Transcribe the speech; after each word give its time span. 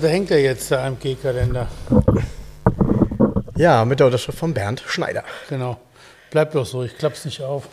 Da 0.00 0.08
hängt 0.08 0.30
ja 0.30 0.36
jetzt 0.36 0.70
der 0.70 0.80
AMG-Kalender. 0.84 1.68
Ja, 3.56 3.84
mit 3.84 4.00
der 4.00 4.06
Unterschrift 4.06 4.38
von 4.38 4.54
Bernd 4.54 4.82
Schneider. 4.86 5.24
Genau. 5.48 5.78
Bleibt 6.30 6.54
doch 6.54 6.64
so, 6.64 6.84
ich 6.84 6.96
klapp's 6.96 7.24
nicht 7.24 7.42
auf. 7.42 7.68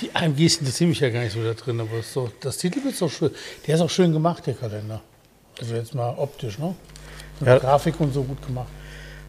Die 0.00 0.14
AMGs 0.14 0.58
interessieren 0.58 0.88
mich 0.90 1.00
ja 1.00 1.10
gar 1.10 1.20
nicht 1.20 1.32
so 1.34 1.42
da 1.42 1.52
drin, 1.52 1.80
aber 1.80 2.02
so, 2.02 2.30
das 2.40 2.56
Titelbild 2.56 2.94
ist 2.94 3.02
doch 3.02 3.10
schön. 3.10 3.30
Der 3.66 3.74
ist 3.74 3.80
auch 3.80 3.90
schön 3.90 4.12
gemacht, 4.12 4.46
der 4.46 4.54
Kalender. 4.54 5.02
Also 5.60 5.74
jetzt 5.74 5.94
mal 5.94 6.14
optisch, 6.16 6.58
ne? 6.58 6.74
Mit 7.40 7.48
Ja. 7.48 7.58
Grafik 7.58 8.00
und 8.00 8.14
so 8.14 8.22
gut 8.22 8.44
gemacht. 8.46 8.68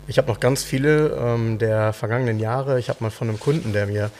Ich 0.07 0.17
habe 0.17 0.27
noch 0.27 0.39
ganz 0.39 0.63
viele 0.63 1.09
ähm, 1.09 1.57
der 1.59 1.93
vergangenen 1.93 2.39
Jahre. 2.39 2.79
Ich 2.79 2.89
habe 2.89 3.03
mal 3.03 3.11
von 3.11 3.27
einem 3.29 3.39
Kunden, 3.39 3.73
der 3.73 3.85
mir 3.87 4.11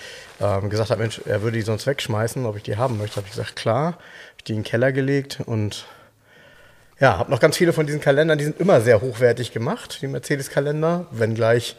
ähm, 0.41 0.69
gesagt 0.69 0.89
hat, 0.89 0.99
Mensch, 0.99 1.21
er 1.25 1.41
würde 1.41 1.57
die 1.57 1.63
sonst 1.63 1.87
wegschmeißen, 1.87 2.45
ob 2.45 2.57
ich 2.57 2.63
die 2.63 2.77
haben 2.77 2.97
möchte. 2.97 3.15
Habe 3.15 3.27
ich 3.27 3.31
gesagt, 3.31 3.55
klar. 3.55 3.93
Habe 3.93 3.97
ich 4.37 4.43
die 4.43 4.53
in 4.53 4.59
den 4.59 4.65
Keller 4.65 4.91
gelegt 4.91 5.39
und 5.45 5.85
ja, 6.99 7.17
habe 7.17 7.31
noch 7.31 7.39
ganz 7.39 7.57
viele 7.57 7.73
von 7.73 7.85
diesen 7.85 8.01
Kalendern. 8.01 8.37
Die 8.37 8.43
sind 8.45 8.59
immer 8.59 8.81
sehr 8.81 9.01
hochwertig 9.01 9.51
gemacht, 9.51 9.99
die 10.01 10.07
Mercedes-Kalender. 10.07 11.05
Wenngleich 11.11 11.75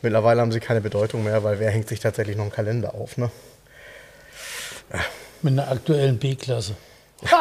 mittlerweile 0.00 0.40
haben 0.40 0.52
sie 0.52 0.60
keine 0.60 0.80
Bedeutung 0.80 1.24
mehr, 1.24 1.44
weil 1.44 1.58
wer 1.60 1.70
hängt 1.70 1.88
sich 1.88 2.00
tatsächlich 2.00 2.36
noch 2.36 2.44
einen 2.44 2.52
Kalender 2.52 2.94
auf? 2.94 3.16
Ne? 3.18 3.30
Mit 5.42 5.52
einer 5.52 5.70
aktuellen 5.70 6.18
B-Klasse. 6.18 6.74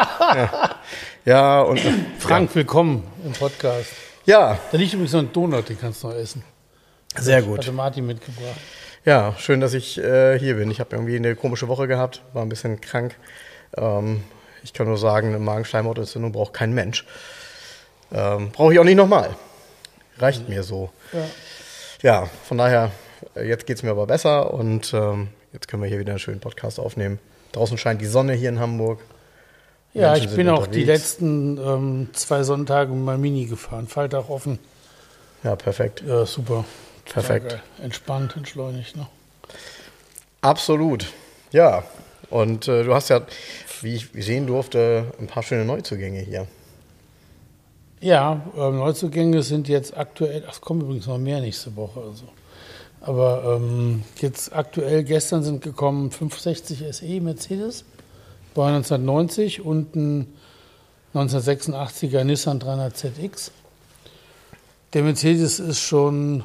Ja, 1.25 1.61
und 1.61 1.79
Frank, 2.17 2.53
willkommen 2.55 3.03
im 3.23 3.33
Podcast. 3.33 3.89
ja, 4.25 4.57
Da 4.71 4.77
liegt 4.77 4.93
übrigens 4.93 5.13
noch 5.13 5.19
ein 5.21 5.31
Donut, 5.33 5.69
den 5.69 5.79
kannst 5.79 6.01
du 6.03 6.07
noch 6.07 6.15
essen. 6.15 6.43
sehr 7.15 7.43
gut. 7.43 7.59
Hatte 7.59 7.71
Martin 7.71 8.07
mitgebracht. 8.07 8.59
Ja, 9.05 9.35
schön, 9.37 9.59
dass 9.59 9.73
ich 9.75 9.99
äh, 9.99 10.39
hier 10.39 10.55
bin. 10.55 10.71
Ich 10.71 10.79
habe 10.79 10.95
irgendwie 10.95 11.15
eine 11.15 11.35
komische 11.35 11.67
Woche 11.67 11.87
gehabt, 11.87 12.23
war 12.33 12.41
ein 12.41 12.49
bisschen 12.49 12.81
krank. 12.81 13.15
Ähm, 13.77 14.23
ich 14.63 14.73
kann 14.73 14.87
nur 14.87 14.97
sagen, 14.97 15.29
eine 15.29 15.39
Magenschleimhautentzündung 15.39 16.31
braucht 16.31 16.53
kein 16.53 16.73
Mensch. 16.73 17.05
Ähm, 18.13 18.51
Brauche 18.51 18.73
ich 18.73 18.79
auch 18.79 18.83
nicht 18.83 18.95
nochmal. 18.97 19.35
Reicht 20.17 20.49
mir 20.49 20.63
so. 20.63 20.89
Ja. 21.13 21.25
Ja, 22.01 22.29
von 22.47 22.57
daher, 22.57 22.91
äh, 23.35 23.47
jetzt 23.47 23.65
geht 23.65 23.77
es 23.77 23.83
mir 23.83 23.91
aber 23.91 24.07
besser 24.07 24.53
und 24.53 24.93
ähm, 24.93 25.29
jetzt 25.53 25.67
können 25.67 25.83
wir 25.83 25.89
hier 25.89 25.99
wieder 25.99 26.11
einen 26.11 26.19
schönen 26.19 26.39
Podcast 26.39 26.79
aufnehmen. 26.79 27.19
Draußen 27.51 27.77
scheint 27.77 28.01
die 28.01 28.05
Sonne 28.07 28.33
hier 28.33 28.49
in 28.49 28.59
Hamburg. 28.59 28.99
Ja, 29.93 30.11
Menschen 30.13 30.29
ich 30.29 30.35
bin 30.35 30.49
auch 30.49 30.67
die 30.67 30.81
unterwegs. 30.81 30.87
letzten 30.87 31.57
ähm, 31.57 32.09
zwei 32.13 32.43
Sonntage 32.43 32.91
mit 32.91 33.03
meinem 33.03 33.21
Mini 33.21 33.45
gefahren. 33.45 33.87
Faltag 33.87 34.29
offen. 34.29 34.57
Ja, 35.43 35.55
perfekt. 35.55 36.03
Ja, 36.05 36.25
super. 36.25 36.65
Perfekt. 37.05 37.49
geil. 37.49 37.61
Entspannt, 37.83 38.35
entschleunigt. 38.37 38.95
Ne? 38.95 39.07
Absolut. 40.41 41.07
Ja, 41.51 41.83
und 42.29 42.67
äh, 42.67 42.83
du 42.83 42.93
hast 42.93 43.09
ja, 43.09 43.21
wie 43.83 43.95
ich 43.95 44.09
sehen 44.25 44.47
durfte, 44.47 45.05
ein 45.19 45.27
paar 45.27 45.43
schöne 45.43 45.65
Neuzugänge 45.65 46.19
hier. 46.21 46.47
Ja, 47.99 48.41
ähm, 48.57 48.77
Neuzugänge 48.77 49.43
sind 49.43 49.67
jetzt 49.67 49.95
aktuell, 49.95 50.43
ach, 50.47 50.53
es 50.53 50.61
kommen 50.61 50.81
übrigens 50.81 51.05
noch 51.07 51.17
mehr 51.19 51.39
nächste 51.39 51.75
Woche. 51.75 52.01
Also. 52.01 52.23
Aber 53.01 53.57
ähm, 53.57 54.03
jetzt 54.19 54.53
aktuell, 54.55 55.03
gestern 55.03 55.43
sind 55.43 55.61
gekommen 55.63 56.09
560 56.11 56.83
SE 56.95 57.05
Mercedes, 57.21 57.83
bei 58.53 58.67
1990 58.67 59.61
und 59.61 59.95
ein 59.95 60.33
1986er 61.13 62.23
Nissan 62.23 62.59
300 62.59 62.95
ZX. 62.97 63.51
Der 64.93 65.03
Mercedes 65.03 65.59
ist 65.59 65.79
schon 65.79 66.43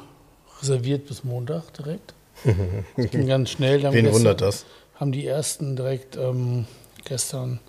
reserviert 0.61 1.07
bis 1.07 1.23
Montag 1.23 1.73
direkt. 1.73 2.13
Das 2.95 3.09
ging 3.11 3.27
ganz 3.27 3.49
schnell. 3.49 3.81
Wen 3.83 3.91
gestern- 3.91 4.13
wundert 4.13 4.41
das? 4.41 4.65
haben 4.95 5.11
die 5.11 5.27
ersten 5.27 5.75
direkt 5.75 6.17
ähm, 6.17 6.65
gestern 7.07 7.59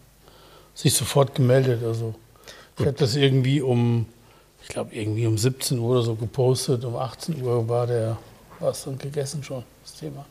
sich 0.75 0.94
sofort 0.94 1.34
gemeldet. 1.34 1.82
Also 1.84 2.15
ich 2.78 2.87
habe 2.87 2.97
das 2.97 3.16
irgendwie 3.16 3.60
um, 3.60 4.06
ich 4.62 4.69
glaube 4.69 4.94
irgendwie 4.94 5.26
um 5.26 5.37
17 5.38 5.78
Uhr 5.78 5.91
oder 5.93 6.03
so 6.03 6.15
gepostet. 6.15 6.84
Um 6.84 6.97
18 6.97 7.43
Uhr 7.43 7.69
war 7.69 7.87
der 7.87 8.19
was 8.60 8.84
dann 8.84 8.98
gegessen 8.98 9.43
schon 9.44 9.62
das 9.82 9.94
Thema. 9.94 10.27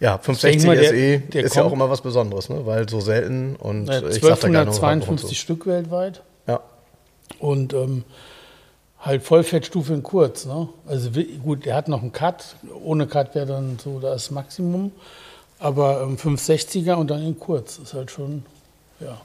Ja, 0.00 0.16
denke 0.16 0.24
560 0.24 0.66
mal, 0.66 0.76
der- 0.76 0.88
SE 0.90 1.18
der 1.32 1.44
ist 1.44 1.54
ja 1.54 1.62
auch 1.62 1.66
kommt- 1.68 1.76
immer 1.76 1.90
was 1.90 2.00
Besonderes, 2.00 2.48
ne? 2.48 2.66
weil 2.66 2.88
so 2.88 3.00
selten 3.00 3.56
und 3.56 3.88
ich 3.88 4.20
sag 4.22 4.40
da 4.40 4.48
gerne 4.48 4.70
noch 4.70 4.80
warum 4.82 5.00
1252 5.02 5.28
so. 5.28 5.34
Stück 5.34 5.66
weltweit 5.66 6.22
Ja, 6.46 6.60
und 7.38 7.72
ähm, 7.74 8.04
halt 9.00 9.22
Vollfettstufe 9.22 9.92
in 9.94 10.02
kurz. 10.02 10.46
Ne? 10.46 10.68
Also 10.86 11.10
gut, 11.42 11.64
der 11.66 11.76
hat 11.76 11.88
noch 11.88 12.00
einen 12.02 12.12
Cut. 12.12 12.56
Ohne 12.82 13.06
Cut 13.06 13.34
wäre 13.34 13.46
dann 13.46 13.78
so 13.82 14.00
das 14.00 14.30
Maximum. 14.30 14.92
Aber 15.58 16.02
ähm, 16.02 16.16
560er 16.16 16.94
und 16.94 17.10
dann 17.10 17.24
in 17.24 17.38
kurz 17.38 17.78
ist 17.78 17.94
halt 17.94 18.10
schon, 18.10 18.44
ja. 19.00 19.20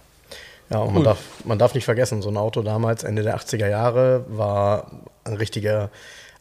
ja 0.70 0.80
und 0.80 0.94
man 0.94 1.04
darf, 1.04 1.20
man 1.44 1.60
darf 1.60 1.74
nicht 1.74 1.86
vergessen, 1.86 2.22
so 2.22 2.30
ein 2.30 2.38
Auto 2.38 2.62
damals, 2.62 3.04
Ende 3.04 3.24
der 3.24 3.38
80er 3.38 3.68
Jahre, 3.68 4.26
war 4.30 4.92
ein 5.24 5.34
richtiger, 5.34 5.90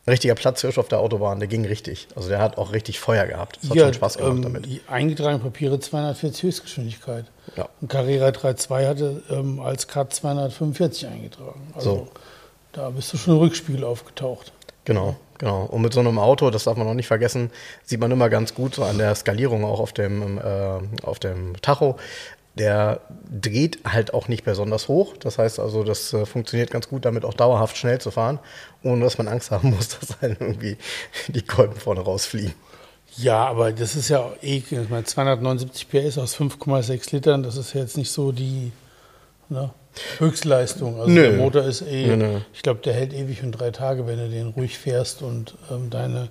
ein 0.06 0.10
richtiger 0.10 0.34
Platzhirsch 0.34 0.78
auf 0.78 0.88
der 0.88 1.00
Autobahn, 1.00 1.38
der 1.38 1.48
ging 1.48 1.65
richtig. 1.65 2.09
Also 2.16 2.28
der 2.28 2.38
hat 2.38 2.59
auch 2.59 2.72
richtig 2.72 3.00
Feuer 3.00 3.27
gehabt. 3.27 3.59
Das 3.62 3.71
hat 3.71 3.78
schon 3.78 3.94
Spaß 3.94 4.19
gemacht 4.19 4.32
ähm, 4.37 4.43
damit. 4.43 4.66
Die 4.66 4.81
eingetragenen 4.88 5.43
Papiere 5.43 5.81
240 5.81 6.43
Höchstgeschwindigkeit. 6.44 7.25
Ja. 7.56 7.69
Und 7.81 7.88
Carrera 7.88 8.28
3.2 8.28 8.87
hatte 8.87 9.22
ähm, 9.31 9.60
als 9.60 9.88
Cut 9.88 10.12
245 10.12 11.06
eingetragen. 11.09 11.72
Also 11.75 11.91
So. 11.91 12.09
da 12.72 12.91
bist 12.91 13.12
du 13.12 13.16
schon 13.16 13.34
im 13.34 13.41
Rückspiegel 13.41 13.84
aufgetaucht. 13.84 14.53
Genau, 14.84 15.16
genau. 15.38 15.65
Und 15.65 15.82
mit 15.82 15.93
so 15.93 16.00
einem 16.00 16.19
Auto, 16.19 16.50
das 16.50 16.65
darf 16.65 16.76
man 16.76 16.87
auch 16.87 16.94
nicht 16.94 17.06
vergessen, 17.06 17.50
sieht 17.84 18.00
man 18.00 18.10
immer 18.10 18.28
ganz 18.28 18.54
gut 18.54 18.75
so 18.75 18.84
an 18.84 18.99
der 18.99 19.15
Skalierung 19.15 19.65
auch 19.65 19.81
auf 19.81 19.93
dem, 19.93 20.38
äh, 20.38 21.03
auf 21.03 21.19
dem 21.19 21.60
Tacho. 21.62 21.97
Der 22.56 23.00
dreht 23.31 23.78
halt 23.84 24.12
auch 24.15 24.27
nicht 24.27 24.44
besonders 24.44 24.88
hoch. 24.88 25.16
Das 25.16 25.38
heißt 25.38 25.60
also, 25.60 25.84
das 25.84 26.12
äh, 26.12 26.27
funktioniert 26.27 26.71
ganz 26.71 26.88
gut, 26.88 27.04
damit 27.04 27.25
auch 27.25 27.34
dauerhaft 27.34 27.77
schnell 27.77 28.00
zu 28.00 28.10
fahren, 28.10 28.41
ohne 28.82 29.04
dass 29.04 29.16
man 29.19 29.28
Angst 29.28 29.50
haben 29.50 29.71
muss, 29.77 29.98
dass 29.98 30.21
halt 30.21 30.41
irgendwie 30.41 30.77
die 31.28 31.43
Kolben 31.43 31.77
vorne 31.77 32.00
rausfliegen. 32.00 32.54
Ja, 33.16 33.47
aber 33.47 33.72
das 33.72 33.97
ist 33.97 34.10
ja 34.10 34.31
eh, 34.43 34.62
ich 34.71 34.91
meine, 34.91 35.04
279 35.04 35.88
PS 35.88 36.19
aus 36.19 36.37
5,6 36.37 37.12
Litern, 37.12 37.43
das 37.43 37.56
ist 37.56 37.75
ja 37.75 37.81
jetzt 37.81 37.97
nicht 37.97 38.10
so 38.10 38.32
die 38.32 38.71
ne, 39.48 39.71
Höchstleistung. 40.19 41.00
Also 41.00 41.10
Nö. 41.10 41.22
der 41.22 41.32
Motor 41.32 41.64
ist 41.64 41.82
eh, 41.82 42.16
Nö, 42.16 42.41
ich 42.53 42.62
glaube, 42.62 42.81
der 42.81 42.94
hält 42.94 43.12
ewig 43.12 43.42
und 43.42 43.53
drei 43.53 43.70
Tage, 43.70 44.06
wenn 44.06 44.19
du 44.19 44.28
den 44.28 44.48
ruhig 44.48 44.78
fährst 44.78 45.22
und 45.22 45.54
ähm, 45.70 45.91
deine 45.91 46.28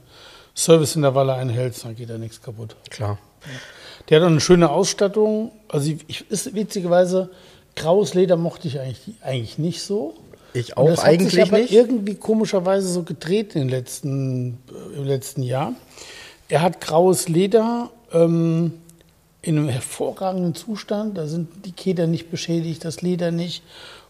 Serviceintervalle 0.55 1.33
einhältst, 1.33 1.85
dann 1.85 1.95
geht 1.95 2.09
da 2.09 2.17
nichts 2.17 2.41
kaputt. 2.41 2.75
Klar. 2.89 3.19
Der 4.09 4.19
hat 4.19 4.25
auch 4.25 4.31
eine 4.31 4.41
schöne 4.41 4.69
Ausstattung. 4.69 5.51
Also 5.69 5.91
ich, 6.07 6.29
ist 6.31 6.55
witzigerweise, 6.55 7.29
graues 7.75 8.13
Leder 8.13 8.37
mochte 8.37 8.67
ich 8.67 8.79
eigentlich, 8.79 9.15
eigentlich 9.21 9.57
nicht 9.57 9.81
so. 9.81 10.15
Ich 10.53 10.75
auch 10.77 10.87
das 10.87 11.03
hat 11.03 11.11
sich 11.11 11.19
eigentlich 11.19 11.41
aber 11.41 11.57
nicht. 11.59 11.71
irgendwie 11.71 12.15
komischerweise 12.15 12.87
so 12.87 13.03
gedreht 13.03 13.55
in 13.55 13.61
den 13.61 13.69
letzten, 13.69 14.57
äh, 14.93 14.97
im 14.97 15.03
letzten 15.05 15.43
Jahr. 15.43 15.73
Er 16.49 16.61
hat 16.61 16.81
graues 16.81 17.27
Leder 17.27 17.91
ähm, 18.13 18.73
in 19.41 19.57
einem 19.57 19.69
hervorragenden 19.69 20.55
Zustand. 20.55 21.17
Da 21.17 21.27
sind 21.27 21.65
die 21.65 21.71
Keder 21.71 22.07
nicht 22.07 22.31
beschädigt, 22.31 22.83
das 22.85 23.01
Leder 23.01 23.31
nicht. 23.31 23.63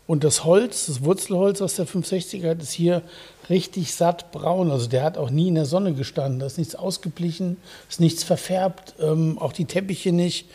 Und 0.08 0.24
das 0.24 0.46
Holz, 0.46 0.86
das 0.86 1.04
Wurzelholz 1.04 1.62
aus 1.62 1.76
der 1.76 1.86
560er, 1.86 2.52
hat, 2.52 2.62
ist 2.62 2.72
hier 2.72 3.02
richtig 3.50 3.94
satt 3.94 4.32
braun. 4.32 4.72
Also 4.72 4.88
der 4.88 5.04
hat 5.04 5.18
auch 5.18 5.30
nie 5.30 5.50
in 5.50 5.56
der 5.56 5.66
Sonne 5.66 5.94
gestanden. 5.94 6.40
Da 6.40 6.46
ist 6.46 6.58
nichts 6.58 6.76
ausgeblichen, 6.76 7.58
ist 7.90 8.00
nichts 8.00 8.24
verfärbt, 8.24 8.96
ähm, 9.02 9.38
auch 9.38 9.52
die 9.52 9.66
Teppiche 9.66 10.14
nicht. 10.14 10.48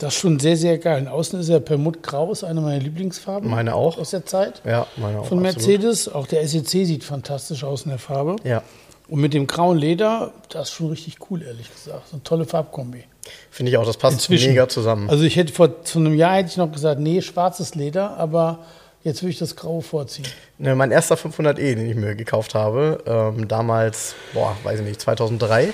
Das 0.00 0.14
ist 0.14 0.20
schon 0.20 0.38
sehr, 0.38 0.56
sehr 0.56 0.78
geil. 0.78 1.02
Und 1.02 1.08
außen 1.08 1.38
ist 1.40 1.48
er 1.48 1.58
Permutgrau, 1.60 2.30
ist 2.32 2.44
eine 2.44 2.60
meiner 2.60 2.80
Lieblingsfarben. 2.82 3.48
Meine 3.50 3.74
auch. 3.74 3.98
Aus 3.98 4.10
der 4.10 4.24
Zeit 4.26 4.62
Ja, 4.64 4.86
meine 4.96 5.20
auch. 5.20 5.26
von 5.26 5.38
absolut. 5.38 5.42
Mercedes. 5.42 6.08
Auch 6.12 6.26
der 6.26 6.46
SEC 6.46 6.66
sieht 6.86 7.04
fantastisch 7.04 7.64
aus 7.64 7.82
in 7.82 7.90
der 7.90 7.98
Farbe. 7.98 8.36
Ja, 8.44 8.62
Und 9.08 9.20
mit 9.20 9.32
dem 9.32 9.46
grauen 9.46 9.78
Leder, 9.78 10.32
das 10.50 10.68
ist 10.68 10.74
schon 10.74 10.90
richtig 10.90 11.16
cool, 11.30 11.42
ehrlich 11.42 11.72
gesagt. 11.72 12.08
So 12.08 12.16
eine 12.16 12.22
tolle 12.24 12.44
Farbkombi. 12.44 13.04
finde 13.50 13.70
ich 13.72 13.78
auch, 13.78 13.86
das 13.86 13.96
passt 13.96 14.14
Inzwischen. 14.16 14.50
mega 14.50 14.68
zusammen. 14.68 15.08
Also 15.08 15.24
ich 15.24 15.36
hätte 15.36 15.52
vor 15.52 15.82
zu 15.82 15.98
einem 15.98 16.14
Jahr 16.14 16.36
hätte 16.36 16.50
ich 16.50 16.56
noch 16.58 16.70
gesagt, 16.70 17.00
nee, 17.00 17.22
schwarzes 17.22 17.74
Leder, 17.74 18.16
aber 18.18 18.58
jetzt 19.04 19.22
würde 19.22 19.30
ich 19.30 19.38
das 19.38 19.56
Graue 19.56 19.80
vorziehen. 19.82 20.26
Ne, 20.58 20.74
mein 20.74 20.90
erster 20.90 21.14
500e, 21.14 21.54
den 21.54 21.88
ich 21.88 21.96
mir 21.96 22.14
gekauft 22.14 22.54
habe, 22.54 23.02
ähm, 23.06 23.48
damals, 23.48 24.14
boah, 24.34 24.56
weiß 24.64 24.80
ich 24.80 24.86
nicht, 24.86 25.00
2003, 25.00 25.72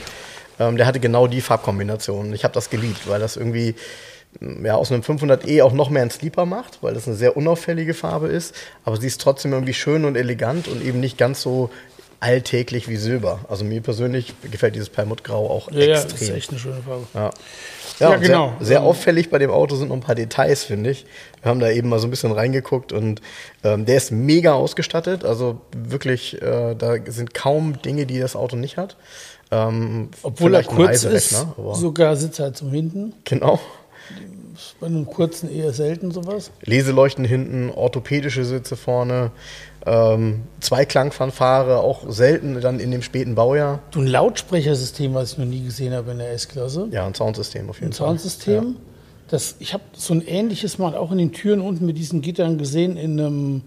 ähm, 0.61 0.77
der 0.77 0.87
hatte 0.87 1.01
genau 1.01 1.27
die 1.27 1.41
Farbkombination. 1.41 2.33
Ich 2.35 2.45
habe 2.45 2.55
das 2.55 2.71
geliebt, 2.71 3.09
weil 3.09 3.19
das 3.19 3.37
irgendwie, 3.37 3.75
ja, 4.63 4.77
aus 4.77 4.93
einem 4.93 5.03
500e 5.03 5.63
auch 5.65 5.73
noch 5.73 5.91
mehr 5.91 6.03
einen 6.03 6.11
Sleeper 6.13 6.47
macht, 6.47 6.79
weil 6.83 6.95
das 6.95 7.09
eine 7.09 7.17
sehr 7.17 7.37
unauffällige 7.37 7.95
Farbe 7.95 8.29
ist. 8.29 8.55
Aber 8.85 8.97
sie 8.97 9.09
ist 9.09 9.21
trotzdem 9.21 9.53
irgendwie 9.53 9.75
schön 9.75 10.05
und 10.05 10.17
elegant 10.17 10.69
und 10.69 10.85
eben 10.85 11.01
nicht 11.01 11.19
ganz 11.19 11.43
so 11.43 11.71
alltäglich 12.21 12.89
wie 12.89 12.97
Silber. 12.97 13.41
Also 13.49 13.65
mir 13.65 13.81
persönlich 13.81 14.35
gefällt 14.51 14.75
dieses 14.75 14.89
Perlmuttgrau 14.89 15.51
auch 15.51 15.71
Ja, 15.71 15.79
ja, 15.81 15.93
extrem. 15.95 16.11
das 16.13 16.21
ist 16.23 16.31
echt 16.31 16.51
eine 16.51 16.59
schöne 16.59 16.83
Farbe. 16.83 17.07
Ja, 17.15 17.31
Ja, 18.01 18.15
und 18.15 18.21
genau. 18.23 18.53
Sehr, 18.59 18.67
sehr 18.67 18.83
auffällig 18.83 19.31
bei 19.31 19.39
dem 19.39 19.51
Auto 19.51 19.77
sind 19.77 19.89
noch 19.89 19.97
ein 19.97 20.01
paar 20.01 20.15
Details, 20.15 20.65
finde 20.65 20.91
ich. 20.91 21.07
Wir 21.43 21.51
haben 21.51 21.61
da 21.61 21.71
eben 21.71 21.89
mal 21.89 21.99
so 21.99 22.07
ein 22.07 22.11
bisschen 22.11 22.33
reingeguckt 22.33 22.93
und 22.93 23.21
ähm, 23.63 23.85
der 23.85 23.97
ist 23.97 24.11
mega 24.11 24.55
ausgestattet. 24.55 25.25
Also 25.25 25.61
wirklich, 25.77 26.41
äh, 26.43 26.75
da 26.75 26.97
sind 27.07 27.35
kaum 27.35 27.81
Dinge, 27.83 28.07
die 28.07 28.19
das 28.19 28.35
Auto 28.37 28.57
nicht 28.57 28.77
hat. 28.77 28.97
Ähm, 29.51 30.09
Obwohl 30.23 30.55
er 30.55 30.65
kurz 30.65 31.05
ist, 31.05 31.37
sogar 31.75 32.17
Sitzheizung 32.17 32.71
hinten. 32.71 33.13
Genau. 33.25 33.61
Bei 34.81 34.87
einem 34.87 35.07
kurzen 35.07 35.51
eher 35.53 35.73
selten 35.73 36.13
sowas. 36.13 36.51
Leseleuchten 36.63 37.25
hinten, 37.25 37.71
orthopädische 37.71 38.45
Sitze 38.45 38.77
vorne, 38.77 39.33
ähm, 39.87 40.43
Zweiklangfanfare, 40.61 41.79
auch 41.81 42.11
selten 42.11 42.61
dann 42.61 42.81
in 42.81 42.91
dem 42.91 43.03
späten 43.03 43.35
Baujahr. 43.35 43.81
Du 43.91 44.01
ein 44.01 44.07
Lautsprechersystem, 44.07 45.15
was 45.15 45.33
ich 45.33 45.39
noch 45.39 45.45
nie 45.45 45.63
gesehen 45.65 45.93
habe 45.93 46.13
in 46.13 46.19
der 46.19 46.33
S-Klasse. 46.33 46.89
Ja, 46.91 47.07
ein 47.07 47.15
Soundsystem 47.15 47.69
auf 47.69 47.77
jeden 47.81 47.91
ein 47.91 47.93
Fall. 47.93 48.09
Soundsystem. 48.09 48.77
Das, 49.29 49.57
ich 49.59 49.73
habe 49.75 49.83
so 49.95 50.15
ein 50.15 50.27
ähnliches 50.27 50.79
mal 50.79 50.95
auch 50.97 51.11
in 51.11 51.19
den 51.19 51.33
Türen 51.33 51.61
unten 51.61 51.87
mit 51.87 51.97
diesen 51.97 52.21
Gittern 52.23 52.59
gesehen 52.59 52.97
in 52.97 53.19
einem 53.19 53.63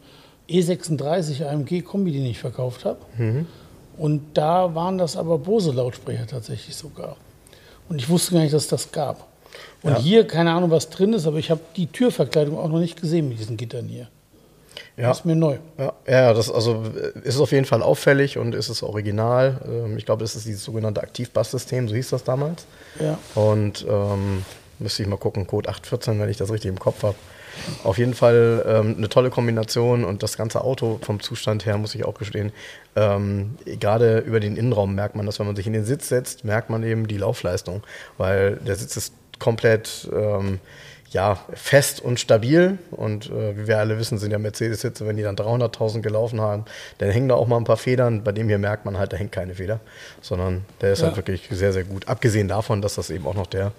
E36 0.50 1.46
AMG 1.46 1.82
Kombi, 1.84 2.12
den 2.12 2.26
ich 2.26 2.40
verkauft 2.40 2.86
habe. 2.86 3.00
Mhm. 3.18 3.46
Und 3.98 4.22
da 4.38 4.76
waren 4.76 4.98
das 4.98 5.18
aber 5.18 5.38
Bose 5.40 5.72
Lautsprecher 5.72 6.28
tatsächlich 6.28 6.76
sogar. 6.76 7.18
Und 7.90 8.00
ich 8.00 8.10
wusste 8.10 8.34
gar 8.34 8.42
nicht, 8.42 8.54
dass 8.54 8.64
es 8.64 8.70
das 8.70 8.92
gab. 8.92 9.28
Und 9.82 9.94
Ja. 9.94 10.00
hier, 10.00 10.28
keine 10.28 10.52
Ahnung, 10.52 10.70
was 10.72 10.90
drin 10.90 11.14
ist, 11.14 11.26
aber 11.26 11.38
ich 11.38 11.50
habe 11.50 11.62
die 11.76 11.88
Türverkleidung 11.88 12.58
auch 12.58 12.70
noch 12.70 12.80
nicht 12.80 13.00
gesehen 13.02 13.28
mit 13.30 13.40
diesen 13.40 13.58
Gittern 13.58 13.88
hier. 13.88 14.08
Ja. 14.96 15.10
Das 15.10 15.20
ist 15.20 15.26
mir 15.26 15.36
neu. 15.36 15.58
Ja, 15.78 15.94
ja, 16.08 16.34
das 16.34 16.52
also 16.52 16.84
ist 17.24 17.40
auf 17.40 17.52
jeden 17.52 17.66
Fall 17.66 17.82
auffällig 17.82 18.38
und 18.38 18.56
ist 18.56 18.70
es 18.70 18.84
original. 18.84 19.62
Ähm, 19.68 19.98
Ich 19.98 20.06
glaube, 20.06 20.24
das 20.24 20.36
ist 20.36 20.46
dieses 20.46 20.64
sogenannte 20.64 21.02
Aktivbass-System, 21.02 21.88
so 21.88 21.96
hieß 21.96 22.10
das 22.10 22.24
damals. 22.24 22.66
Ja. 23.00 23.18
Und 23.36 23.86
ähm, 23.90 24.44
müsste 24.80 25.04
ich 25.04 25.10
mal 25.10 25.18
gucken, 25.18 25.48
Code 25.48 25.70
814, 25.70 26.20
wenn 26.20 26.30
ich 26.30 26.38
das 26.38 26.52
richtig 26.52 26.70
im 26.70 26.80
Kopf 26.80 27.04
habe. 27.04 27.16
Auf 27.84 27.98
jeden 27.98 28.14
Fall 28.14 28.64
ähm, 28.68 28.96
eine 28.98 29.10
tolle 29.10 29.30
Kombination 29.30 30.06
und 30.06 30.22
das 30.22 30.38
ganze 30.38 30.62
Auto 30.62 31.00
vom 31.02 31.20
Zustand 31.20 31.66
her, 31.66 31.78
muss 31.78 31.96
ich 31.96 32.06
auch 32.06 32.14
gestehen, 32.14 32.52
ähm, 32.96 33.56
gerade 33.66 34.20
über 34.20 34.40
den 34.40 34.56
Innenraum 34.56 34.94
merkt 34.94 35.16
man 35.16 35.26
das, 35.26 35.40
wenn 35.40 35.48
man 35.48 35.56
sich 35.56 35.66
in 35.66 35.74
den 35.74 35.86
Sitz 35.86 36.08
setzt, 36.10 36.46
merkt 36.46 36.70
man 36.70 36.84
eben 36.84 37.08
die 37.08 37.18
Laufleistung, 37.18 37.84
weil 38.18 38.58
der 38.58 38.76
Sitz 38.76 38.96
ist 38.96 39.14
komplett 39.40 40.08
ähm, 40.14 40.60
ja, 41.12 41.40
fest 41.54 42.02
und 42.02 42.20
stabil 42.20 42.78
und 42.92 43.30
äh, 43.30 43.58
wie 43.58 43.68
wir 43.68 43.80
alle 43.80 43.98
wissen, 43.98 44.18
sind 44.18 44.32
ja 44.32 44.38
Mercedes-Sitze, 44.40 45.08
wenn 45.08 45.16
die 45.16 45.24
dann 45.24 45.36
300.000 45.38 46.02
gelaufen 46.02 46.42
haben, 46.42 46.66
dann 46.98 47.10
hängen 47.10 47.30
da 47.30 47.36
auch 47.36 47.48
mal 47.48 47.58
ein 47.58 47.64
paar 47.64 47.78
Federn. 47.78 48.24
Bei 48.24 48.34
dem 48.34 48.50
hier 48.50 48.58
merkt 48.58 48.84
man 48.84 48.98
halt, 48.98 49.14
da 49.14 49.18
hängt 49.18 49.32
keine 49.32 49.56
Feder, 49.56 49.80
sondern 50.22 50.66
der 50.82 50.92
ist 50.94 51.00
Ja. 51.00 51.06
halt 51.08 51.16
wirklich 51.18 51.48
sehr, 51.50 51.72
sehr 51.72 51.86
gut. 51.86 52.08
Abgesehen 52.10 52.50
davon, 52.50 52.82
dass 52.82 52.96
das 52.96 53.10
eben 53.10 53.26
auch 53.26 53.36
noch 53.36 53.48
der 53.48 53.72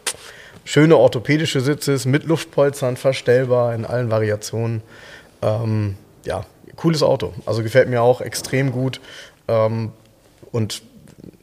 schöne 0.65 0.97
orthopädische 0.97 1.61
Sitz 1.61 1.87
ist, 1.89 2.07
mit 2.07 2.25
Luftpolstern, 2.25 2.97
verstellbar 2.97 3.75
in 3.75 3.85
allen 3.85 4.11
Variationen. 4.11 4.83
Ähm, 5.43 5.97
ja, 6.25 6.45
cooles 6.77 7.03
Auto. 7.03 7.35
Also 7.45 7.63
gefällt 7.63 7.89
mir 7.91 8.01
auch 8.03 8.21
extrem 8.23 8.73
gut. 8.73 9.01
Ähm, 9.49 9.93
und 10.51 10.83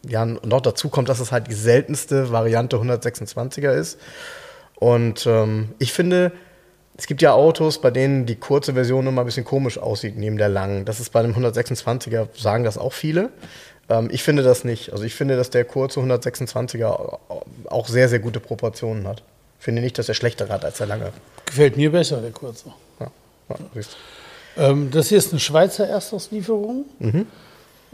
ja, 0.08 0.26
noch 0.26 0.62
dazu 0.62 0.90
kommt, 0.90 1.10
dass 1.10 1.20
es 1.20 1.32
halt 1.32 1.48
die 1.48 1.54
seltenste 1.54 2.32
Variante 2.32 2.78
126er 2.78 3.72
ist. 3.72 4.00
Und 4.78 5.26
ähm, 5.26 5.70
ich 5.80 5.94
finde, 5.94 6.32
es 6.98 7.08
gibt 7.08 7.22
ja 7.22 7.34
Autos, 7.34 7.80
bei 7.82 7.92
denen 7.92 8.26
die 8.26 8.36
kurze 8.36 8.74
Version 8.74 9.08
immer 9.08 9.22
ein 9.22 9.26
bisschen 9.26 9.46
komisch 9.46 9.78
aussieht 9.78 10.18
neben 10.18 10.38
der 10.38 10.50
langen. 10.50 10.86
Das 10.86 11.00
ist 11.00 11.12
bei 11.12 11.22
dem 11.22 11.34
126er, 11.34 12.28
sagen 12.36 12.64
das 12.64 12.78
auch 12.78 12.94
viele. 12.94 13.30
Ähm, 13.90 14.10
ich 14.12 14.24
finde 14.24 14.44
das 14.44 14.64
nicht. 14.64 14.92
Also 14.92 15.04
ich 15.04 15.14
finde, 15.16 15.36
dass 15.36 15.50
der 15.50 15.66
kurze 15.66 16.00
126er 16.00 17.20
auch 17.70 17.88
sehr, 17.88 18.10
sehr 18.10 18.20
gute 18.20 18.40
Proportionen 18.40 19.08
hat. 19.08 19.24
Ich 19.60 19.66
finde 19.66 19.82
nicht, 19.82 19.98
dass 19.98 20.08
er 20.10 20.16
schlechtere 20.16 20.50
hat 20.50 20.64
als 20.64 20.78
der 20.78 20.88
lange. 20.88 21.12
Gefällt 21.46 21.78
mir 21.78 21.92
besser, 21.92 22.22
der 22.22 22.32
kurze. 22.32 22.72
Ja, 23.00 23.08
ja, 23.50 23.56
siehst 23.74 23.96
du. 24.56 24.62
Ähm, 24.64 24.90
das 24.92 25.10
hier 25.10 25.18
ist 25.18 25.32
eine 25.32 25.40
Schweizer 25.40 25.88
Erstauslieferung. 25.88 26.86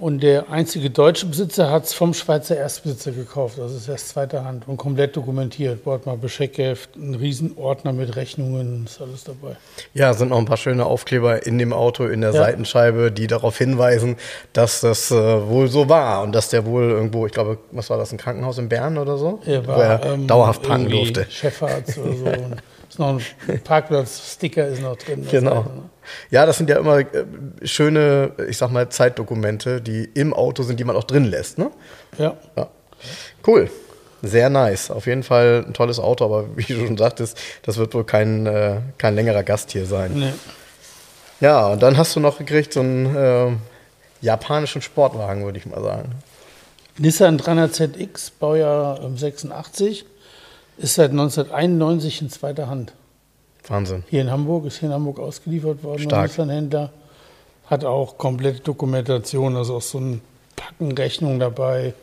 Und 0.01 0.23
der 0.23 0.49
einzige 0.49 0.89
deutsche 0.89 1.27
Besitzer 1.27 1.69
hat 1.69 1.85
es 1.85 1.93
vom 1.93 2.15
Schweizer 2.15 2.57
Erstbesitzer 2.57 3.11
gekauft. 3.11 3.59
Das 3.59 3.71
ist 3.71 3.87
erst 3.87 4.09
zweiter 4.09 4.43
Hand 4.43 4.67
und 4.67 4.77
komplett 4.77 5.15
dokumentiert. 5.15 5.83
Bord 5.83 6.07
mal 6.07 6.17
Bescheckheft, 6.17 6.95
ein 6.95 7.13
Riesenordner 7.13 7.93
mit 7.93 8.15
Rechnungen, 8.15 8.85
ist 8.85 8.99
alles 8.99 9.25
dabei. 9.25 9.57
Ja, 9.93 10.11
sind 10.15 10.29
noch 10.29 10.39
ein 10.39 10.45
paar 10.45 10.57
schöne 10.57 10.87
Aufkleber 10.87 11.45
in 11.45 11.59
dem 11.59 11.71
Auto, 11.71 12.05
in 12.07 12.21
der 12.21 12.31
Ja. 12.33 12.41
Seitenscheibe, 12.45 13.11
die 13.11 13.27
darauf 13.27 13.59
hinweisen, 13.59 14.17
dass 14.53 14.81
das 14.81 15.11
äh, 15.11 15.47
wohl 15.47 15.67
so 15.67 15.87
war 15.87 16.23
und 16.23 16.31
dass 16.31 16.49
der 16.49 16.65
wohl 16.65 16.89
irgendwo, 16.89 17.27
ich 17.27 17.31
glaube, 17.31 17.59
was 17.71 17.91
war 17.91 17.99
das, 17.99 18.11
ein 18.11 18.17
Krankenhaus 18.17 18.57
in 18.57 18.69
Bern 18.69 18.97
oder 18.97 19.19
so? 19.19 19.39
Er 19.45 19.67
war 19.67 19.77
Wo 19.77 19.81
er 19.81 20.05
ähm, 20.13 20.25
dauerhaft 20.25 20.65
irgendwie 20.67 21.11
durfte. 21.13 21.27
Chefarzt 21.29 21.99
oder 21.99 22.15
so. 22.15 22.25
Ist 22.91 22.99
noch 22.99 23.21
ein 23.47 23.61
Parkplatz-Sticker 23.63 24.67
ist 24.67 24.81
noch 24.81 24.97
drin. 24.97 25.25
Genau. 25.31 25.65
Ja, 26.29 26.45
das 26.45 26.57
sind 26.57 26.69
ja 26.69 26.77
immer 26.77 26.99
äh, 26.99 27.05
schöne, 27.63 28.33
ich 28.49 28.57
sag 28.57 28.69
mal, 28.69 28.89
Zeitdokumente, 28.89 29.79
die 29.79 30.09
im 30.13 30.33
Auto 30.33 30.63
sind, 30.63 30.77
die 30.77 30.83
man 30.83 30.97
auch 30.97 31.05
drin 31.05 31.23
lässt. 31.23 31.57
Ne? 31.57 31.71
Ja. 32.17 32.35
Ja. 32.57 32.67
Cool. 33.47 33.69
Sehr 34.21 34.49
nice. 34.49 34.91
Auf 34.91 35.05
jeden 35.05 35.23
Fall 35.23 35.63
ein 35.65 35.73
tolles 35.73 35.99
Auto, 35.99 36.25
aber 36.25 36.57
wie 36.57 36.63
du 36.63 36.85
schon 36.85 36.97
sagtest, 36.97 37.37
das 37.63 37.77
wird 37.77 37.93
wohl 37.93 38.03
kein, 38.03 38.45
äh, 38.45 38.81
kein 38.97 39.15
längerer 39.15 39.43
Gast 39.43 39.71
hier 39.71 39.85
sein. 39.85 40.11
Nee. 40.13 40.33
Ja, 41.39 41.67
und 41.67 41.81
dann 41.81 41.95
hast 41.95 42.13
du 42.17 42.19
noch 42.19 42.39
gekriegt 42.39 42.73
so 42.73 42.81
einen 42.81 43.15
äh, 43.15 43.51
japanischen 44.19 44.81
Sportwagen, 44.81 45.45
würde 45.45 45.59
ich 45.59 45.65
mal 45.65 45.81
sagen. 45.81 46.11
Nissan 46.97 47.39
300ZX, 47.39 48.33
Baujahr 48.37 49.01
ähm, 49.01 49.17
86, 49.17 50.05
ist 50.81 50.95
seit 50.95 51.11
1991 51.11 52.21
in 52.21 52.29
zweiter 52.29 52.67
Hand. 52.67 52.93
Wahnsinn. 53.67 54.03
Hier 54.09 54.21
in 54.21 54.31
Hamburg, 54.31 54.65
ist 54.65 54.79
hier 54.79 54.89
in 54.89 54.95
Hamburg 54.95 55.19
ausgeliefert 55.19 55.83
worden, 55.83 56.03
Stark. 56.03 56.23
ein 56.23 56.27
Nissan-Händler. 56.27 56.91
Hat 57.67 57.85
auch 57.85 58.17
komplette 58.17 58.61
Dokumentation, 58.61 59.55
also 59.55 59.77
auch 59.77 59.81
so 59.81 59.99
ein 59.99 60.21
Packen 60.55 60.91
Rechnung 60.91 61.39
dabei. 61.39 61.93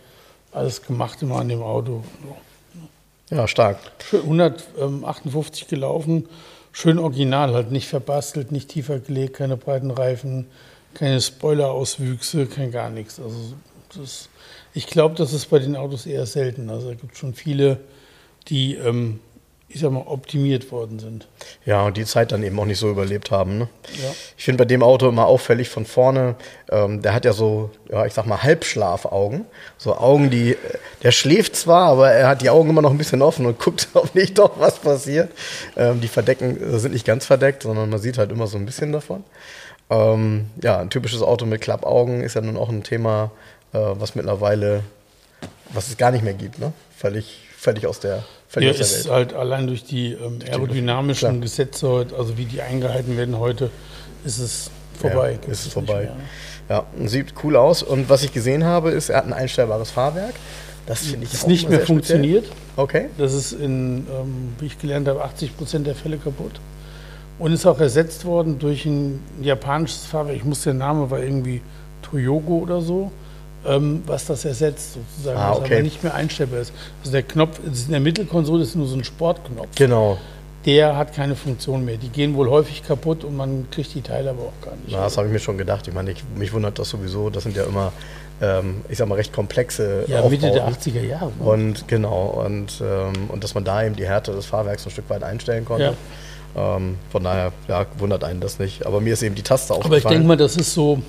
Alles 0.53 0.83
gemacht 0.83 1.21
immer 1.23 1.37
an 1.37 1.49
dem 1.49 1.63
Auto. 1.63 2.03
Ja, 3.31 3.47
stark. 3.47 3.79
Schön 4.09 4.23
158 4.23 5.69
gelaufen, 5.69 6.27
schön 6.73 6.99
original, 6.99 7.53
halt 7.53 7.71
nicht 7.71 7.87
verbastelt, 7.87 8.53
nicht 8.53 8.71
tiefer 8.71 9.01
gelegt, 9.01 9.35
keine 9.35 9.59
breiten 9.59 9.91
Reifen, 9.91 10.47
keine 10.95 11.21
Spoiler-Auswüchse, 11.21 12.47
kein 12.47 12.73
gar 12.73 12.89
nichts. 12.89 13.21
Also 13.21 13.37
das, 13.95 14.31
ich 14.73 14.87
glaube, 14.87 15.15
das 15.17 15.35
ist 15.35 15.51
bei 15.51 15.59
den 15.59 15.77
Autos 15.77 16.07
eher 16.07 16.25
selten. 16.25 16.71
Also 16.71 16.91
es 16.91 16.99
gibt 16.99 17.19
schon 17.19 17.35
viele, 17.35 17.79
die, 18.49 18.75
ähm, 18.77 19.21
ich 19.69 19.81
sag 19.81 19.93
mal, 19.93 20.05
optimiert 20.07 20.73
worden 20.73 20.99
sind. 20.99 21.29
Ja, 21.67 21.85
und 21.87 21.97
die 21.97 22.07
Zeit 22.07 22.33
dann 22.33 22.43
eben 22.43 22.59
auch 22.59 22.65
nicht 22.65 22.79
so 22.79 22.89
überlebt 22.89 23.31
haben. 23.31 23.59
Ne? 23.59 23.69
Ja. 24.03 24.11
Ich 24.37 24.45
finde 24.45 24.65
bei 24.65 24.65
dem 24.65 24.83
Auto 24.83 25.09
immer 25.09 25.27
auffällig 25.27 25.69
von 25.69 25.85
vorne, 25.85 26.37
ähm, 26.71 27.03
der 27.03 27.13
hat 27.13 27.27
ja 27.27 27.35
so, 27.35 27.71
ja, 27.91 28.07
ich 28.07 28.15
sag 28.15 28.25
mal, 28.27 28.43
Halbschlafaugen. 28.43 29.45
So 29.77 29.97
Augen, 29.97 30.31
die, 30.31 30.53
äh, 30.53 30.57
der 31.03 31.13
schläft 31.13 31.55
zwar, 31.55 31.91
aber 31.91 32.11
er 32.11 32.29
hat 32.29 32.41
die 32.41 32.49
Augen 32.49 32.71
immer 32.71 32.83
noch 32.83 32.91
ein 32.91 32.99
bisschen 32.99 33.21
offen 33.21 33.45
und 33.45 33.59
guckt, 33.63 33.89
ob 33.93 34.15
nicht 34.15 34.39
doch 34.39 34.59
was 34.59 34.79
passiert. 34.79 35.31
Ähm, 35.77 36.01
die 36.01 36.09
verdecken, 36.09 36.75
äh, 36.75 36.79
sind 36.79 36.93
nicht 36.93 37.07
ganz 37.07 37.27
verdeckt, 37.27 37.63
sondern 37.65 37.91
man 37.91 38.01
sieht 38.01 38.17
halt 38.17 38.33
immer 38.33 38.47
so 38.47 38.57
ein 38.57 38.65
bisschen 38.65 38.93
davon. 38.93 39.25
Ähm, 39.91 40.51
ja, 40.63 40.79
ein 40.79 40.91
typisches 40.91 41.23
Auto 41.23 41.47
mit 41.47 41.61
Klappaugen 41.61 42.23
ist 42.23 42.35
ja 42.35 42.41
nun 42.41 42.57
auch 42.57 42.69
ein 42.69 42.83
Thema, 42.83 43.31
äh, 43.73 43.79
was 43.79 44.15
mittlerweile, 44.15 44.83
was 45.73 45.89
es 45.89 45.97
gar 45.97 46.11
nicht 46.11 46.25
mehr 46.25 46.35
gibt, 46.35 46.59
ne? 46.59 46.73
Völlig, 46.97 47.48
völlig 47.59 47.87
aus 47.87 48.01
der, 48.01 48.25
völlig 48.47 48.77
Ja, 48.77 48.81
aus 48.83 48.93
der 48.93 49.05
Welt. 49.05 49.13
halt 49.13 49.35
allein 49.35 49.67
durch 49.67 49.85
die 49.85 50.13
ähm, 50.13 50.39
aerodynamischen 50.49 51.29
Klar. 51.31 51.41
Gesetze 51.43 51.89
heute, 51.89 52.17
also 52.17 52.39
wie 52.39 52.45
die 52.45 52.63
eingehalten 52.63 53.17
werden 53.17 53.39
heute, 53.39 53.71
ist 54.25 54.39
es 54.39 54.71
vorbei. 54.99 55.39
Ja, 55.45 55.53
ist 55.53 55.67
es 55.67 55.73
vorbei. 55.73 56.11
Ja, 56.69 56.85
sieht 57.07 57.35
cool 57.43 57.57
aus. 57.57 57.83
Und 57.83 58.09
was 58.09 58.23
ich 58.23 58.33
gesehen 58.33 58.65
habe, 58.65 58.91
ist, 58.91 59.09
er 59.09 59.19
hat 59.19 59.27
ein 59.27 59.33
einstellbares 59.33 59.91
Fahrwerk. 59.91 60.35
Das 60.87 61.01
finde 61.01 61.25
ich 61.27 61.33
Das 61.33 61.45
auch 61.45 61.49
nicht 61.49 61.69
mehr 61.69 61.81
funktioniert. 61.81 62.47
Okay. 62.77 63.07
Das 63.19 63.35
ist 63.35 63.53
in, 63.53 64.07
ähm, 64.09 64.55
wie 64.59 64.67
ich 64.67 64.79
gelernt 64.79 65.09
habe, 65.09 65.23
80 65.25 65.57
Prozent 65.57 65.87
der 65.87 65.95
Fälle 65.95 66.17
kaputt. 66.17 66.61
Und 67.39 67.53
ist 67.53 67.67
auch 67.67 67.79
ersetzt 67.79 68.25
worden 68.25 68.59
durch 68.59 68.87
ein 68.87 69.23
japanisches 69.43 70.07
Fahrwerk. 70.07 70.37
Ich 70.37 70.45
muss 70.45 70.63
der 70.63 70.75
Name 70.75 71.11
war 71.11 71.21
irgendwie 71.21 71.61
Toyogo 72.03 72.59
oder 72.59 72.81
so, 72.81 73.11
ähm, 73.69 74.03
was 74.07 74.27
das 74.27 74.45
ersetzt 74.45 74.95
sozusagen, 74.95 75.39
Ah, 75.39 75.51
was 75.51 75.59
okay. 75.59 75.75
aber 75.75 75.83
nicht 75.83 76.03
mehr 76.03 76.15
einstellbar 76.15 76.61
ist. 76.61 76.73
Also 77.01 77.13
der 77.13 77.23
Knopf 77.23 77.61
in 77.65 77.91
der 77.91 78.01
Mittelkonsole 78.01 78.63
ist 78.63 78.75
nur 78.75 78.87
so 78.87 78.97
ein 78.97 79.05
Sportknopf. 79.05 79.69
Genau. 79.77 80.19
der 80.67 80.97
hat 80.97 81.15
keine 81.15 81.35
Funktion 81.37 81.85
mehr. 81.85 81.97
Die 81.97 82.09
gehen 82.09 82.35
wohl 82.35 82.51
häufig 82.51 82.83
kaputt 82.87 83.25
und 83.25 83.37
man 83.37 83.69
kriegt 83.71 83.95
die 83.95 84.03
Teile 84.03 84.31
aber 84.31 84.43
auch 84.43 84.65
gar 84.65 84.73
nicht. 84.77 84.91
Na, 84.91 85.05
das 85.05 85.17
habe 85.17 85.27
ich 85.29 85.33
mir 85.33 85.39
schon 85.39 85.57
gedacht. 85.57 85.87
Ich 85.89 85.95
meine, 85.95 86.11
ich, 86.11 86.23
mich 86.37 86.53
wundert 86.53 86.79
das 86.79 86.91
sowieso. 86.91 87.31
Das 87.31 87.45
sind 87.45 87.57
ja 87.57 87.65
immer, 87.65 87.93
ähm, 88.43 88.83
ich 88.89 88.99
sag 88.99 89.09
mal, 89.09 89.15
recht 89.15 89.33
komplexe 89.33 90.05
ja, 90.09 90.29
Mitte 90.29 90.51
der 90.51 90.69
80er 90.69 91.01
Jahre. 91.03 91.33
Ne? 91.39 91.45
Und 91.45 91.89
genau, 91.89 92.43
und, 92.45 92.83
ähm, 92.83 93.13
und 93.29 93.45
dass 93.45 93.55
man 93.55 93.65
da 93.65 93.85
eben 93.85 93.97
die 93.97 94.07
Härte 94.07 94.33
des 94.33 94.47
Fahrwerks 94.47 94.85
ein 94.85 94.91
Stück 94.91 95.09
weit 95.09 95.23
einstellen 95.23 95.65
konnte. 95.65 95.95
Ja. 96.57 96.77
Ähm, 96.77 96.97
von 97.11 97.23
daher 97.25 97.53
ja, 97.69 97.87
wundert 97.99 98.25
einen 98.25 98.41
das 98.41 98.59
nicht. 98.59 98.85
Aber 98.85 99.01
mir 99.01 99.13
ist 99.13 99.23
eben 99.23 99.37
die 99.37 99.43
Taste 99.43 99.73
aufgefallen. 99.75 99.93
Aber 100.03 100.11
ich 100.11 100.13
denke 100.17 100.27
mal, 100.27 100.37
das 100.37 100.57
ist 100.57 100.75
so, 100.75 101.01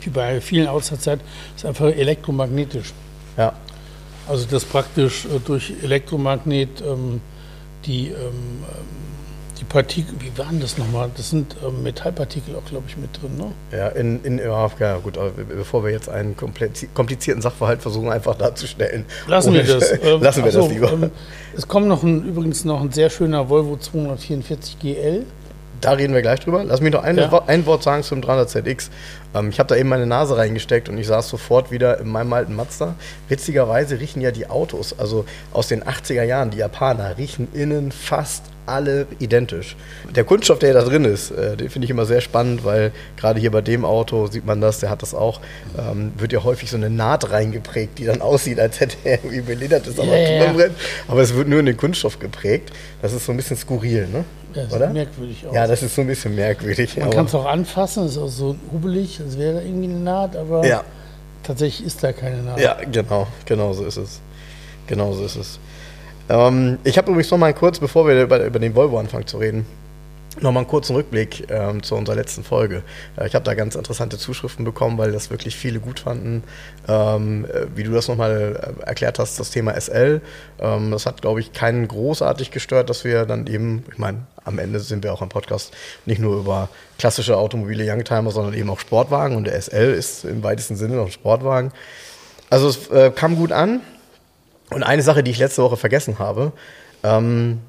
wie 0.00 0.10
bei 0.10 0.40
vielen 0.40 0.66
Autos 0.68 0.88
der 0.88 1.00
Zeit, 1.00 1.20
ist 1.56 1.64
einfach 1.64 1.86
elektromagnetisch. 1.86 2.92
Ja. 3.36 3.54
Also 4.28 4.46
das 4.48 4.64
praktisch 4.64 5.24
äh, 5.24 5.40
durch 5.44 5.72
Elektromagnet 5.82 6.82
ähm, 6.86 7.20
die, 7.84 8.08
ähm, 8.08 8.14
ähm, 8.14 8.64
die 9.58 9.64
Partikel, 9.64 10.14
wie 10.20 10.36
waren 10.38 10.60
das 10.60 10.78
nochmal? 10.78 11.10
Das 11.16 11.30
sind 11.30 11.56
ähm, 11.66 11.82
Metallpartikel 11.82 12.54
auch, 12.54 12.64
glaube 12.64 12.84
ich, 12.88 12.96
mit 12.96 13.10
drin, 13.20 13.36
ne? 13.36 13.52
Ja, 13.76 13.88
in, 13.88 14.22
in, 14.22 14.38
ja, 14.38 14.98
gut, 14.98 15.18
aber 15.18 15.30
bevor 15.30 15.84
wir 15.84 15.90
jetzt 15.90 16.08
einen 16.08 16.36
komplizierten 16.36 17.42
Sachverhalt 17.42 17.82
versuchen 17.82 18.10
einfach 18.10 18.36
darzustellen. 18.36 19.04
Lassen 19.26 19.52
wir 19.52 19.64
das. 19.64 19.92
Ähm, 20.02 20.22
lassen 20.22 20.44
wir 20.44 20.48
achso, 20.48 20.60
das 20.62 20.70
lieber. 20.70 20.92
Ähm, 20.92 21.10
es 21.56 21.66
kommt 21.66 21.88
noch 21.88 22.02
ein, 22.02 22.24
übrigens 22.24 22.64
noch 22.64 22.80
ein 22.80 22.92
sehr 22.92 23.10
schöner 23.10 23.48
Volvo 23.48 23.76
244 23.76 24.78
GL. 24.78 25.26
Da 25.80 25.92
reden 25.92 26.14
wir 26.14 26.22
gleich 26.22 26.40
drüber. 26.40 26.62
Lass 26.64 26.80
mich 26.80 26.92
noch 26.92 27.02
ein, 27.02 27.16
ja. 27.16 27.30
Wort, 27.32 27.48
ein 27.48 27.64
Wort 27.66 27.82
sagen 27.82 28.02
zum 28.02 28.20
300ZX. 28.20 28.90
Ähm, 29.34 29.48
ich 29.50 29.58
habe 29.58 29.68
da 29.68 29.76
eben 29.76 29.88
meine 29.88 30.06
Nase 30.06 30.36
reingesteckt 30.36 30.88
und 30.88 30.98
ich 30.98 31.06
saß 31.06 31.28
sofort 31.28 31.70
wieder 31.70 31.98
in 31.98 32.08
meinem 32.08 32.32
alten 32.32 32.54
Mazda. 32.54 32.94
Witzigerweise 33.28 33.98
riechen 33.98 34.20
ja 34.20 34.30
die 34.30 34.48
Autos, 34.48 34.98
also 34.98 35.24
aus 35.52 35.68
den 35.68 35.82
80er 35.82 36.24
Jahren, 36.24 36.50
die 36.50 36.58
Japaner, 36.58 37.16
riechen 37.16 37.48
innen 37.52 37.92
fast 37.92 38.44
alle 38.70 39.06
identisch. 39.18 39.76
Der 40.14 40.24
Kunststoff, 40.24 40.58
der 40.58 40.74
da 40.74 40.82
drin 40.82 41.04
ist, 41.04 41.30
äh, 41.30 41.56
den 41.56 41.70
finde 41.70 41.84
ich 41.84 41.90
immer 41.90 42.06
sehr 42.06 42.20
spannend, 42.20 42.64
weil 42.64 42.92
gerade 43.16 43.40
hier 43.40 43.50
bei 43.50 43.60
dem 43.60 43.84
Auto 43.84 44.26
sieht 44.26 44.46
man 44.46 44.60
das, 44.60 44.80
der 44.80 44.90
hat 44.90 45.02
das 45.02 45.14
auch, 45.14 45.40
ähm, 45.78 46.12
wird 46.16 46.32
ja 46.32 46.42
häufig 46.44 46.70
so 46.70 46.76
eine 46.76 46.90
Naht 46.90 47.30
reingeprägt, 47.30 47.98
die 47.98 48.04
dann 48.04 48.20
aussieht, 48.22 48.58
als 48.58 48.80
hätte 48.80 48.96
er 49.04 49.22
irgendwie 49.24 49.40
beledertes 49.40 49.98
Armaturenbrett. 49.98 50.70
Yeah. 50.70 50.80
Aber 51.08 51.22
es 51.22 51.34
wird 51.34 51.48
nur 51.48 51.60
in 51.60 51.66
den 51.66 51.76
Kunststoff 51.76 52.18
geprägt. 52.18 52.70
Das 53.02 53.12
ist 53.12 53.26
so 53.26 53.32
ein 53.32 53.36
bisschen 53.36 53.56
skurril, 53.56 54.06
ne? 54.08 54.24
Ja, 54.54 54.64
das 54.64 54.72
Oder? 54.72 54.86
sieht 54.86 54.94
merkwürdig 54.94 55.46
aus. 55.46 55.54
Ja, 55.54 55.66
das 55.66 55.82
ist 55.82 55.94
so 55.94 56.00
ein 56.00 56.06
bisschen 56.06 56.34
merkwürdig. 56.34 56.96
Man 56.96 57.10
kann 57.10 57.26
es 57.26 57.34
auch 57.34 57.46
anfassen, 57.46 58.06
ist 58.06 58.18
auch 58.18 58.28
so 58.28 58.56
hubelig, 58.72 59.20
als 59.20 59.38
wäre 59.38 59.54
da 59.54 59.60
irgendwie 59.60 59.88
eine 59.88 60.00
Naht, 60.00 60.36
aber 60.36 60.66
ja. 60.66 60.82
tatsächlich 61.42 61.86
ist 61.86 62.02
da 62.02 62.12
keine 62.12 62.42
Naht. 62.42 62.60
Ja, 62.60 62.76
genau, 62.90 63.28
genau 63.44 63.72
so 63.72 63.84
ist 63.84 63.96
es. 63.96 64.20
Genau 64.86 65.12
so 65.12 65.24
ist 65.24 65.36
es. 65.36 65.60
Ähm, 66.30 66.78
ich 66.84 66.96
habe 66.96 67.10
übrigens 67.10 67.30
noch 67.30 67.38
mal 67.38 67.52
kurz, 67.52 67.78
bevor 67.78 68.06
wir 68.06 68.22
über, 68.22 68.42
über 68.44 68.58
den 68.58 68.74
Volvo 68.74 68.98
anfangen 68.98 69.26
zu 69.26 69.38
reden, 69.38 69.66
Nochmal 70.36 70.62
einen 70.62 70.68
kurzen 70.68 70.94
Rückblick 70.94 71.50
ähm, 71.50 71.82
zu 71.82 71.96
unserer 71.96 72.14
letzten 72.14 72.44
Folge. 72.44 72.84
Äh, 73.16 73.26
ich 73.26 73.34
habe 73.34 73.44
da 73.44 73.54
ganz 73.54 73.74
interessante 73.74 74.16
Zuschriften 74.16 74.64
bekommen, 74.64 74.96
weil 74.96 75.10
das 75.10 75.28
wirklich 75.28 75.56
viele 75.56 75.80
gut 75.80 75.98
fanden. 76.00 76.44
Ähm, 76.86 77.46
äh, 77.46 77.66
wie 77.74 77.82
du 77.82 77.90
das 77.90 78.06
nochmal 78.06 78.76
äh, 78.80 78.86
erklärt 78.86 79.18
hast, 79.18 79.40
das 79.40 79.50
Thema 79.50 79.78
SL. 79.78 80.20
Ähm, 80.60 80.92
das 80.92 81.04
hat, 81.04 81.20
glaube 81.20 81.40
ich, 81.40 81.52
keinen 81.52 81.88
großartig 81.88 82.52
gestört, 82.52 82.90
dass 82.90 83.02
wir 83.04 83.26
dann 83.26 83.48
eben, 83.48 83.84
ich 83.90 83.98
meine, 83.98 84.18
am 84.44 84.60
Ende 84.60 84.78
sind 84.78 85.02
wir 85.02 85.12
auch 85.12 85.20
im 85.20 85.28
Podcast 85.28 85.74
nicht 86.06 86.20
nur 86.20 86.38
über 86.38 86.68
klassische 86.98 87.36
automobile 87.36 87.84
Youngtimer, 87.92 88.30
sondern 88.30 88.54
eben 88.54 88.70
auch 88.70 88.78
Sportwagen. 88.78 89.36
Und 89.36 89.44
der 89.44 89.60
SL 89.60 89.92
ist 89.92 90.24
im 90.24 90.44
weitesten 90.44 90.76
Sinne 90.76 90.94
noch 90.94 91.06
ein 91.06 91.12
Sportwagen. 91.12 91.72
Also 92.50 92.68
es 92.68 92.88
äh, 92.88 93.10
kam 93.10 93.34
gut 93.34 93.50
an. 93.50 93.80
Und 94.70 94.82
eine 94.82 95.02
Sache, 95.02 95.22
die 95.22 95.30
ich 95.30 95.38
letzte 95.38 95.62
Woche 95.62 95.76
vergessen 95.76 96.18
habe, 96.18 96.52
ähm, 97.02 97.60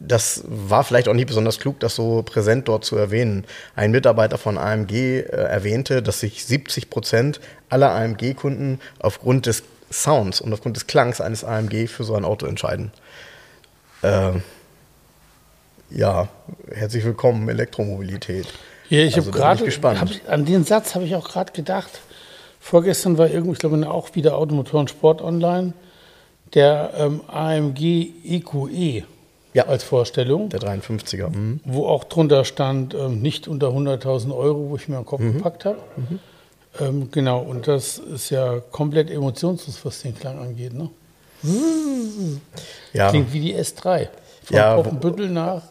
das 0.00 0.44
war 0.46 0.84
vielleicht 0.84 1.08
auch 1.08 1.14
nicht 1.14 1.28
besonders 1.28 1.60
klug, 1.60 1.80
das 1.80 1.94
so 1.94 2.22
präsent 2.22 2.68
dort 2.68 2.84
zu 2.84 2.96
erwähnen. 2.96 3.44
Ein 3.76 3.90
Mitarbeiter 3.90 4.38
von 4.38 4.58
AMG 4.58 4.92
äh, 4.92 5.22
erwähnte, 5.22 6.02
dass 6.02 6.20
sich 6.20 6.44
70 6.44 6.90
Prozent 6.90 7.40
aller 7.68 7.90
AMG-Kunden 7.90 8.80
aufgrund 8.98 9.46
des 9.46 9.62
Sounds 9.92 10.40
und 10.40 10.52
aufgrund 10.52 10.76
des 10.76 10.86
Klangs 10.86 11.20
eines 11.20 11.44
AMG 11.44 11.86
für 11.86 12.04
so 12.04 12.16
ein 12.16 12.24
Auto 12.24 12.46
entscheiden. 12.46 12.90
Äh, 14.02 14.32
ja, 15.90 16.28
herzlich 16.72 17.04
willkommen 17.04 17.48
Elektromobilität. 17.48 18.48
Ja, 18.88 19.00
ich 19.00 19.14
also, 19.14 19.32
habe 19.32 19.38
gerade 19.38 20.20
an 20.26 20.44
den 20.44 20.64
Satz 20.64 20.94
habe 20.94 21.04
ich 21.04 21.14
auch 21.14 21.28
gerade 21.28 21.52
gedacht. 21.52 22.00
Vorgestern 22.58 23.18
war 23.18 23.28
irgendwie, 23.28 23.52
ich 23.52 23.58
glaube, 23.58 23.88
auch 23.88 24.14
wieder 24.14 24.36
Automotor 24.36 24.88
Sport 24.88 25.22
online, 25.22 25.74
der 26.54 26.92
ähm, 26.96 27.20
AMG 27.28 28.10
EQE 28.24 29.04
ja. 29.52 29.66
als 29.66 29.84
Vorstellung. 29.84 30.48
Der 30.50 30.60
53er. 30.60 31.28
Mhm. 31.30 31.60
Wo 31.64 31.86
auch 31.86 32.04
drunter 32.04 32.44
stand, 32.44 32.94
ähm, 32.94 33.20
nicht 33.20 33.48
unter 33.48 33.68
100.000 33.68 34.36
Euro, 34.36 34.70
wo 34.70 34.76
ich 34.76 34.88
mir 34.88 34.96
den 34.96 35.06
Kopf 35.06 35.20
mhm. 35.20 35.34
gepackt 35.34 35.64
habe. 35.64 35.78
Mhm. 35.96 36.18
Ähm, 36.80 37.08
genau, 37.10 37.40
und 37.40 37.68
das 37.68 37.98
ist 37.98 38.30
ja 38.30 38.60
komplett 38.70 39.10
emotionslos, 39.10 39.84
was 39.84 40.02
den 40.02 40.14
Klang 40.16 40.38
angeht. 40.38 40.74
Ne? 40.74 40.90
Ja. 42.92 43.10
Klingt 43.10 43.32
wie 43.32 43.40
die 43.40 43.54
S3. 43.54 44.08
Von 44.44 44.56
ja, 44.56 44.74
Poppenbüttel 44.74 45.28
nach 45.28 45.62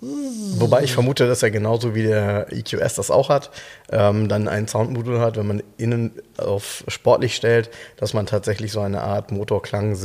Wobei 0.00 0.82
ich 0.82 0.94
vermute, 0.94 1.26
dass 1.26 1.42
er 1.42 1.50
genauso 1.50 1.94
wie 1.94 2.04
der 2.04 2.46
EQS 2.50 2.94
das 2.94 3.10
auch 3.10 3.28
hat, 3.28 3.50
ähm, 3.90 4.28
dann 4.28 4.48
ein 4.48 4.66
Soundmodul 4.66 5.20
hat, 5.20 5.36
wenn 5.36 5.46
man 5.46 5.62
innen 5.76 6.12
auf 6.38 6.84
sportlich 6.88 7.36
stellt, 7.36 7.70
dass 7.96 8.14
man 8.14 8.24
tatsächlich 8.24 8.72
so 8.72 8.80
eine 8.80 9.02
Art 9.02 9.30
Motorklang 9.30 9.96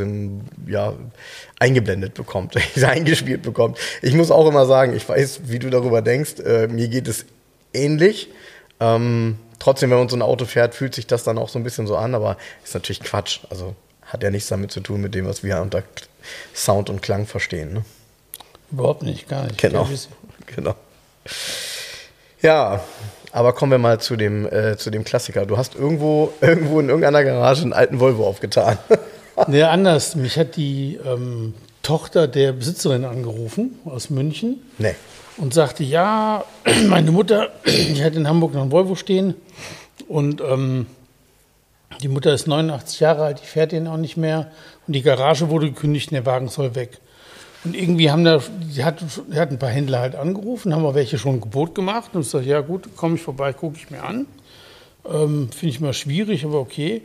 ja, 0.67 0.93
eingeblendet 1.59 2.13
bekommt, 2.13 2.55
eingespielt 2.83 3.41
bekommt. 3.41 3.77
Ich 4.01 4.13
muss 4.13 4.31
auch 4.31 4.47
immer 4.47 4.65
sagen, 4.65 4.95
ich 4.95 5.07
weiß, 5.07 5.41
wie 5.45 5.59
du 5.59 5.69
darüber 5.69 6.01
denkst. 6.01 6.39
Äh, 6.39 6.67
mir 6.67 6.89
geht 6.89 7.07
es 7.07 7.25
ähnlich. 7.73 8.29
Ähm, 8.81 9.37
trotzdem, 9.59 9.91
wenn 9.91 9.99
man 9.99 10.09
so 10.09 10.17
ein 10.17 10.21
Auto 10.21 10.45
fährt, 10.45 10.75
fühlt 10.75 10.93
sich 10.93 11.07
das 11.07 11.23
dann 11.23 11.37
auch 11.37 11.49
so 11.49 11.57
ein 11.57 11.63
bisschen 11.63 11.87
so 11.87 11.95
an, 11.95 12.15
aber 12.15 12.37
ist 12.63 12.73
natürlich 12.73 13.01
Quatsch. 13.01 13.41
Also 13.49 13.75
hat 14.05 14.23
ja 14.23 14.29
nichts 14.29 14.49
damit 14.49 14.71
zu 14.71 14.81
tun 14.81 14.99
mit 14.99 15.15
dem, 15.15 15.25
was 15.25 15.43
wir 15.43 15.61
unter 15.61 15.83
Sound 16.53 16.89
und 16.89 17.01
Klang 17.01 17.27
verstehen. 17.27 17.73
Ne? 17.73 17.85
Überhaupt 18.71 19.03
nicht, 19.03 19.27
gar 19.27 19.43
nicht. 19.45 19.57
Genau. 19.57 19.87
genau. 20.55 20.75
Ja, 22.41 22.81
aber 23.31 23.53
kommen 23.53 23.71
wir 23.71 23.79
mal 23.79 23.99
zu 23.99 24.15
dem, 24.15 24.45
äh, 24.45 24.77
zu 24.77 24.89
dem 24.89 25.03
Klassiker. 25.03 25.45
Du 25.45 25.57
hast 25.57 25.75
irgendwo, 25.75 26.33
irgendwo 26.41 26.79
in 26.79 26.87
irgendeiner 26.89 27.23
Garage 27.23 27.63
einen 27.63 27.73
alten 27.73 27.99
Volvo 27.99 28.27
aufgetan. 28.27 28.77
nee, 29.47 29.63
anders. 29.63 30.15
Mich 30.15 30.37
hat 30.37 30.55
die 30.55 30.99
ähm, 31.05 31.53
Tochter 31.83 32.27
der 32.27 32.53
Besitzerin 32.53 33.05
angerufen 33.05 33.79
aus 33.85 34.09
München. 34.09 34.61
Nee. 34.77 34.95
Und 35.37 35.53
sagte, 35.53 35.83
ja, 35.83 36.43
meine 36.87 37.11
Mutter, 37.11 37.49
die 37.65 38.03
hat 38.03 38.15
in 38.15 38.27
Hamburg 38.27 38.53
noch 38.53 38.61
einen 38.61 38.71
Volvo 38.71 38.95
stehen. 38.95 39.35
Und 40.07 40.41
ähm, 40.41 40.87
die 42.01 42.07
Mutter 42.07 42.33
ist 42.33 42.47
89 42.47 42.99
Jahre 42.99 43.23
alt, 43.23 43.41
die 43.41 43.45
fährt 43.45 43.71
den 43.71 43.87
auch 43.87 43.97
nicht 43.97 44.17
mehr. 44.17 44.51
Und 44.87 44.93
die 44.93 45.01
Garage 45.01 45.49
wurde 45.49 45.67
gekündigt 45.67 46.11
und 46.11 46.15
der 46.15 46.25
Wagen 46.25 46.47
soll 46.47 46.75
weg. 46.75 46.99
Und 47.65 47.75
irgendwie 47.75 48.09
haben 48.09 48.23
da, 48.23 48.41
die 48.73 48.83
hat, 48.83 49.03
die 49.27 49.39
hat 49.39 49.51
ein 49.51 49.59
paar 49.59 49.69
Händler 49.69 49.99
halt 49.99 50.15
angerufen, 50.15 50.73
haben 50.73 50.83
wir 50.83 50.95
welche 50.95 51.17
schon 51.17 51.35
ein 51.35 51.41
Gebot 51.41 51.75
gemacht. 51.75 52.11
Und 52.13 52.23
sage, 52.23 52.45
ja 52.45 52.61
gut, 52.61 52.95
komme 52.95 53.15
ich 53.15 53.21
vorbei, 53.21 53.51
gucke 53.51 53.77
ich 53.77 53.91
mir 53.91 54.03
an. 54.03 54.27
Ähm, 55.05 55.49
Finde 55.51 55.73
ich 55.73 55.81
mal 55.81 55.93
schwierig, 55.93 56.45
aber 56.45 56.59
okay. 56.59 57.01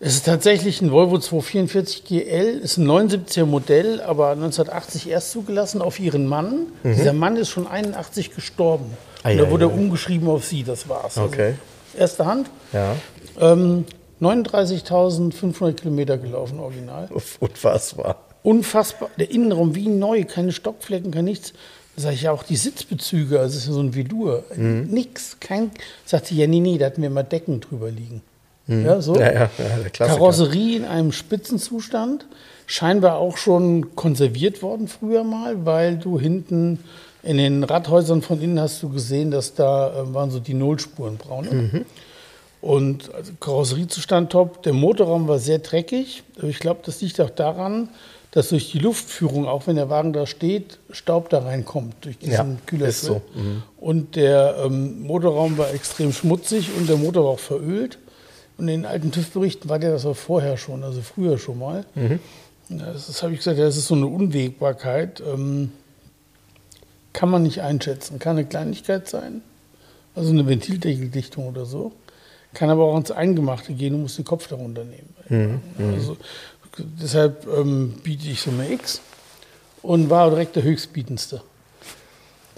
Es 0.00 0.14
ist 0.14 0.26
tatsächlich 0.26 0.80
ein 0.80 0.90
Volvo 0.90 1.18
244 1.18 2.04
GL, 2.04 2.58
ist 2.58 2.76
ein 2.76 2.90
79er 2.90 3.44
Modell, 3.44 4.00
aber 4.00 4.30
1980 4.30 5.08
erst 5.08 5.30
zugelassen 5.30 5.80
auf 5.80 6.00
ihren 6.00 6.26
Mann. 6.26 6.66
Mhm. 6.82 6.94
Dieser 6.96 7.12
Mann 7.12 7.36
ist 7.36 7.50
schon 7.50 7.68
81 7.68 8.34
gestorben. 8.34 8.96
Ah, 9.22 9.30
und 9.30 9.38
da 9.38 9.50
wurde 9.50 9.66
er 9.66 9.72
umgeschrieben 9.72 10.28
auf 10.28 10.44
sie, 10.44 10.64
das 10.64 10.88
war's. 10.88 11.18
Also 11.18 11.22
okay. 11.22 11.54
Also 11.92 11.98
erste 11.98 12.26
Hand. 12.26 12.50
Ja. 12.72 12.96
Ähm, 13.40 13.84
39.500 14.20 15.74
Kilometer 15.74 16.18
gelaufen, 16.18 16.58
original. 16.58 17.08
Unfassbar 17.40 18.16
unfassbar, 18.42 19.10
der 19.18 19.30
Innenraum 19.30 19.74
wie 19.74 19.88
neu, 19.88 20.24
keine 20.24 20.52
Stockflecken, 20.52 21.10
kein 21.10 21.24
nichts. 21.24 21.52
Da 21.96 22.02
sage 22.02 22.14
ich 22.14 22.22
ja 22.22 22.32
auch 22.32 22.42
die 22.42 22.56
Sitzbezüge, 22.56 23.38
also 23.38 23.56
es 23.56 23.62
ist 23.62 23.68
ja 23.68 23.74
so 23.74 23.80
ein 23.80 23.94
Velour, 23.94 24.44
mhm. 24.56 24.88
nix, 24.90 25.36
kein, 25.40 25.70
sagt 26.06 26.26
sie, 26.26 26.36
ja 26.36 26.46
nee, 26.46 26.60
nee, 26.60 26.78
da 26.78 26.86
hatten 26.86 27.02
wir 27.02 27.10
mal 27.10 27.22
Decken 27.22 27.60
drüber 27.60 27.90
liegen. 27.90 28.22
Mhm. 28.66 28.86
Ja, 28.86 29.00
so. 29.00 29.14
Ja, 29.16 29.32
ja, 29.32 29.50
ja, 29.58 29.88
Karosserie 30.06 30.76
in 30.76 30.84
einem 30.84 31.12
Spitzenzustand, 31.12 32.26
scheinbar 32.66 33.18
auch 33.18 33.36
schon 33.36 33.94
konserviert 33.94 34.62
worden 34.62 34.88
früher 34.88 35.24
mal, 35.24 35.66
weil 35.66 35.98
du 35.98 36.18
hinten 36.18 36.78
in 37.22 37.36
den 37.36 37.62
Radhäusern 37.62 38.22
von 38.22 38.40
innen 38.40 38.60
hast 38.60 38.82
du 38.82 38.88
gesehen, 38.88 39.30
dass 39.30 39.54
da 39.54 39.90
äh, 39.90 40.14
waren 40.14 40.30
so 40.30 40.40
die 40.40 40.54
Nullspuren 40.54 41.18
braune. 41.18 41.50
Mhm. 41.50 41.84
Und 42.60 43.12
also 43.14 43.32
Karosseriezustand 43.40 44.30
top. 44.30 44.62
Der 44.62 44.72
Motorraum 44.72 45.26
war 45.28 45.38
sehr 45.38 45.58
dreckig. 45.58 46.22
Ich 46.42 46.60
glaube, 46.60 46.80
das 46.84 47.00
liegt 47.00 47.20
auch 47.20 47.30
daran, 47.30 47.88
dass 48.32 48.48
durch 48.48 48.72
die 48.72 48.78
Luftführung, 48.78 49.46
auch 49.46 49.66
wenn 49.66 49.76
der 49.76 49.88
Wagen 49.90 50.12
da 50.12 50.26
steht, 50.26 50.78
Staub 50.90 51.28
da 51.28 51.40
reinkommt 51.40 51.94
durch 52.00 52.18
diesen 52.18 52.32
ja, 52.32 52.56
Kühler. 52.66 52.88
Ist 52.88 53.02
so. 53.02 53.22
Mhm. 53.34 53.62
Und 53.78 54.16
der 54.16 54.56
ähm, 54.64 55.02
Motorraum 55.02 55.58
war 55.58 55.72
extrem 55.72 56.12
schmutzig 56.12 56.70
und 56.76 56.88
der 56.88 56.96
Motor 56.96 57.24
war 57.24 57.30
auch 57.32 57.38
verölt. 57.38 57.98
Und 58.58 58.68
in 58.68 58.82
den 58.82 58.86
alten 58.86 59.12
TÜV-Berichten 59.12 59.68
war 59.68 59.78
der 59.78 59.92
das 59.92 60.06
auch 60.06 60.16
vorher 60.16 60.56
schon, 60.56 60.82
also 60.82 61.02
früher 61.02 61.38
schon 61.38 61.58
mal. 61.58 61.84
Mhm. 61.94 62.18
Das 62.70 63.08
ist- 63.10 63.22
habe 63.22 63.32
ich 63.32 63.38
gesagt, 63.38 63.58
das 63.58 63.76
ist 63.76 63.86
so 63.86 63.94
eine 63.94 64.06
Unwägbarkeit. 64.06 65.20
Ähm, 65.20 65.70
kann 67.12 67.28
man 67.28 67.42
nicht 67.42 67.60
einschätzen. 67.60 68.18
Kann 68.18 68.38
eine 68.38 68.46
Kleinigkeit 68.46 69.08
sein, 69.08 69.42
also 70.14 70.30
eine 70.30 70.46
Ventildeckeldichtung 70.46 71.46
oder 71.48 71.66
so. 71.66 71.92
Kann 72.54 72.70
aber 72.70 72.84
auch 72.84 72.96
ins 72.96 73.10
Eingemachte 73.10 73.72
gehen, 73.74 73.92
du 73.94 73.98
musst 73.98 74.16
den 74.18 74.24
Kopf 74.24 74.46
darunter 74.48 74.84
nehmen. 74.84 75.14
Also, 75.94 76.18
deshalb 76.78 77.46
ähm, 77.46 77.94
biete 78.02 78.28
ich 78.28 78.40
Summe 78.40 78.70
X 78.72 79.00
und 79.82 80.10
war 80.10 80.30
direkt 80.30 80.56
der 80.56 80.62
höchstbietendste. 80.62 81.42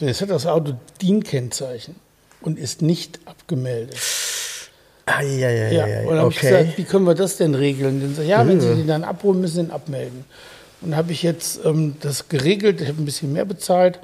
Denn 0.00 0.08
Jetzt 0.08 0.20
hat 0.20 0.30
das 0.30 0.46
Auto 0.46 0.74
DIN-Kennzeichen 1.00 1.96
und 2.40 2.58
ist 2.58 2.82
nicht 2.82 3.20
abgemeldet. 3.26 3.96
Ah, 5.06 5.22
ja, 5.22 5.50
ja, 5.50 5.70
Ja, 5.70 5.86
ja, 5.86 6.00
und 6.00 6.08
dann 6.08 6.18
habe 6.18 6.30
ich 6.32 6.40
gesagt, 6.40 6.78
wie 6.78 6.84
können 6.84 7.04
wir 7.04 7.14
das 7.14 7.36
denn 7.36 7.54
regeln? 7.54 8.00
Dann 8.00 8.14
sagt, 8.14 8.28
ja, 8.28 8.46
wenn 8.46 8.60
Sie 8.60 8.74
den 8.74 8.86
dann 8.86 9.04
abholen, 9.04 9.40
müssen 9.40 9.54
Sie 9.56 9.60
ihn 9.62 9.70
abmelden. 9.70 10.24
Und 10.80 10.96
habe 10.96 11.12
ich 11.12 11.22
jetzt 11.22 11.60
ähm, 11.64 11.96
das 12.00 12.28
geregelt, 12.28 12.80
ich 12.80 12.88
habe 12.88 13.02
ein 13.02 13.04
bisschen 13.04 13.32
mehr 13.32 13.44
bezahlt 13.44 14.00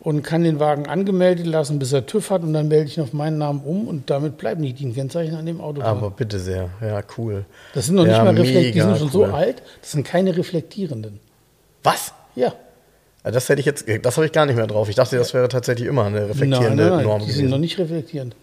und 0.00 0.22
kann 0.22 0.44
den 0.44 0.60
Wagen 0.60 0.86
angemeldet 0.86 1.46
lassen, 1.46 1.78
bis 1.78 1.92
er 1.92 2.06
TÜV 2.06 2.30
hat 2.30 2.42
und 2.42 2.52
dann 2.52 2.68
melde 2.68 2.86
ich 2.86 2.96
ihn 2.98 3.02
auf 3.02 3.12
meinen 3.12 3.38
Namen 3.38 3.62
um 3.64 3.88
und 3.88 4.10
damit 4.10 4.38
bleiben 4.38 4.62
die 4.62 4.72
DIN-Kennzeichen 4.72 5.34
an 5.34 5.44
dem 5.46 5.60
Auto 5.60 5.82
Aber 5.82 6.00
dran. 6.00 6.12
bitte 6.16 6.38
sehr. 6.38 6.68
Ja, 6.80 7.00
cool. 7.16 7.44
Das 7.74 7.86
sind 7.86 7.96
noch 7.96 8.06
ja, 8.06 8.22
nicht 8.22 8.24
mal 8.24 8.40
reflektierende, 8.40 8.72
die 8.94 8.98
sind 9.00 9.10
schon 9.12 9.20
cool. 9.22 9.28
so 9.28 9.34
alt, 9.34 9.62
das 9.80 9.90
sind 9.92 10.04
keine 10.06 10.36
reflektierenden. 10.36 11.20
Was? 11.82 12.12
Ja, 12.34 12.52
Ah, 13.24 13.32
Das 13.32 13.48
hätte 13.48 13.58
ich 13.58 13.66
jetzt, 13.66 13.84
das 14.02 14.16
habe 14.16 14.26
ich 14.26 14.32
gar 14.32 14.46
nicht 14.46 14.54
mehr 14.54 14.68
drauf. 14.68 14.88
Ich 14.88 14.94
dachte, 14.94 15.16
das 15.18 15.34
wäre 15.34 15.48
tatsächlich 15.48 15.88
immer 15.88 16.04
eine 16.04 16.20
nein, 16.20 16.28
reflektierende 16.28 16.84
nein, 16.84 16.92
nein, 16.98 17.04
Norm 17.04 17.20
die 17.24 17.32
sind 17.32 17.46
noch 17.46 17.56
gewesen. 17.56 17.60
nicht 17.62 17.78
reflektierend. 17.80 18.36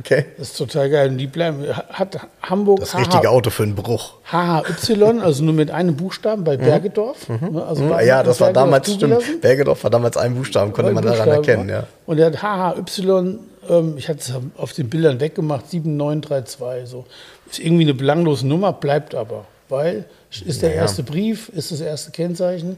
Okay. 0.00 0.26
Das 0.36 0.48
ist 0.50 0.58
total 0.58 0.90
geil. 0.90 1.08
Und 1.08 1.18
die 1.18 1.26
bleiben, 1.26 1.64
hat 1.90 2.18
Hamburg 2.42 2.80
Das 2.80 2.94
richtige 2.96 3.30
Auto 3.30 3.48
für 3.50 3.62
einen 3.62 3.74
Bruch. 3.74 4.14
HHY, 4.30 5.20
also 5.22 5.42
nur 5.44 5.54
mit 5.54 5.70
einem 5.70 5.96
Buchstaben 5.96 6.44
bei 6.44 6.56
Bergedorf. 6.58 7.28
Ne, 7.28 7.64
Also 7.66 7.82
Hm, 7.84 7.88
Baden- 7.90 8.06
ja, 8.06 8.22
das 8.22 8.40
war 8.40 8.52
damals, 8.52 8.92
stimmt. 8.92 9.40
Bergedorf 9.40 9.82
war 9.84 9.90
damals 9.90 10.16
ein 10.18 10.34
Buchstaben, 10.34 10.72
konnte 10.72 10.90
Ein 10.90 10.94
man 10.94 11.04
daran 11.04 11.18
Buchstabe, 11.24 11.36
erkennen, 11.48 11.66
ne? 11.66 11.72
ja. 11.72 11.86
Und 12.04 12.18
der 12.18 12.26
hat 12.26 12.42
HHY, 12.42 13.38
ähm, 13.70 13.94
ich 13.96 14.08
hatte 14.08 14.18
es 14.18 14.32
auf 14.58 14.72
den 14.74 14.90
Bildern 14.90 15.20
weggemacht, 15.20 15.70
7932. 15.70 16.88
So. 16.90 17.06
Ist 17.50 17.58
irgendwie 17.58 17.84
eine 17.84 17.94
belanglose 17.94 18.46
Nummer, 18.46 18.72
bleibt 18.74 19.14
aber. 19.14 19.46
Weil 19.70 20.04
ist 20.44 20.60
der 20.60 20.68
Naja. 20.70 20.82
erste 20.82 21.02
Brief, 21.02 21.48
ist 21.48 21.72
das 21.72 21.80
erste 21.80 22.10
Kennzeichen. 22.10 22.76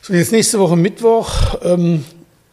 So, 0.00 0.12
jetzt 0.14 0.30
nächste 0.30 0.58
Woche 0.60 0.76
Mittwoch 0.76 1.30
ähm, 1.62 2.04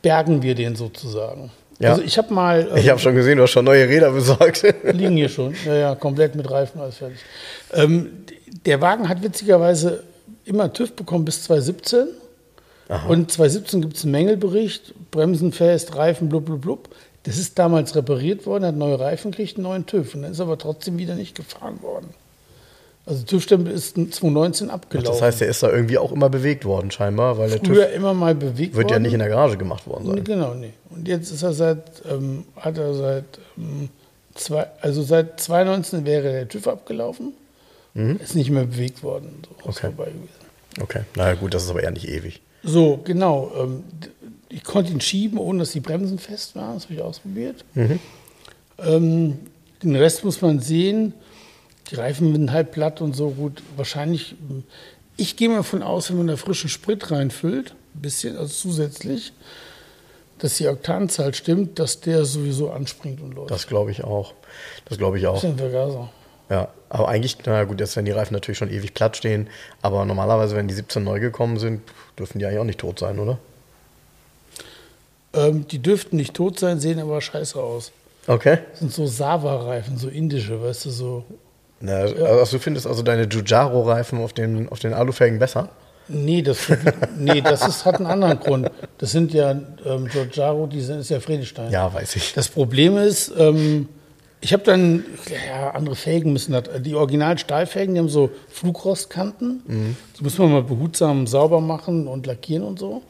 bergen 0.01 0.41
wir 0.41 0.55
den 0.55 0.75
sozusagen. 0.75 1.51
Ja. 1.79 1.91
Also 1.91 2.01
ich 2.03 2.17
habe 2.17 2.33
mal. 2.33 2.67
ähm, 2.71 2.77
Ich 2.77 2.89
habe 2.89 2.99
schon 2.99 3.15
gesehen, 3.15 3.37
du 3.37 3.43
hast 3.43 3.51
schon 3.51 3.65
neue 3.65 3.87
Räder 3.87 4.11
besorgt. 4.11 4.63
liegen 4.83 5.15
hier 5.15 5.29
schon. 5.29 5.55
Ja, 5.65 5.73
ja, 5.75 5.95
komplett 5.95 6.35
mit 6.35 6.49
Reifen, 6.49 6.81
alles 6.81 6.97
fertig. 6.97 7.19
Ähm, 7.73 8.25
der 8.65 8.81
Wagen 8.81 9.07
hat 9.07 9.23
witzigerweise 9.23 10.03
immer 10.45 10.71
TÜV 10.73 10.93
bekommen 10.93 11.25
bis 11.25 11.43
2017. 11.43 12.07
Und 13.07 13.31
2017 13.31 13.81
gibt 13.81 13.97
es 13.97 14.03
einen 14.03 14.13
Mängelbericht, 14.13 14.95
Bremsen 15.11 15.51
fest, 15.51 15.95
Reifen, 15.95 16.27
blub, 16.27 16.45
blub, 16.45 16.61
blub. 16.61 16.89
Das 17.23 17.37
ist 17.37 17.59
damals 17.59 17.95
repariert 17.95 18.47
worden, 18.47 18.65
hat 18.65 18.75
neue 18.75 18.99
Reifen 18.99 19.29
gekriegt, 19.29 19.57
einen 19.57 19.63
neuen 19.63 19.85
TÜV. 19.85 20.15
Und 20.15 20.23
dann 20.23 20.31
ist 20.31 20.39
aber 20.39 20.57
trotzdem 20.57 20.97
wieder 20.97 21.13
nicht 21.13 21.35
gefahren 21.35 21.81
worden. 21.83 22.09
Also 23.05 23.23
TÜV-Stempel 23.25 23.73
ist 23.73 23.95
2019 23.95 24.69
abgelaufen. 24.69 25.11
Das 25.11 25.21
heißt, 25.21 25.41
der 25.41 25.47
ist 25.49 25.63
da 25.63 25.71
irgendwie 25.71 25.97
auch 25.97 26.11
immer 26.11 26.29
bewegt 26.29 26.63
worden, 26.65 26.91
scheinbar, 26.91 27.37
weil 27.39 27.49
der 27.49 27.59
Früher 27.59 27.87
TÜV 27.87 27.95
immer 27.95 28.13
mal 28.13 28.35
bewegt 28.35 28.75
wird 28.75 28.85
worden. 28.85 28.93
ja 28.93 28.99
nicht 28.99 29.13
in 29.13 29.19
der 29.19 29.29
Garage 29.29 29.57
gemacht 29.57 29.87
worden 29.87 30.05
sein. 30.05 30.23
Genau, 30.23 30.53
nee. 30.53 30.73
Und 30.91 31.07
jetzt 31.07 31.31
ist 31.31 31.41
er 31.41 31.53
seit, 31.53 32.03
ähm, 32.09 32.43
hat 32.55 32.77
er 32.77 32.93
seit, 32.93 33.25
ähm, 33.57 33.89
zwei, 34.35 34.67
also 34.81 35.01
seit 35.01 35.39
2019 35.39 36.05
wäre 36.05 36.31
der 36.31 36.47
TÜV 36.47 36.67
abgelaufen, 36.67 37.33
ist 37.95 38.35
nicht 38.35 38.49
mehr 38.51 38.65
bewegt 38.65 39.01
worden. 39.03 39.41
So, 39.43 39.49
Mhm. 39.49 39.69
Okay. 39.69 39.79
vorbei 39.87 40.05
gewesen. 40.05 40.29
Okay, 40.81 41.01
naja 41.15 41.33
gut, 41.33 41.53
das 41.53 41.63
ist 41.63 41.69
aber 41.71 41.81
eher 41.83 41.91
nicht 41.91 42.07
ewig. 42.07 42.41
So, 42.63 42.99
genau. 43.03 43.51
Ähm, 43.57 43.83
ich 44.49 44.63
konnte 44.63 44.91
ihn 44.93 45.01
schieben, 45.01 45.37
ohne 45.39 45.59
dass 45.59 45.71
die 45.71 45.79
Bremsen 45.79 46.17
fest 46.19 46.55
waren. 46.55 46.75
Das 46.75 46.83
habe 46.85 46.93
ich 46.93 47.01
ausprobiert. 47.01 47.65
Mhm. 47.73 47.99
Ähm, 48.77 49.39
den 49.83 49.95
Rest 49.95 50.23
muss 50.23 50.41
man 50.41 50.59
sehen. 50.59 51.13
Die 51.89 51.95
Reifen 51.95 52.33
sind 52.33 52.51
halb 52.51 52.71
platt 52.71 53.01
und 53.01 53.15
so 53.15 53.31
gut. 53.31 53.63
Wahrscheinlich, 53.75 54.35
ähm, 54.49 54.63
ich 55.17 55.35
gehe 55.35 55.49
mal 55.49 55.57
davon 55.57 55.83
aus, 55.83 56.09
wenn 56.09 56.17
man 56.17 56.27
da 56.27 56.35
frischen 56.35 56.69
Sprit 56.69 57.11
reinfüllt, 57.11 57.71
ein 57.95 58.01
bisschen, 58.01 58.37
also 58.37 58.53
zusätzlich, 58.53 59.33
dass 60.37 60.57
die 60.57 60.67
Oktanzahl 60.67 61.33
stimmt, 61.33 61.79
dass 61.79 61.99
der 61.99 62.25
sowieso 62.25 62.71
anspringt 62.71 63.21
und 63.21 63.33
läuft. 63.33 63.51
Das 63.51 63.67
glaube 63.67 63.91
ich 63.91 64.03
auch. 64.03 64.33
Das 64.85 64.97
glaube 64.97 65.17
ich 65.17 65.27
auch. 65.27 65.43
ein 65.43 65.57
Vergaser. 65.57 66.09
Ja, 66.49 66.69
aber 66.89 67.09
eigentlich, 67.09 67.37
na 67.45 67.63
gut, 67.65 67.79
jetzt 67.79 67.95
werden 67.95 68.05
die 68.05 68.11
Reifen 68.11 68.33
natürlich 68.33 68.57
schon 68.57 68.71
ewig 68.71 68.93
platt 68.93 69.17
stehen, 69.17 69.47
aber 69.81 70.05
normalerweise, 70.05 70.55
wenn 70.55 70.67
die 70.67 70.73
17 70.73 71.03
neu 71.03 71.19
gekommen 71.19 71.59
sind, 71.59 71.81
dürfen 72.17 72.39
die 72.39 72.45
eigentlich 72.45 72.59
auch 72.59 72.63
nicht 72.63 72.79
tot 72.79 72.97
sein, 72.99 73.19
oder? 73.19 73.37
Ähm, 75.33 75.67
die 75.67 75.79
dürften 75.79 76.15
nicht 76.15 76.33
tot 76.33 76.57
sein, 76.57 76.79
sehen 76.79 76.99
aber 76.99 77.21
scheiße 77.21 77.61
aus. 77.61 77.91
Okay. 78.25 78.59
Das 78.71 78.79
sind 78.79 78.93
so 78.93 79.05
Sava-Reifen, 79.05 79.97
so 79.97 80.07
indische, 80.07 80.61
weißt 80.61 80.85
du, 80.85 80.89
so. 80.89 81.25
Na, 81.81 81.93
also 81.93 82.57
du 82.57 82.61
findest 82.61 82.87
also 82.87 83.03
deine 83.03 83.27
Giugiaro-Reifen 83.27 84.19
auf 84.19 84.33
den, 84.33 84.69
auf 84.69 84.79
den 84.79 84.93
Alufelgen 84.93 85.39
besser? 85.39 85.69
Nee, 86.07 86.41
das, 86.41 86.67
nee, 87.17 87.39
das 87.41 87.67
ist, 87.67 87.85
hat 87.85 87.97
einen 87.97 88.07
anderen 88.07 88.39
Grund. 88.39 88.71
Das 88.97 89.11
sind 89.11 89.33
ja 89.33 89.51
ähm, 89.51 90.07
Giorgiaro, 90.07 90.65
die 90.67 90.81
sind, 90.81 90.99
ist 90.99 91.09
ja 91.09 91.19
Friedestein. 91.19 91.71
Ja, 91.71 91.93
weiß 91.93 92.15
ich. 92.15 92.33
Das 92.33 92.49
Problem 92.49 92.97
ist, 92.97 93.31
ähm, 93.37 93.87
ich 94.41 94.53
habe 94.53 94.63
dann, 94.63 95.05
ja, 95.47 95.71
andere 95.71 95.95
Felgen 95.95 96.33
müssen 96.33 96.53
das, 96.53 96.63
die 96.81 96.95
Original-Stahlfelgen, 96.95 97.93
die 97.93 97.99
haben 97.99 98.09
so 98.09 98.31
Flugrostkanten. 98.49 99.95
Die 100.17 100.23
muss 100.23 100.37
man 100.37 100.51
mal 100.51 100.63
behutsam 100.63 101.27
sauber 101.27 101.61
machen 101.61 102.07
und 102.07 102.25
lackieren 102.25 102.63
und 102.63 102.79
so. 102.79 103.03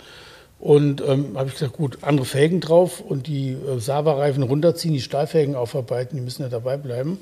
Und 0.59 1.01
ähm, 1.07 1.37
habe 1.37 1.47
ich 1.47 1.53
gesagt, 1.53 1.77
gut, 1.77 1.99
andere 2.01 2.25
Felgen 2.25 2.59
drauf 2.59 2.99
und 2.99 3.27
die 3.27 3.51
äh, 3.51 3.79
Sava-Reifen 3.79 4.43
runterziehen, 4.43 4.93
die 4.93 4.99
Stahlfelgen 4.99 5.55
aufarbeiten, 5.55 6.17
die 6.17 6.21
müssen 6.21 6.41
ja 6.41 6.49
dabei 6.49 6.75
bleiben. 6.75 7.17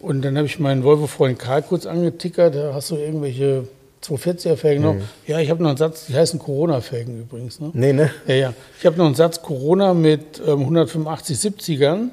Und 0.00 0.22
dann 0.22 0.36
habe 0.36 0.46
ich 0.46 0.58
meinen 0.58 0.84
Volvo-Freund 0.84 1.38
Karl 1.38 1.62
kurz 1.62 1.86
angetickert, 1.86 2.54
da 2.54 2.72
hast 2.74 2.90
du 2.90 2.96
irgendwelche 2.96 3.66
240er-Felgen 4.02 4.82
noch. 4.82 4.96
Ja, 5.26 5.40
ich 5.40 5.50
habe 5.50 5.62
noch 5.62 5.70
einen 5.70 5.78
Satz, 5.78 6.06
die 6.06 6.14
heißen 6.14 6.38
Corona-Felgen 6.38 7.20
übrigens. 7.20 7.60
Ne? 7.60 7.70
Nee, 7.72 7.92
ne? 7.92 8.10
Ja, 8.26 8.34
ja. 8.34 8.54
Ich 8.78 8.86
habe 8.86 8.96
noch 8.96 9.06
einen 9.06 9.16
Satz 9.16 9.42
Corona 9.42 9.94
mit 9.94 10.40
ähm, 10.46 10.60
185 10.60 11.36
70ern. 11.36 12.10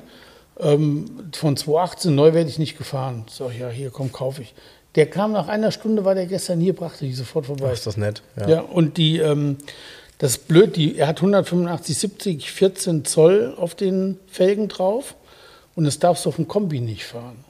Ähm, 0.59 1.29
von 1.33 1.57
2018 1.57 2.15
neu 2.15 2.33
werde 2.33 2.49
ich 2.49 2.59
nicht 2.59 2.77
gefahren. 2.77 3.25
So, 3.29 3.51
ja, 3.51 3.69
hier, 3.69 3.91
komm, 3.91 4.11
kaufe 4.11 4.41
ich. 4.41 4.55
Der 4.95 5.05
kam 5.07 5.33
nach 5.33 5.47
einer 5.47 5.71
Stunde, 5.71 6.05
war 6.05 6.15
der 6.15 6.25
gestern 6.25 6.59
hier, 6.59 6.73
brachte 6.73 7.05
ich 7.05 7.17
sofort 7.17 7.45
vorbei. 7.45 7.71
Ist 7.71 7.85
das 7.85 7.97
nett? 7.97 8.23
Ja, 8.47 8.61
und 8.61 8.97
die, 8.97 9.19
ähm, 9.19 9.57
das 10.17 10.31
ist 10.31 10.47
blöd, 10.47 10.77
die, 10.77 10.97
er 10.97 11.07
hat 11.07 11.17
185 11.17 11.97
70, 11.97 12.51
14 12.51 13.05
Zoll 13.05 13.53
auf 13.57 13.75
den 13.75 14.17
Felgen 14.27 14.69
drauf 14.69 15.15
und 15.75 15.83
das 15.83 15.99
darfst 15.99 16.25
du 16.25 16.29
auf 16.29 16.37
dem 16.37 16.47
Kombi 16.47 16.79
nicht 16.79 17.03
fahren. 17.03 17.44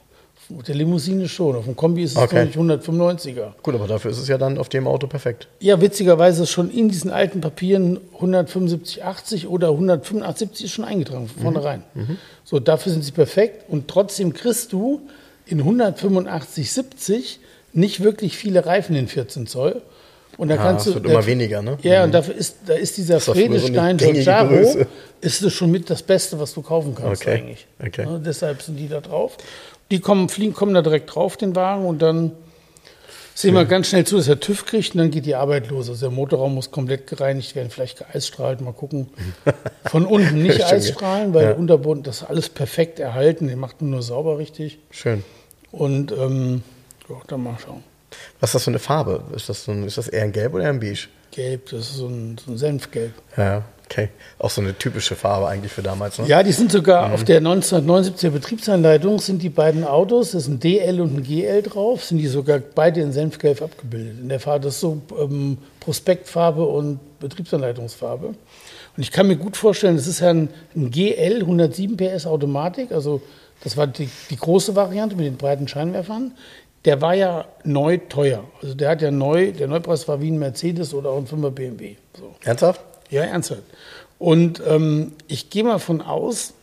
Auf 0.56 0.62
der 0.62 0.74
Limousine 0.76 1.28
schon, 1.28 1.56
auf 1.56 1.64
dem 1.64 1.74
Kombi 1.74 2.04
ist 2.04 2.12
es 2.12 2.16
Okay. 2.18 2.44
noch 2.54 2.62
nicht 2.64 2.84
195er. 2.84 3.52
Gut, 3.62 3.74
aber 3.74 3.88
dafür 3.88 4.10
ist 4.12 4.18
es 4.18 4.28
ja 4.28 4.38
dann 4.38 4.58
auf 4.58 4.68
dem 4.68 4.86
Auto 4.86 5.06
perfekt. 5.08 5.48
Ja, 5.60 5.80
witzigerweise 5.80 6.44
ist 6.44 6.50
schon 6.50 6.70
in 6.70 6.88
diesen 6.88 7.10
alten 7.10 7.40
Papieren 7.40 7.98
175,80 8.20 9.48
oder 9.48 9.70
185,70 9.70 10.64
ist 10.64 10.70
schon 10.72 10.84
eingetragen 10.84 11.26
von 11.28 11.42
vornherein. 11.42 11.82
So, 12.44 12.60
dafür 12.60 12.92
sind 12.92 13.02
sie 13.04 13.12
perfekt 13.12 13.64
und 13.68 13.88
trotzdem 13.88 14.32
kriegst 14.34 14.72
du 14.72 15.00
in 15.46 15.60
185,70 15.62 17.38
nicht 17.72 18.02
wirklich 18.02 18.36
viele 18.36 18.64
Reifen 18.66 18.96
in 18.96 19.08
14 19.08 19.46
Zoll. 19.46 19.82
Und 20.38 20.48
da 20.48 20.56
Ah, 20.56 20.58
kannst 20.58 20.86
du 20.86 20.94
wird 20.94 21.06
immer 21.06 21.24
weniger, 21.24 21.62
ne? 21.62 21.78
Ja, 21.82 22.04
und 22.04 22.12
dafür 22.12 22.34
ist, 22.34 22.56
da 22.66 22.74
ist 22.74 22.96
dieser 22.98 23.14
Das 23.14 23.24
früher 23.24 23.58
so 23.58 23.68
Giorgiaro, 23.72 24.76
ist 25.22 25.42
es 25.42 25.52
schon 25.54 25.70
mit 25.70 25.88
das 25.88 26.02
Beste, 26.02 26.38
was 26.38 26.52
du 26.52 26.60
kaufen 26.60 26.94
kannst 26.94 27.22
Okay, 27.22 27.38
eigentlich. 27.38 27.66
okay. 27.82 28.04
Ja, 28.04 28.18
deshalb 28.18 28.60
sind 28.60 28.76
die 28.76 28.86
da 28.88 29.00
drauf. 29.00 29.38
Die 29.90 30.00
kommen, 30.00 30.28
fliegen, 30.28 30.52
kommen 30.52 30.74
da 30.74 30.82
direkt 30.82 31.14
drauf, 31.14 31.36
den 31.36 31.54
Wagen, 31.54 31.86
und 31.86 32.00
dann 32.00 32.32
sehen 33.36 33.54
wir 33.54 33.66
ganz 33.66 33.88
schnell 33.88 34.04
zu, 34.04 34.16
dass 34.16 34.28
er 34.28 34.40
TÜV 34.40 34.64
kriegt 34.64 34.94
und 34.94 34.98
dann 34.98 35.10
geht 35.10 35.26
die 35.26 35.34
Arbeit 35.34 35.68
los. 35.68 35.88
Also 35.88 36.06
der 36.06 36.10
Motorraum 36.10 36.54
muss 36.54 36.70
komplett 36.70 37.06
gereinigt 37.06 37.54
werden, 37.54 37.70
vielleicht 37.70 37.98
geeisstrahlt, 37.98 38.60
mal 38.62 38.72
gucken. 38.72 39.08
Von 39.84 40.06
unten 40.06 40.42
nicht 40.42 40.64
eisstrahlen, 40.64 41.34
weil 41.34 41.42
ja. 41.42 41.48
der 41.50 41.58
Unterboden, 41.58 42.02
das 42.02 42.22
ist 42.22 42.28
alles 42.28 42.48
perfekt 42.48 42.98
erhalten, 42.98 43.48
den 43.48 43.58
macht 43.58 43.80
man 43.82 43.90
nur 43.90 44.02
sauber 44.02 44.38
richtig. 44.38 44.78
Schön. 44.90 45.22
Und 45.70 46.12
ähm, 46.12 46.62
ja, 47.08 47.16
dann 47.26 47.42
mal 47.42 47.56
schauen. 47.58 47.84
Was 48.40 48.50
ist 48.50 48.54
das 48.54 48.64
für 48.64 48.70
eine 48.70 48.78
Farbe? 48.78 49.22
Ist 49.34 49.48
das, 49.48 49.64
so 49.64 49.72
ein, 49.72 49.84
ist 49.84 49.98
das 49.98 50.08
eher 50.08 50.24
ein 50.24 50.32
Gelb 50.32 50.54
oder 50.54 50.68
ein 50.68 50.80
Beige? 50.80 51.08
Gelb, 51.30 51.66
das 51.70 51.80
ist 51.80 51.96
so 51.96 52.06
ein, 52.06 52.38
so 52.42 52.52
ein 52.52 52.56
Senfgelb. 52.58 53.12
Ja, 53.36 53.64
okay. 53.90 54.08
Auch 54.38 54.50
so 54.50 54.60
eine 54.60 54.76
typische 54.76 55.16
Farbe 55.16 55.48
eigentlich 55.48 55.72
für 55.72 55.82
damals, 55.82 56.18
ne? 56.18 56.26
Ja, 56.26 56.42
die 56.42 56.52
sind 56.52 56.70
sogar 56.70 57.12
auf 57.12 57.24
der 57.24 57.40
1979er 57.40 58.30
Betriebsanleitung 58.30 59.18
sind 59.18 59.42
die 59.42 59.48
beiden 59.48 59.84
Autos, 59.84 60.32
das 60.32 60.42
ist 60.42 60.48
ein 60.48 60.60
DL 60.60 61.00
und 61.00 61.16
ein 61.16 61.22
GL 61.22 61.62
drauf, 61.62 62.04
sind 62.04 62.18
die 62.18 62.26
sogar 62.26 62.58
beide 62.58 63.00
in 63.00 63.12
Senfgelb 63.12 63.62
abgebildet. 63.62 64.18
In 64.20 64.28
der 64.28 64.40
Farbe, 64.40 64.64
das 64.64 64.74
ist 64.74 64.80
so 64.80 65.00
ähm, 65.18 65.58
Prospektfarbe 65.80 66.64
und 66.64 67.00
Betriebsanleitungsfarbe. 67.20 68.26
Und 68.28 69.02
ich 69.02 69.10
kann 69.10 69.26
mir 69.26 69.36
gut 69.36 69.56
vorstellen, 69.56 69.96
das 69.96 70.06
ist 70.06 70.20
ja 70.20 70.30
ein, 70.30 70.48
ein 70.74 70.90
GL 70.90 71.40
107 71.40 71.96
PS 71.96 72.26
Automatik, 72.26 72.92
also 72.92 73.22
das 73.64 73.76
war 73.76 73.86
die, 73.86 74.08
die 74.30 74.36
große 74.36 74.74
Variante 74.76 75.16
mit 75.16 75.26
den 75.26 75.36
breiten 75.36 75.66
Scheinwerfern. 75.66 76.32
der 76.84 77.00
war 77.00 77.14
ja 77.14 77.46
neu 77.64 77.98
teuer. 77.98 78.44
Also 78.62 78.74
der 78.74 78.90
hat 78.90 79.02
ja 79.02 79.10
neu, 79.10 79.52
der 79.52 79.66
Neupreis 79.66 80.06
war 80.08 80.20
wie 80.22 80.30
ein 80.30 80.38
Mercedes 80.38 80.94
oder 80.94 81.10
auch 81.10 81.18
ein 81.18 81.26
5er 81.26 81.50
BMW. 81.50 81.96
So. 82.16 82.34
Ernsthaft? 82.44 82.80
Ja, 83.10 83.22
ernsthaft. 83.22 83.62
Und 84.18 84.62
ähm, 84.66 85.12
ich 85.28 85.50
gehe 85.50 85.64
mal 85.64 85.78
von 85.78 86.00
aus, 86.00 86.54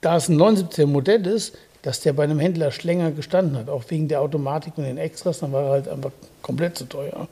da 0.00 0.16
es 0.16 0.28
ein 0.28 0.40
79er 0.40 0.86
Modell 0.86 1.26
ist, 1.26 1.56
dass 1.82 2.00
der 2.00 2.12
bei 2.12 2.24
einem 2.24 2.38
Händler 2.38 2.70
länger 2.82 3.10
gestanden 3.10 3.56
hat, 3.56 3.68
auch 3.68 3.84
wegen 3.88 4.08
der 4.08 4.20
Automatik 4.20 4.78
und 4.78 4.84
den 4.84 4.96
Extras, 4.96 5.40
dann 5.40 5.52
war 5.52 5.64
er 5.64 5.70
halt 5.70 5.88
einfach 5.88 6.12
komplett 6.40 6.78
zu 6.78 6.84
teuer. 6.84 7.28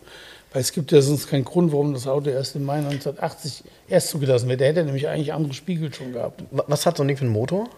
Weil 0.53 0.61
es 0.61 0.73
gibt 0.73 0.93
ja 0.93 1.01
sonst 1.01 1.29
keinen 1.29 1.45
Grund, 1.45 1.73
warum 1.73 1.95
das 1.95 2.07
Auto 2.07 2.29
erst 2.29 2.57
im 2.57 2.65
Mai 2.65 2.77
1980 2.79 3.65
erst 3.89 4.09
zugelassen 4.09 4.49
wird. 4.49 4.61
Der 4.61 4.69
hätte 4.69 4.85
nämlich 4.85 5.09
eigentlich 5.09 5.33
andere 5.33 5.55
Spiegel 5.55 5.93
schon 5.95 6.13
gehabt. 6.13 6.43
Was 6.51 6.85
hat 6.85 6.99
so 6.99 7.03
ein 7.03 7.09
Ding 7.09 7.17
für 7.17 7.25
einen 7.25 7.33
Motor? 7.33 7.69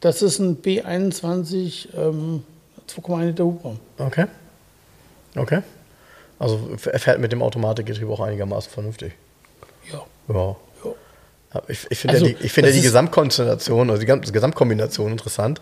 Das 0.00 0.22
ist 0.22 0.40
ein 0.40 0.60
B21 0.60 1.88
ähm, 1.96 2.42
2,1 2.88 3.24
Liter 3.26 3.44
Hubraum. 3.44 3.78
Okay. 3.98 4.26
Okay. 5.36 5.62
Also 6.38 6.60
er 6.90 6.98
fährt 6.98 7.18
mit 7.18 7.32
dem 7.32 7.42
Automatikgetriebe 7.42 8.10
auch 8.12 8.20
einigermaßen 8.20 8.70
vernünftig. 8.70 9.12
Ja. 9.92 10.02
Ja. 10.32 10.56
ja. 11.54 11.62
Ich, 11.68 11.86
ich 11.90 11.98
finde 11.98 12.14
Also, 12.14 12.26
ja 12.26 12.34
die, 12.34 12.44
ich 12.44 12.52
finde 12.52 12.70
ja 12.70 12.76
die 12.76 12.82
Gesamtkonstellation, 12.82 13.90
also 13.90 14.04
die 14.04 14.32
Gesamtkombination 14.32 15.12
interessant. 15.12 15.60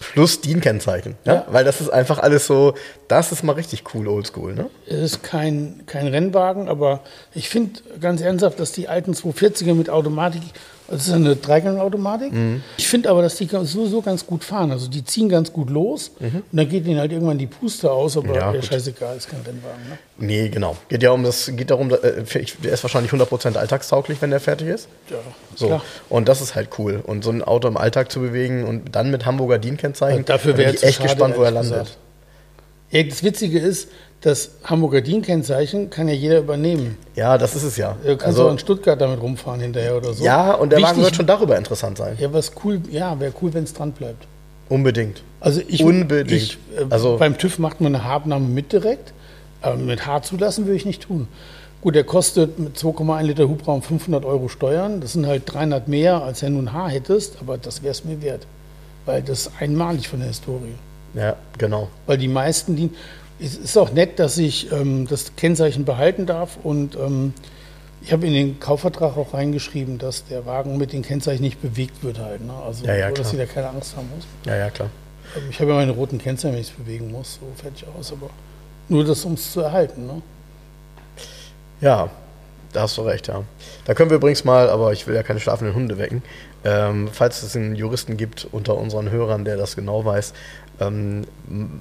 Plus 0.00 0.40
DIN-Kennzeichen. 0.40 1.14
Ja? 1.24 1.34
Ja. 1.34 1.46
Weil 1.50 1.64
das 1.64 1.80
ist 1.80 1.90
einfach 1.90 2.18
alles 2.18 2.46
so, 2.46 2.74
das 3.08 3.32
ist 3.32 3.42
mal 3.42 3.52
richtig 3.52 3.84
cool, 3.94 4.08
oldschool. 4.08 4.54
Ne? 4.54 4.68
Es 4.86 4.96
ist 4.96 5.22
kein, 5.22 5.84
kein 5.86 6.08
Rennwagen, 6.08 6.68
aber 6.68 7.00
ich 7.34 7.48
finde 7.48 7.80
ganz 8.00 8.20
ernsthaft, 8.20 8.58
dass 8.58 8.72
die 8.72 8.88
alten 8.88 9.12
240er 9.12 9.74
mit 9.74 9.90
Automatik, 9.90 10.42
das 10.88 11.08
ist 11.08 11.12
eine 11.14 11.36
Dreigangautomatik. 11.36 12.32
Mhm. 12.32 12.62
Ich 12.76 12.86
finde 12.88 13.10
aber, 13.10 13.22
dass 13.22 13.36
die 13.36 13.46
sowieso 13.46 14.02
ganz 14.02 14.26
gut 14.26 14.44
fahren. 14.44 14.70
Also 14.70 14.88
die 14.88 15.04
ziehen 15.04 15.28
ganz 15.28 15.52
gut 15.52 15.70
los 15.70 16.10
und 16.20 16.42
dann 16.52 16.68
geht 16.68 16.86
ihnen 16.86 16.98
halt 17.00 17.12
irgendwann 17.12 17.38
die 17.38 17.46
Puste 17.46 17.90
aus, 17.90 18.16
aber 18.16 18.28
Mhm. 18.28 18.34
Ja, 18.34 18.52
gut. 18.52 18.64
scheißegal, 18.64 19.16
ist 19.16 19.28
kein 19.28 19.40
Rennwagen. 19.40 19.88
Ne? 19.88 19.98
Nee, 20.18 20.48
genau. 20.48 20.76
Geht 20.88 21.02
ja 21.02 21.10
um 21.10 21.22
das, 21.24 21.50
geht 21.54 21.70
darum, 21.70 21.90
äh, 21.92 22.22
der 22.62 22.72
ist 22.72 22.82
wahrscheinlich 22.84 23.12
100% 23.12 23.56
alltagstauglich, 23.56 24.20
wenn 24.22 24.30
der 24.30 24.40
fertig 24.40 24.68
ist. 24.68 24.88
Ja, 25.10 25.16
So. 25.54 25.66
klar. 25.66 25.82
Und 26.08 26.28
das 26.28 26.40
ist 26.40 26.54
halt 26.54 26.70
cool. 26.78 27.02
Und 27.04 27.24
so 27.24 27.30
ein 27.30 27.42
Auto 27.42 27.68
im 27.68 27.76
Alltag 27.76 28.10
zu 28.12 28.20
bewegen 28.20 28.64
und 28.64 28.94
dann 28.94 29.10
mit 29.10 29.26
Hamburger 29.26 29.58
DIN-Kennzeichen. 29.58 30.18
Also 30.18 30.26
dafür 30.26 30.52
da 30.52 30.58
wäre 30.58 30.70
bin 30.72 30.76
ich 30.80 30.84
echt 30.86 31.02
gespannt, 31.02 31.36
wo 31.36 31.42
er 31.42 31.50
landet. 31.50 31.72
gesagt. 31.72 31.98
Ja, 32.90 33.02
das 33.02 33.22
Witzige 33.22 33.58
ist, 33.58 33.88
das 34.20 34.50
Hamburger 34.64 35.00
DIN-Kennzeichen 35.02 35.90
kann 35.90 36.08
ja 36.08 36.14
jeder 36.14 36.38
übernehmen. 36.38 36.96
Ja, 37.14 37.36
das 37.38 37.54
ist 37.54 37.62
es 37.64 37.76
ja. 37.76 37.96
Du 38.04 38.16
kannst 38.16 38.38
auch 38.38 38.50
in 38.50 38.58
Stuttgart 38.58 39.00
damit 39.00 39.20
rumfahren 39.20 39.60
hinterher 39.60 39.96
oder 39.96 40.12
so. 40.14 40.24
ja, 40.24 40.52
und 40.54 40.70
der 40.70 40.80
Wagen 40.80 40.90
Wichtig- 40.92 41.04
wird 41.04 41.16
schon 41.16 41.26
darüber 41.26 41.56
interessant 41.56 41.98
sein. 41.98 42.16
Ja, 42.18 42.32
was 42.32 42.52
cool, 42.64 42.80
ja, 42.90 43.18
wäre 43.20 43.32
cool, 43.42 43.52
wenn 43.54 43.64
es 43.64 43.72
dran 43.74 43.92
bleibt. 43.92 44.26
Unbedingt. 44.68 45.22
Also 45.40 45.60
ich, 45.68 45.84
Unbedingt. 45.84 46.30
Ich, 46.42 46.58
äh, 46.76 46.84
Also- 46.90 47.16
beim 47.18 47.38
TÜV 47.38 47.58
macht 47.58 47.80
man 47.80 47.94
eine 47.94 48.04
Haarabnahme 48.04 48.48
mit 48.48 48.72
direkt, 48.72 49.12
aber 49.62 49.76
mit 49.76 50.06
Haar 50.06 50.22
zulassen 50.22 50.66
würde 50.66 50.76
ich 50.76 50.86
nicht 50.86 51.02
tun. 51.02 51.28
Gut, 51.82 51.94
der 51.94 52.04
kostet 52.04 52.58
mit 52.58 52.76
2,1 52.76 53.22
Liter 53.26 53.48
Hubraum 53.48 53.82
500 53.82 54.24
Euro 54.24 54.48
Steuern. 54.48 55.00
Das 55.00 55.12
sind 55.12 55.26
halt 55.26 55.42
300 55.46 55.86
mehr, 55.86 56.22
als 56.22 56.42
wenn 56.42 56.54
du 56.54 56.62
ein 56.62 56.72
Haar 56.72 56.88
hättest, 56.90 57.36
aber 57.40 57.58
das 57.58 57.82
wäre 57.82 57.92
es 57.92 58.04
mir 58.04 58.22
wert. 58.22 58.46
Weil 59.04 59.22
das 59.22 59.40
ist 59.46 59.50
einmalig 59.60 60.08
von 60.08 60.18
der 60.18 60.28
Historie. 60.28 60.74
Ja, 61.16 61.34
genau. 61.58 61.88
Weil 62.06 62.18
die 62.18 62.28
meisten, 62.28 62.76
die. 62.76 62.90
Es 63.38 63.56
ist 63.56 63.76
auch 63.76 63.92
nett, 63.92 64.18
dass 64.18 64.38
ich 64.38 64.70
ähm, 64.72 65.06
das 65.08 65.36
Kennzeichen 65.36 65.84
behalten 65.84 66.24
darf 66.24 66.56
und 66.62 66.94
ähm, 66.96 67.34
ich 68.00 68.12
habe 68.12 68.26
in 68.26 68.32
den 68.32 68.60
Kaufvertrag 68.60 69.16
auch 69.18 69.34
reingeschrieben, 69.34 69.98
dass 69.98 70.24
der 70.26 70.46
Wagen 70.46 70.78
mit 70.78 70.92
den 70.94 71.02
Kennzeichen 71.02 71.42
nicht 71.42 71.60
bewegt 71.60 72.02
wird 72.02 72.18
halt. 72.18 72.40
Ne? 72.46 72.52
Also, 72.64 72.86
Ja, 72.86 72.94
ja, 72.94 73.08
so, 73.08 73.14
dass 73.16 73.30
klar. 73.30 73.40
jeder 73.42 73.52
keine 73.52 73.68
Angst 73.70 73.94
haben 73.96 74.08
muss. 74.14 74.24
Ja, 74.46 74.56
ja, 74.56 74.70
klar. 74.70 74.88
Ähm, 75.36 75.42
Ich 75.50 75.60
habe 75.60 75.70
ja 75.70 75.76
meine 75.76 75.90
roten 75.92 76.16
Kennzeichen, 76.18 76.54
wenn 76.54 76.60
ich 76.62 76.68
es 76.70 76.74
bewegen 76.74 77.10
muss, 77.10 77.34
so 77.40 77.46
fertig 77.60 77.84
aus, 77.98 78.12
aber 78.12 78.30
nur 78.88 79.04
das, 79.04 79.22
um 79.24 79.34
es 79.34 79.52
zu 79.52 79.60
erhalten. 79.60 80.06
Ne? 80.06 80.22
Ja, 81.80 82.08
da 82.72 82.82
hast 82.82 82.96
du 82.96 83.02
recht, 83.02 83.28
ja. 83.28 83.42
Da 83.84 83.94
können 83.94 84.10
wir 84.10 84.16
übrigens 84.16 84.44
mal, 84.44 84.68
aber 84.70 84.92
ich 84.92 85.06
will 85.06 85.14
ja 85.14 85.22
keine 85.22 85.40
schlafenden 85.40 85.74
Hunde 85.74 85.98
wecken, 85.98 86.22
ähm, 86.64 87.08
falls 87.12 87.42
es 87.42 87.54
einen 87.56 87.74
Juristen 87.74 88.16
gibt 88.16 88.46
unter 88.50 88.76
unseren 88.76 89.10
Hörern, 89.10 89.44
der 89.44 89.56
das 89.56 89.76
genau 89.76 90.04
weiß, 90.04 90.32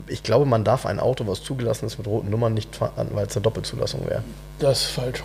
ich 0.07 0.23
glaube, 0.23 0.45
man 0.45 0.63
darf 0.63 0.85
ein 0.85 0.99
Auto, 0.99 1.27
was 1.27 1.43
zugelassen 1.43 1.85
ist 1.85 1.97
mit 1.97 2.07
roten 2.07 2.29
Nummern, 2.29 2.53
nicht 2.53 2.75
fahren, 2.75 3.07
weil 3.11 3.25
es 3.25 3.35
eine 3.35 3.43
Doppelzulassung 3.43 4.07
wäre. 4.07 4.23
Das 4.59 4.81
ist 4.81 4.91
falsch. 4.91 5.23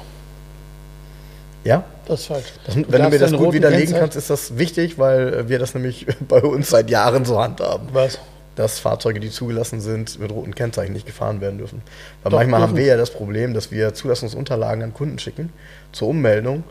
Ja? 1.62 1.85
Das 2.06 2.20
ist 2.20 2.26
falsch. 2.26 2.46
Das, 2.66 2.74
wenn 2.74 2.85
du 2.85 2.90
darfst 2.90 3.11
mir 3.12 3.18
das 3.18 3.33
gut 3.33 3.52
widerlegen 3.52 3.80
Kennzeichen- 3.87 4.00
kannst, 4.00 4.16
ist 4.16 4.30
das 4.30 4.59
wichtig, 4.59 4.98
weil 4.98 5.35
äh, 5.35 5.48
wir 5.48 5.59
das 5.59 5.74
nämlich 5.74 6.06
bei 6.28 6.42
uns 6.42 6.70
seit 6.70 6.90
Jahren 6.90 7.24
so 7.24 7.40
handhaben. 7.40 7.88
Was? 7.92 8.18
dass 8.56 8.78
Fahrzeuge, 8.78 9.20
die 9.20 9.30
zugelassen 9.30 9.80
sind, 9.80 10.18
mit 10.18 10.30
roten 10.33 10.54
Kennzeichen 10.54 10.92
nicht 10.92 11.06
gefahren 11.06 11.40
werden 11.40 11.56
dürfen. 11.59 11.80
Weil 12.22 12.30
Doch, 12.30 12.38
manchmal 12.38 12.61
haben 12.61 12.70
dürfen. 12.70 12.85
wir 12.85 12.92
ja 12.92 12.96
das 12.98 13.11
Problem, 13.11 13.54
dass 13.54 13.70
wir 13.70 13.94
Zulassungsunterlagen 13.94 14.83
an 14.83 14.92
Kunden 14.92 15.18
schicken 15.18 15.50
zur 15.92 16.09
Ummeldung 16.09 16.64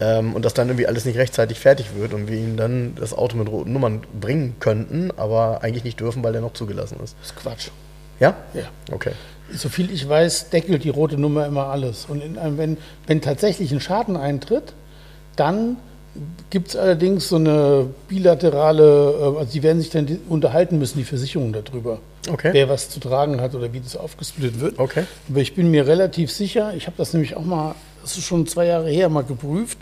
ähm, 0.00 0.34
und 0.34 0.44
dass 0.44 0.54
dann 0.54 0.68
irgendwie 0.68 0.86
alles 0.86 1.04
nicht 1.04 1.18
rechtzeitig 1.18 1.58
fertig 1.58 1.86
wird 1.96 2.14
und 2.14 2.28
wir 2.28 2.36
ihnen 2.36 2.56
dann 2.56 2.94
das 2.96 3.12
Auto 3.12 3.36
mit 3.36 3.48
roten 3.48 3.72
Nummern 3.72 4.02
bringen 4.20 4.56
könnten, 4.60 5.10
aber 5.16 5.62
eigentlich 5.62 5.84
nicht 5.84 6.00
dürfen, 6.00 6.22
weil 6.22 6.32
der 6.32 6.40
noch 6.40 6.52
zugelassen 6.52 6.98
ist. 7.02 7.16
Das 7.20 7.30
ist 7.30 7.36
Quatsch. 7.36 7.68
Ja? 8.20 8.36
Ja. 8.54 8.64
Okay. 8.92 9.12
Soviel 9.52 9.90
ich 9.90 10.08
weiß, 10.08 10.50
deckelt 10.50 10.84
die 10.84 10.90
rote 10.90 11.16
Nummer 11.18 11.46
immer 11.46 11.66
alles. 11.66 12.06
Und 12.06 12.22
in 12.22 12.36
einem, 12.38 12.58
wenn, 12.58 12.76
wenn 13.06 13.20
tatsächlich 13.20 13.72
ein 13.72 13.80
Schaden 13.80 14.16
eintritt, 14.16 14.74
dann 15.36 15.76
gibt 16.50 16.68
es 16.68 16.76
allerdings 16.76 17.28
so 17.28 17.36
eine 17.36 17.86
bilaterale, 18.08 19.14
äh, 19.20 19.38
also 19.38 19.52
die 19.52 19.62
werden 19.62 19.80
sich 19.80 19.90
dann 19.90 20.18
unterhalten 20.28 20.78
müssen, 20.78 20.98
die 20.98 21.04
Versicherungen 21.04 21.52
darüber, 21.52 21.98
Okay. 22.28 22.50
wer 22.52 22.68
was 22.68 22.90
zu 22.90 23.00
tragen 23.00 23.40
hat 23.40 23.54
oder 23.54 23.72
wie 23.72 23.80
das 23.80 23.96
aufgesplittet 23.96 24.60
wird. 24.60 24.78
Okay. 24.78 25.04
Aber 25.28 25.40
ich 25.40 25.54
bin 25.54 25.70
mir 25.70 25.86
relativ 25.86 26.30
sicher, 26.32 26.74
ich 26.74 26.86
habe 26.86 26.96
das 26.98 27.12
nämlich 27.12 27.36
auch 27.36 27.44
mal, 27.44 27.74
das 28.08 28.16
ist 28.16 28.24
schon 28.24 28.46
zwei 28.46 28.66
Jahre 28.66 28.88
her, 28.88 29.08
mal 29.10 29.22
geprüft. 29.22 29.78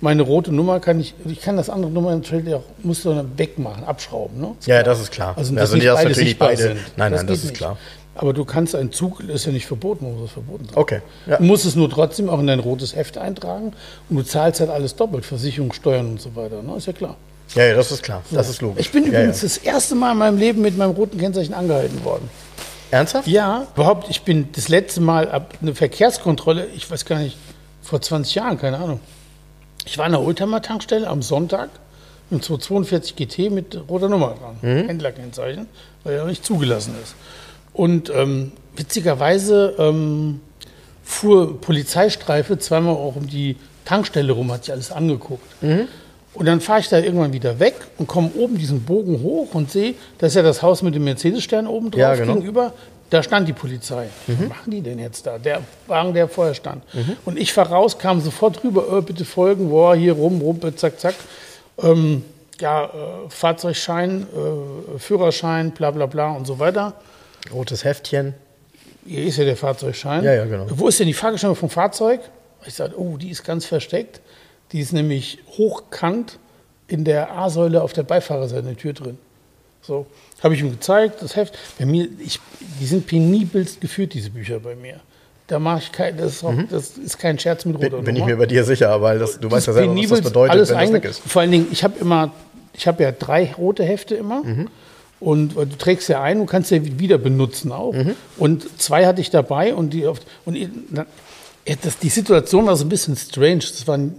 Meine 0.00 0.22
rote 0.22 0.52
Nummer 0.52 0.80
kann 0.80 1.00
ich, 1.00 1.14
ich 1.24 1.40
kann 1.40 1.56
das 1.56 1.68
andere 1.70 1.90
Nummer 1.90 2.14
natürlich 2.14 2.54
auch, 2.54 2.62
muss 2.82 3.02
dann 3.02 3.36
wegmachen, 3.36 3.84
abschrauben. 3.84 4.40
Ne? 4.40 4.52
Ja, 4.66 4.82
das 4.82 5.00
ist 5.00 5.10
klar. 5.10 5.34
Also, 5.36 5.56
Also, 5.56 5.74
nicht, 5.74 5.84
nicht 5.84 5.86
dass 5.88 5.96
beide 5.96 6.08
natürlich 6.10 6.38
beide. 6.38 6.62
sind. 6.62 6.76
Nein, 6.96 7.12
Das 7.12 7.20
nein, 7.22 7.26
das 7.26 7.38
ist 7.38 7.44
nicht. 7.46 7.56
klar. 7.56 7.76
Aber 8.16 8.32
du 8.32 8.44
kannst 8.44 8.76
einen 8.76 8.92
Zug, 8.92 9.20
ist 9.20 9.46
ja 9.46 9.50
nicht 9.50 9.66
verboten, 9.66 10.04
muss 10.04 10.26
es 10.26 10.30
verboten 10.32 10.66
sein. 10.66 10.76
Okay. 10.76 11.00
Ja. 11.26 11.38
Du 11.38 11.42
musst 11.44 11.64
es 11.64 11.74
nur 11.74 11.90
trotzdem 11.90 12.28
auch 12.28 12.38
in 12.38 12.46
dein 12.46 12.60
rotes 12.60 12.94
Heft 12.94 13.18
eintragen 13.18 13.72
und 14.08 14.16
du 14.16 14.22
zahlst 14.22 14.60
halt 14.60 14.70
alles 14.70 14.94
doppelt, 14.94 15.24
Versicherung, 15.24 15.72
Steuern 15.72 16.10
und 16.12 16.20
so 16.20 16.36
weiter. 16.36 16.62
Ne? 16.62 16.76
Ist 16.76 16.86
ja 16.86 16.92
klar. 16.92 17.16
ja, 17.56 17.64
ja, 17.64 17.74
das 17.74 17.90
ist 17.90 18.04
klar. 18.04 18.22
Das 18.30 18.48
ist 18.48 18.62
logisch. 18.62 18.86
Ich 18.86 18.92
bin 18.92 19.02
ja, 19.04 19.08
übrigens 19.08 19.42
ja. 19.42 19.48
das 19.48 19.56
erste 19.58 19.96
Mal 19.96 20.12
in 20.12 20.18
meinem 20.18 20.38
Leben 20.38 20.62
mit 20.62 20.76
meinem 20.78 20.92
roten 20.92 21.18
Kennzeichen 21.18 21.54
angehalten 21.54 22.04
worden. 22.04 22.30
Ernsthaft? 22.92 23.26
Ja, 23.26 23.66
überhaupt, 23.74 24.08
ich 24.10 24.22
bin 24.22 24.48
das 24.52 24.68
letzte 24.68 25.00
Mal 25.00 25.28
ab 25.28 25.54
eine 25.60 25.74
Verkehrskontrolle, 25.74 26.66
ich 26.76 26.88
weiß 26.88 27.04
gar 27.06 27.18
nicht, 27.18 27.36
vor 27.84 28.00
20 28.00 28.34
Jahren, 28.34 28.58
keine 28.58 28.78
Ahnung. 28.78 29.00
Ich 29.86 29.98
war 29.98 30.06
an 30.06 30.12
der 30.12 30.22
Oldtimer-Tankstelle 30.22 31.06
am 31.06 31.22
Sonntag 31.22 31.68
mit 32.30 32.42
242 32.42 33.14
GT 33.16 33.50
mit 33.52 33.78
roter 33.88 34.08
Nummer 34.08 34.34
dran, 34.40 34.56
Händlerkennzeichen, 34.88 35.66
weil 36.02 36.14
er 36.14 36.20
noch 36.22 36.28
nicht 36.28 36.44
zugelassen 36.44 36.94
ist. 37.02 37.14
Und 37.74 38.10
ähm, 38.10 38.52
witzigerweise 38.76 39.74
ähm, 39.78 40.40
fuhr 41.02 41.60
Polizeistreife 41.60 42.58
zweimal 42.58 42.94
auch 42.94 43.16
um 43.16 43.26
die 43.28 43.56
Tankstelle 43.84 44.32
rum, 44.32 44.50
hat 44.50 44.64
sich 44.64 44.72
alles 44.72 44.90
angeguckt. 44.90 45.44
Und 46.32 46.46
dann 46.46 46.60
fahre 46.60 46.80
ich 46.80 46.88
da 46.88 46.98
irgendwann 46.98 47.32
wieder 47.34 47.60
weg 47.60 47.74
und 47.98 48.06
komme 48.08 48.30
oben 48.36 48.56
diesen 48.56 48.82
Bogen 48.82 49.22
hoch 49.22 49.54
und 49.54 49.70
sehe, 49.70 49.94
das 50.18 50.32
ist 50.32 50.36
ja 50.36 50.42
das 50.42 50.62
Haus 50.62 50.82
mit 50.82 50.94
dem 50.94 51.04
Mercedes-Stern 51.04 51.66
oben 51.66 51.90
drauf 51.90 52.00
Ja, 52.00 52.14
genau. 52.16 52.34
gegenüber. 52.34 52.72
Da 53.10 53.22
stand 53.22 53.46
die 53.46 53.52
Polizei. 53.52 54.08
Was 54.26 54.48
machen 54.48 54.70
die 54.70 54.80
denn 54.80 54.98
jetzt 54.98 55.26
da? 55.26 55.38
Der 55.38 55.60
Wagen, 55.86 56.14
der 56.14 56.28
vorher 56.28 56.54
stand. 56.54 56.82
Und 57.24 57.38
ich 57.38 57.52
fahr 57.52 57.68
raus, 57.68 57.98
kam 57.98 58.20
sofort 58.20 58.64
rüber, 58.64 58.98
äh, 58.98 59.02
bitte 59.02 59.24
folgen, 59.24 59.68
boah, 59.68 59.94
hier 59.94 60.14
rum, 60.14 60.40
rum, 60.40 60.60
zack, 60.76 60.98
zack. 60.98 61.14
Ähm, 61.82 62.24
ja, 62.60 62.84
äh, 62.84 62.90
Fahrzeugschein, 63.28 64.22
äh, 64.22 64.98
Führerschein, 64.98 65.72
bla 65.72 65.90
bla 65.90 66.06
bla 66.06 66.32
und 66.32 66.46
so 66.46 66.58
weiter. 66.58 66.94
Rotes 67.52 67.84
Heftchen. 67.84 68.34
Hier 69.06 69.24
ist 69.24 69.36
ja 69.36 69.44
der 69.44 69.56
Fahrzeugschein. 69.56 70.24
Ja, 70.24 70.32
ja, 70.32 70.44
genau. 70.46 70.66
Wo 70.70 70.88
ist 70.88 70.98
denn 70.98 71.06
die 71.06 71.14
Fahrgestellung 71.14 71.56
vom 71.56 71.68
Fahrzeug? 71.68 72.20
Ich 72.66 72.74
sage, 72.74 72.98
oh, 72.98 73.16
die 73.16 73.30
ist 73.30 73.44
ganz 73.44 73.66
versteckt. 73.66 74.20
Die 74.72 74.80
ist 74.80 74.92
nämlich 74.92 75.38
hochkant 75.58 76.38
in 76.86 77.04
der 77.04 77.32
A-Säule 77.32 77.82
auf 77.82 77.92
der 77.92 78.02
Beifahrerseite 78.02 78.68
der 78.68 78.76
Tür 78.76 78.92
drin. 78.92 79.18
So, 79.82 80.06
habe 80.44 80.54
ich 80.54 80.60
ihm 80.60 80.70
gezeigt, 80.70 81.22
das 81.22 81.34
Heft. 81.34 81.58
Bei 81.78 81.86
mir, 81.86 82.06
ich, 82.18 82.38
die 82.80 82.86
sind 82.86 83.06
penibelst 83.06 83.80
geführt, 83.80 84.14
diese 84.14 84.30
Bücher 84.30 84.60
bei 84.60 84.76
mir. 84.76 85.00
Da 85.46 85.58
mache 85.58 85.80
ich 85.80 85.92
kein, 85.92 86.16
das 86.16 86.36
ist, 86.36 86.44
auch, 86.44 86.54
das 86.70 86.96
ist 86.96 87.18
kein 87.18 87.38
Scherz 87.38 87.64
mit 87.64 87.76
roter 87.76 87.98
Mhm. 87.98 88.04
Bin, 88.04 88.14
bin 88.14 88.16
ich 88.16 88.24
mir 88.24 88.36
bei 88.36 88.46
dir 88.46 88.64
sicher, 88.64 89.00
weil 89.02 89.18
das, 89.18 89.40
du 89.40 89.50
weißt 89.50 89.66
ja 89.66 89.72
selber, 89.72 89.94
was 89.96 90.08
das 90.08 90.20
bedeutet, 90.20 90.52
alles 90.52 90.70
wenn 90.70 90.78
das 90.78 90.92
weg 90.92 91.04
ist. 91.04 91.20
Vor 91.26 91.42
allen 91.42 91.50
Dingen, 91.50 91.66
ich 91.72 91.82
habe 91.82 91.98
immer, 91.98 92.32
ich 92.74 92.86
habe 92.86 93.02
ja 93.02 93.12
drei 93.12 93.52
rote 93.56 93.84
Hefte 93.84 94.14
immer. 94.14 94.44
Mhm. 94.44 94.68
Und 95.20 95.56
äh, 95.56 95.66
du 95.66 95.76
trägst 95.76 96.08
ja 96.08 96.22
ein 96.22 96.40
und 96.40 96.46
kannst 96.46 96.70
ja 96.70 96.78
wieder 96.82 97.18
benutzen 97.18 97.72
auch. 97.72 97.92
Mhm. 97.92 98.14
Und 98.36 98.80
zwei 98.80 99.06
hatte 99.06 99.22
ich 99.22 99.30
dabei 99.30 99.74
und 99.74 99.90
die 99.94 100.06
oft, 100.06 100.26
und 100.44 100.58
das, 101.82 101.98
die 101.98 102.10
Situation 102.10 102.66
war 102.66 102.76
so 102.76 102.84
ein 102.84 102.90
bisschen 102.90 103.16
strange. 103.16 103.60
Das 103.60 103.86
waren 103.86 104.14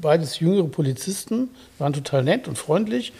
beides 0.00 0.40
jüngere 0.40 0.64
Polizisten, 0.64 1.50
waren 1.78 1.92
total 1.92 2.24
nett 2.24 2.48
und 2.48 2.58
freundlich. 2.58 3.12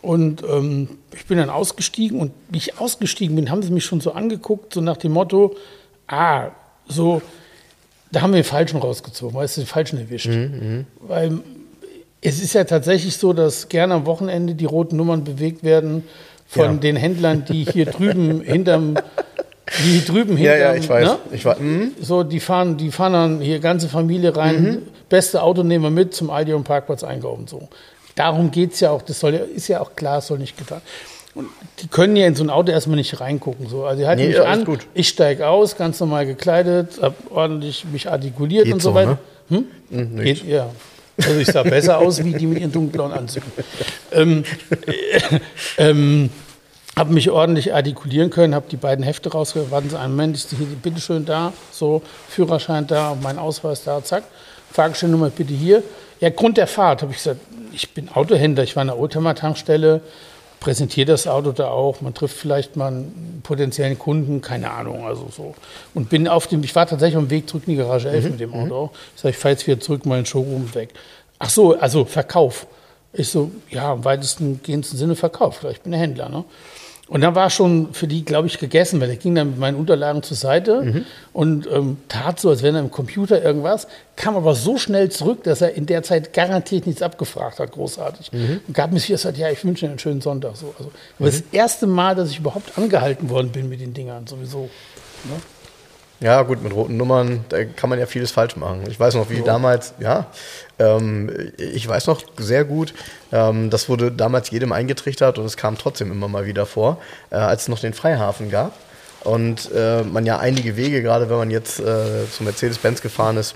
Und 0.00 0.42
ähm, 0.42 0.88
ich 1.14 1.26
bin 1.26 1.38
dann 1.38 1.50
ausgestiegen 1.50 2.20
und 2.20 2.32
wie 2.48 2.58
ich 2.58 2.78
ausgestiegen 2.78 3.34
bin, 3.34 3.50
haben 3.50 3.62
sie 3.62 3.72
mich 3.72 3.84
schon 3.84 4.00
so 4.00 4.12
angeguckt, 4.12 4.74
so 4.74 4.80
nach 4.80 4.96
dem 4.96 5.12
Motto, 5.12 5.56
ah, 6.06 6.50
so, 6.86 7.20
da 8.12 8.22
haben 8.22 8.32
wir 8.32 8.40
den 8.40 8.44
Falschen 8.44 8.78
rausgezogen, 8.78 9.36
weißt 9.36 9.56
du, 9.56 9.60
den 9.62 9.66
Falschen 9.66 9.98
erwischt. 9.98 10.28
Mhm, 10.28 10.86
Weil 11.00 11.40
es 12.20 12.40
ist 12.40 12.54
ja 12.54 12.64
tatsächlich 12.64 13.16
so, 13.16 13.32
dass 13.32 13.68
gerne 13.68 13.94
am 13.94 14.06
Wochenende 14.06 14.54
die 14.54 14.64
roten 14.64 14.96
Nummern 14.96 15.24
bewegt 15.24 15.62
werden 15.62 16.04
von 16.46 16.64
ja. 16.64 16.74
den 16.74 16.96
Händlern, 16.96 17.44
die 17.44 17.64
hier 17.64 17.86
drüben 17.86 18.40
hinterm 18.40 18.96
die 19.84 20.04
drüben 20.04 20.36
hinterm, 20.36 20.58
Ja, 20.58 20.72
ja, 20.72 20.74
ich 20.74 20.88
weiß. 20.88 21.08
Ne? 21.08 21.18
Ich 21.32 21.44
weiß. 21.44 21.60
Mhm. 21.60 21.92
So, 22.00 22.22
die 22.22 22.40
fahren, 22.40 22.76
die 22.76 22.90
fahren 22.90 23.12
dann 23.12 23.40
hier 23.40 23.58
ganze 23.58 23.88
Familie 23.88 24.34
rein, 24.36 24.62
mhm. 24.62 24.78
beste 25.08 25.42
Auto 25.42 25.62
nehmen 25.62 25.84
wir 25.84 25.90
mit 25.90 26.14
zum 26.14 26.30
Aldi 26.30 26.54
und 26.54 26.64
Parkplatz 26.64 27.04
einkaufen. 27.04 27.46
So. 27.46 27.68
Darum 28.18 28.50
geht 28.50 28.72
es 28.72 28.80
ja 28.80 28.90
auch, 28.90 29.02
das 29.02 29.20
soll 29.20 29.34
ist 29.34 29.68
ja 29.68 29.80
auch 29.80 29.94
klar, 29.94 30.20
soll 30.20 30.38
nicht 30.38 30.58
getan. 30.58 30.80
Und 31.34 31.46
die 31.80 31.86
können 31.86 32.16
ja 32.16 32.26
in 32.26 32.34
so 32.34 32.42
ein 32.42 32.50
Auto 32.50 32.72
erstmal 32.72 32.96
nicht 32.96 33.20
reingucken. 33.20 33.68
So. 33.68 33.84
Also 33.84 34.00
die 34.00 34.08
halten 34.08 34.22
nee, 34.22 34.28
mich 34.30 34.40
an, 34.40 34.64
gut. 34.64 34.88
ich 34.92 35.08
steige 35.08 35.46
aus, 35.46 35.76
ganz 35.76 36.00
normal 36.00 36.26
gekleidet, 36.26 37.00
habe 37.00 37.14
ordentlich 37.30 37.84
mich 37.84 38.10
artikuliert 38.10 38.64
geht 38.64 38.74
und 38.74 38.82
so, 38.82 38.90
so 38.90 38.94
weiter. 38.96 39.18
Ne? 39.48 39.64
Hm? 39.90 40.10
Mhm, 40.16 40.20
geht, 40.20 40.44
ja. 40.44 40.68
Also 41.16 41.38
ich 41.38 41.46
sah 41.46 41.62
besser 41.62 41.98
aus 41.98 42.24
wie 42.24 42.32
die 42.32 42.46
mit 42.46 42.58
ihren 42.58 42.72
dunkelblauen 42.72 43.12
Anzügen. 43.12 43.52
ähm, 44.10 44.42
äh, 44.86 45.38
ähm, 45.78 46.30
habe 46.96 47.12
mich 47.12 47.30
ordentlich 47.30 47.72
artikulieren 47.72 48.30
können, 48.30 48.52
habe 48.52 48.66
die 48.68 48.76
beiden 48.76 49.04
Hefte 49.04 49.30
rausgehört. 49.30 49.70
Warten 49.70 49.90
Sie 49.90 49.98
einen 49.98 50.14
Moment, 50.16 50.34
ist 50.34 50.50
hier 50.50 50.66
bitteschön 50.82 51.24
da, 51.24 51.52
so 51.70 52.02
Führerschein 52.28 52.88
da, 52.88 53.16
mein 53.22 53.38
Ausweis 53.38 53.84
da, 53.84 54.02
zack. 54.02 54.24
Fahrgestellnummer 54.72 55.30
bitte 55.30 55.54
hier. 55.54 55.84
Ja, 56.20 56.30
Grund 56.30 56.56
der 56.56 56.66
Fahrt, 56.66 57.02
habe 57.02 57.12
ich 57.12 57.18
gesagt, 57.18 57.40
ich 57.72 57.90
bin 57.90 58.08
Autohändler, 58.08 58.64
ich 58.64 58.76
war 58.76 58.80
an 58.82 58.88
der 58.88 58.98
Oldtimer-Tankstelle, 58.98 60.00
präsentiere 60.60 61.06
das 61.06 61.26
Auto 61.26 61.52
da 61.52 61.68
auch, 61.68 62.00
man 62.00 62.14
trifft 62.14 62.36
vielleicht 62.36 62.76
mal 62.76 62.88
einen 62.88 63.40
potenziellen 63.44 63.98
Kunden, 63.98 64.40
keine 64.40 64.70
Ahnung, 64.70 65.06
also 65.06 65.28
so. 65.30 65.54
Und 65.94 66.08
bin 66.10 66.26
auf 66.26 66.48
dem, 66.48 66.64
ich 66.64 66.74
war 66.74 66.86
tatsächlich 66.86 67.16
auf 67.16 67.24
dem 67.24 67.30
Weg 67.30 67.48
zurück 67.48 67.64
in 67.66 67.74
die 67.74 67.78
Garage 67.78 68.08
11 68.08 68.24
mhm. 68.24 68.30
mit 68.30 68.40
dem 68.40 68.54
Auto. 68.54 68.86
Mhm. 68.86 68.90
Ich 69.14 69.22
sage, 69.22 69.30
ich 69.30 69.38
fahre 69.38 69.52
jetzt 69.52 69.66
wieder 69.66 69.80
zurück, 69.80 70.06
mal 70.06 70.16
in 70.16 70.22
den 70.22 70.26
Showroom 70.26 70.74
weg. 70.74 70.90
Ach 71.38 71.50
so, 71.50 71.78
also 71.78 72.04
Verkauf. 72.04 72.66
Ich 73.12 73.28
so, 73.28 73.50
ja, 73.70 73.92
im 73.92 74.04
weitesten 74.04 74.60
gehendsten 74.62 74.98
Sinne 74.98 75.14
Verkauf. 75.14 75.64
Ich 75.70 75.80
bin 75.80 75.94
ein 75.94 76.00
Händler, 76.00 76.28
ne? 76.28 76.44
Und 77.08 77.22
dann 77.22 77.34
war 77.34 77.48
schon 77.48 77.94
für 77.94 78.06
die, 78.06 78.24
glaube 78.24 78.48
ich, 78.48 78.58
gegessen, 78.58 79.00
weil 79.00 79.08
er 79.08 79.16
ging 79.16 79.34
dann 79.34 79.50
mit 79.50 79.58
meinen 79.58 79.76
Unterlagen 79.76 80.22
zur 80.22 80.36
Seite 80.36 80.82
mhm. 80.82 81.04
und 81.32 81.66
ähm, 81.66 81.96
tat 82.08 82.38
so, 82.38 82.50
als 82.50 82.62
wenn 82.62 82.74
er 82.74 82.82
im 82.82 82.90
Computer 82.90 83.42
irgendwas, 83.42 83.88
kam 84.14 84.36
aber 84.36 84.54
so 84.54 84.76
schnell 84.76 85.10
zurück, 85.10 85.42
dass 85.44 85.62
er 85.62 85.74
in 85.74 85.86
der 85.86 86.02
Zeit 86.02 86.34
garantiert 86.34 86.86
nichts 86.86 87.00
abgefragt 87.00 87.60
hat, 87.60 87.72
großartig. 87.72 88.32
Mhm. 88.32 88.60
Und 88.66 88.74
gab 88.74 88.92
mir 88.92 88.98
hier 88.98 89.16
gesagt, 89.16 89.38
ja, 89.38 89.50
ich 89.50 89.64
wünsche 89.64 89.86
dir 89.86 89.90
einen 89.90 89.98
schönen 89.98 90.20
Sonntag. 90.20 90.56
So, 90.56 90.74
also, 90.78 90.90
mhm. 91.18 91.24
das 91.24 91.42
erste 91.50 91.86
Mal, 91.86 92.14
dass 92.14 92.30
ich 92.30 92.40
überhaupt 92.40 92.76
angehalten 92.76 93.30
worden 93.30 93.52
bin 93.52 93.70
mit 93.70 93.80
den 93.80 93.94
Dingern, 93.94 94.26
sowieso. 94.26 94.68
Ne? 95.24 95.40
Ja, 96.20 96.42
gut, 96.42 96.62
mit 96.62 96.74
roten 96.74 96.96
Nummern, 96.96 97.44
da 97.48 97.64
kann 97.64 97.88
man 97.88 97.98
ja 97.98 98.06
vieles 98.06 98.32
falsch 98.32 98.56
machen. 98.56 98.82
Ich 98.88 98.98
weiß 98.98 99.14
noch, 99.14 99.30
wie 99.30 99.38
so. 99.38 99.44
damals, 99.44 99.94
ja, 100.00 100.26
ähm, 100.80 101.30
ich 101.56 101.86
weiß 101.86 102.08
noch 102.08 102.22
sehr 102.36 102.64
gut, 102.64 102.92
ähm, 103.30 103.70
das 103.70 103.88
wurde 103.88 104.10
damals 104.10 104.50
jedem 104.50 104.72
eingetrichtert 104.72 105.38
und 105.38 105.44
es 105.44 105.56
kam 105.56 105.78
trotzdem 105.78 106.10
immer 106.10 106.26
mal 106.26 106.44
wieder 106.44 106.66
vor, 106.66 106.98
äh, 107.30 107.36
als 107.36 107.62
es 107.62 107.68
noch 107.68 107.78
den 107.78 107.94
Freihafen 107.94 108.50
gab 108.50 108.72
und 109.22 109.70
äh, 109.72 110.02
man 110.02 110.26
ja 110.26 110.38
einige 110.38 110.76
Wege, 110.76 111.02
gerade 111.02 111.30
wenn 111.30 111.36
man 111.36 111.50
jetzt 111.52 111.78
äh, 111.78 112.28
zu 112.32 112.42
Mercedes-Benz 112.42 113.00
gefahren 113.00 113.36
ist, 113.36 113.54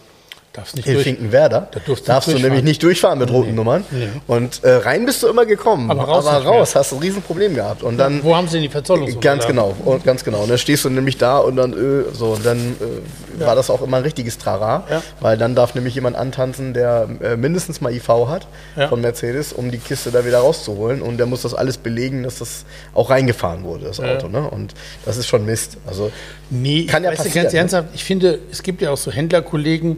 Darfst 0.52 0.76
nicht 0.76 0.86
in 0.86 0.98
Finkenwerder. 0.98 1.68
Da 1.70 1.80
darfst, 1.80 2.06
darfst 2.06 2.28
du 2.30 2.38
nämlich 2.38 2.62
nicht 2.62 2.82
durchfahren 2.82 3.18
mit 3.18 3.30
roten 3.30 3.50
nee. 3.50 3.56
Nummern. 3.56 3.84
Nee. 3.90 4.08
Und 4.26 4.62
äh, 4.62 4.72
rein 4.72 5.06
bist 5.06 5.22
du 5.22 5.28
immer 5.28 5.46
gekommen. 5.46 5.90
Aber 5.90 6.02
raus, 6.02 6.26
aber 6.26 6.44
raus 6.44 6.76
hast 6.76 6.92
du 6.92 6.96
ein 6.96 7.02
Riesenproblem 7.02 7.54
gehabt. 7.54 7.82
Und 7.82 7.96
dann, 7.96 8.22
Wo 8.22 8.36
haben 8.36 8.48
sie 8.48 8.54
denn 8.54 8.64
die 8.64 8.68
Verzollung? 8.68 9.18
Ganz 9.20 9.46
genau. 9.46 9.74
Und 9.82 10.04
ganz 10.04 10.24
genau. 10.24 10.42
Und 10.42 10.50
dann 10.50 10.58
stehst 10.58 10.84
du 10.84 10.90
nämlich 10.90 11.16
da 11.16 11.38
und 11.38 11.56
dann, 11.56 11.72
äh, 11.72 12.04
so, 12.12 12.32
und 12.32 12.44
dann 12.44 12.58
äh, 12.58 13.40
ja. 13.40 13.46
war 13.46 13.56
das 13.56 13.70
auch 13.70 13.80
immer 13.80 13.96
ein 13.96 14.02
richtiges 14.02 14.36
Trara. 14.36 14.84
Ja. 14.90 15.02
Weil 15.20 15.38
dann 15.38 15.54
darf 15.54 15.74
nämlich 15.74 15.94
jemand 15.94 16.16
antanzen, 16.16 16.74
der 16.74 17.08
äh, 17.22 17.36
mindestens 17.36 17.80
mal 17.80 17.90
IV 17.90 18.08
hat 18.28 18.46
von 18.90 19.00
Mercedes, 19.00 19.54
um 19.54 19.70
die 19.70 19.78
Kiste 19.78 20.10
da 20.10 20.26
wieder 20.26 20.40
rauszuholen. 20.40 21.00
Und 21.00 21.16
der 21.16 21.24
muss 21.24 21.42
das 21.42 21.54
alles 21.54 21.78
belegen, 21.78 22.24
dass 22.24 22.40
das 22.40 22.66
auch 22.92 23.08
reingefahren 23.08 23.64
wurde, 23.64 23.86
das 23.86 24.00
Auto. 24.00 24.28
Ne? 24.28 24.50
Und 24.50 24.74
das 25.06 25.16
ist 25.16 25.28
schon 25.28 25.46
Mist. 25.46 25.78
Also 25.86 26.12
nee, 26.50 26.84
kann 26.84 27.04
ja 27.04 27.10
passieren. 27.10 27.44
Ganz 27.44 27.54
ernsthaft, 27.54 27.88
ich 27.94 28.04
finde, 28.04 28.38
es 28.50 28.62
gibt 28.62 28.82
ja 28.82 28.90
auch 28.90 28.98
so 28.98 29.10
Händlerkollegen, 29.10 29.96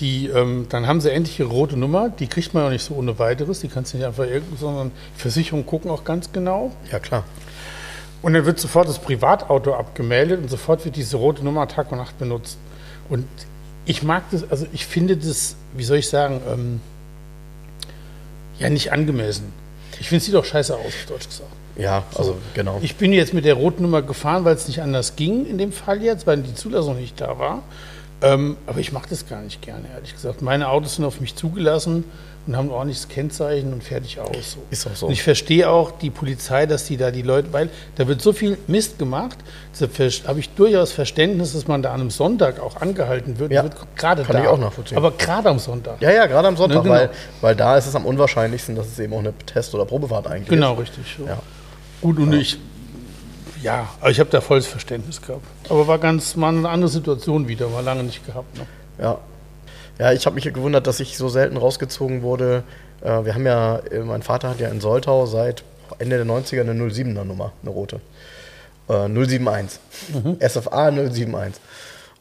die, 0.00 0.28
ähm, 0.28 0.66
dann 0.68 0.86
haben 0.86 1.00
sie 1.00 1.10
endlich 1.10 1.40
ihre 1.40 1.48
rote 1.48 1.76
Nummer, 1.76 2.08
die 2.10 2.26
kriegt 2.26 2.54
man 2.54 2.64
auch 2.64 2.70
nicht 2.70 2.84
so 2.84 2.94
ohne 2.94 3.18
weiteres, 3.18 3.60
die 3.60 3.68
kannst 3.68 3.92
du 3.92 3.98
nicht 3.98 4.06
einfach 4.06 4.26
irgendwie, 4.26 4.56
sondern 4.56 4.92
Versicherungen 5.16 5.66
gucken 5.66 5.90
auch 5.90 6.04
ganz 6.04 6.32
genau. 6.32 6.72
Ja, 6.90 6.98
klar. 6.98 7.24
Und 8.22 8.34
dann 8.34 8.44
wird 8.44 8.58
sofort 8.58 8.88
das 8.88 8.98
Privatauto 8.98 9.74
abgemeldet 9.74 10.40
und 10.40 10.48
sofort 10.48 10.84
wird 10.84 10.96
diese 10.96 11.16
rote 11.16 11.44
Nummer 11.44 11.68
Tag 11.68 11.92
und 11.92 11.98
Nacht 11.98 12.18
benutzt. 12.18 12.58
Und 13.08 13.26
ich 13.86 14.02
mag 14.02 14.24
das, 14.30 14.50
also 14.50 14.66
ich 14.72 14.86
finde 14.86 15.16
das, 15.16 15.56
wie 15.74 15.84
soll 15.84 15.98
ich 15.98 16.08
sagen, 16.08 16.40
ähm, 16.48 16.80
ja 18.58 18.70
nicht 18.70 18.92
angemessen. 18.92 19.52
Ich 20.00 20.08
finde, 20.08 20.18
es 20.18 20.24
sieht 20.26 20.34
doch 20.34 20.44
scheiße 20.44 20.74
aus, 20.74 20.86
auf 20.86 21.06
Deutsch 21.08 21.28
gesagt. 21.28 21.50
Ja, 21.76 22.02
also 22.16 22.32
so. 22.32 22.38
genau. 22.54 22.80
Ich 22.82 22.96
bin 22.96 23.12
jetzt 23.12 23.32
mit 23.32 23.44
der 23.44 23.54
roten 23.54 23.82
Nummer 23.82 24.02
gefahren, 24.02 24.44
weil 24.44 24.56
es 24.56 24.66
nicht 24.66 24.82
anders 24.82 25.14
ging 25.14 25.46
in 25.46 25.58
dem 25.58 25.72
Fall 25.72 26.02
jetzt, 26.02 26.26
weil 26.26 26.38
die 26.38 26.54
Zulassung 26.54 26.96
nicht 26.96 27.20
da 27.20 27.38
war. 27.38 27.62
Ähm, 28.20 28.56
aber 28.66 28.80
ich 28.80 28.92
mache 28.92 29.08
das 29.08 29.28
gar 29.28 29.40
nicht 29.42 29.62
gerne, 29.62 29.84
ehrlich 29.94 30.12
gesagt. 30.12 30.42
Meine 30.42 30.68
Autos 30.68 30.96
sind 30.96 31.04
auf 31.04 31.20
mich 31.20 31.36
zugelassen 31.36 32.04
und 32.48 32.56
haben 32.56 32.68
ein 32.68 32.72
ordentliches 32.72 33.08
Kennzeichen 33.08 33.72
und 33.72 33.84
fertig 33.84 34.18
aus. 34.18 34.52
So. 34.54 34.58
Ist 34.70 34.86
auch 34.86 34.96
so. 34.96 35.06
Und 35.06 35.12
ich 35.12 35.22
verstehe 35.22 35.68
auch 35.68 35.92
die 35.92 36.10
Polizei, 36.10 36.66
dass 36.66 36.86
die 36.86 36.96
da 36.96 37.10
die 37.10 37.22
Leute, 37.22 37.52
weil 37.52 37.68
da 37.96 38.08
wird 38.08 38.20
so 38.20 38.32
viel 38.32 38.58
Mist 38.66 38.98
gemacht, 38.98 39.38
habe 40.26 40.40
ich 40.40 40.48
durchaus 40.54 40.90
Verständnis, 40.90 41.52
dass 41.52 41.68
man 41.68 41.82
da 41.82 41.92
an 41.92 42.00
einem 42.00 42.10
Sonntag 42.10 42.58
auch 42.58 42.80
angehalten 42.80 43.38
wird. 43.38 43.52
Ja, 43.52 43.62
wird 43.64 43.76
gerade 43.94 44.24
kann 44.24 44.36
da. 44.36 44.42
ich 44.42 44.48
auch 44.48 44.58
nachvollziehen. 44.58 44.98
Aber 44.98 45.12
gerade 45.12 45.50
am 45.50 45.58
Sonntag. 45.58 46.00
Ja, 46.00 46.10
ja, 46.10 46.26
gerade 46.26 46.48
am 46.48 46.56
Sonntag, 46.56 46.78
ne, 46.78 46.82
genau. 46.82 46.94
weil, 46.94 47.10
weil 47.40 47.54
da 47.54 47.76
ist 47.76 47.86
es 47.86 47.94
am 47.94 48.04
unwahrscheinlichsten, 48.04 48.74
dass 48.74 48.86
es 48.88 48.98
eben 48.98 49.12
auch 49.12 49.20
eine 49.20 49.34
Test- 49.46 49.74
oder 49.74 49.84
Probefahrt 49.84 50.26
eigentlich 50.26 50.48
genau, 50.48 50.72
ist. 50.72 50.94
Genau, 50.94 51.00
richtig. 51.02 51.16
So. 51.18 51.26
Ja. 51.26 51.38
Gut, 52.00 52.18
und 52.18 52.32
ja. 52.32 52.38
ich 52.38 52.58
ja, 53.62 53.88
aber 54.00 54.10
ich 54.10 54.20
habe 54.20 54.30
da 54.30 54.40
volles 54.40 54.66
Verständnis 54.66 55.20
gehabt. 55.22 55.44
Aber 55.68 55.86
war 55.86 55.98
ganz 55.98 56.36
mal 56.36 56.54
eine 56.54 56.68
andere 56.68 56.90
Situation 56.90 57.48
wieder, 57.48 57.72
war 57.72 57.82
lange 57.82 58.04
nicht 58.04 58.24
gehabt. 58.26 58.56
Ne? 58.56 58.66
Ja. 58.98 59.18
Ja, 59.98 60.12
ich 60.12 60.26
habe 60.26 60.34
mich 60.34 60.44
gewundert, 60.44 60.86
dass 60.86 61.00
ich 61.00 61.18
so 61.18 61.28
selten 61.28 61.56
rausgezogen 61.56 62.22
wurde. 62.22 62.62
Äh, 63.00 63.24
wir 63.24 63.34
haben 63.34 63.46
ja, 63.46 63.78
äh, 63.78 64.00
mein 64.00 64.22
Vater 64.22 64.50
hat 64.50 64.60
ja 64.60 64.68
in 64.68 64.80
Soltau 64.80 65.26
seit 65.26 65.64
Ende 65.98 66.16
der 66.16 66.26
90er 66.26 66.60
eine 66.60 66.72
07er 66.72 67.24
Nummer, 67.24 67.52
eine 67.62 67.70
rote. 67.70 68.00
Äh, 68.88 69.08
071. 69.08 69.80
Mhm. 70.12 70.36
SFA 70.40 70.90
071. 70.90 71.60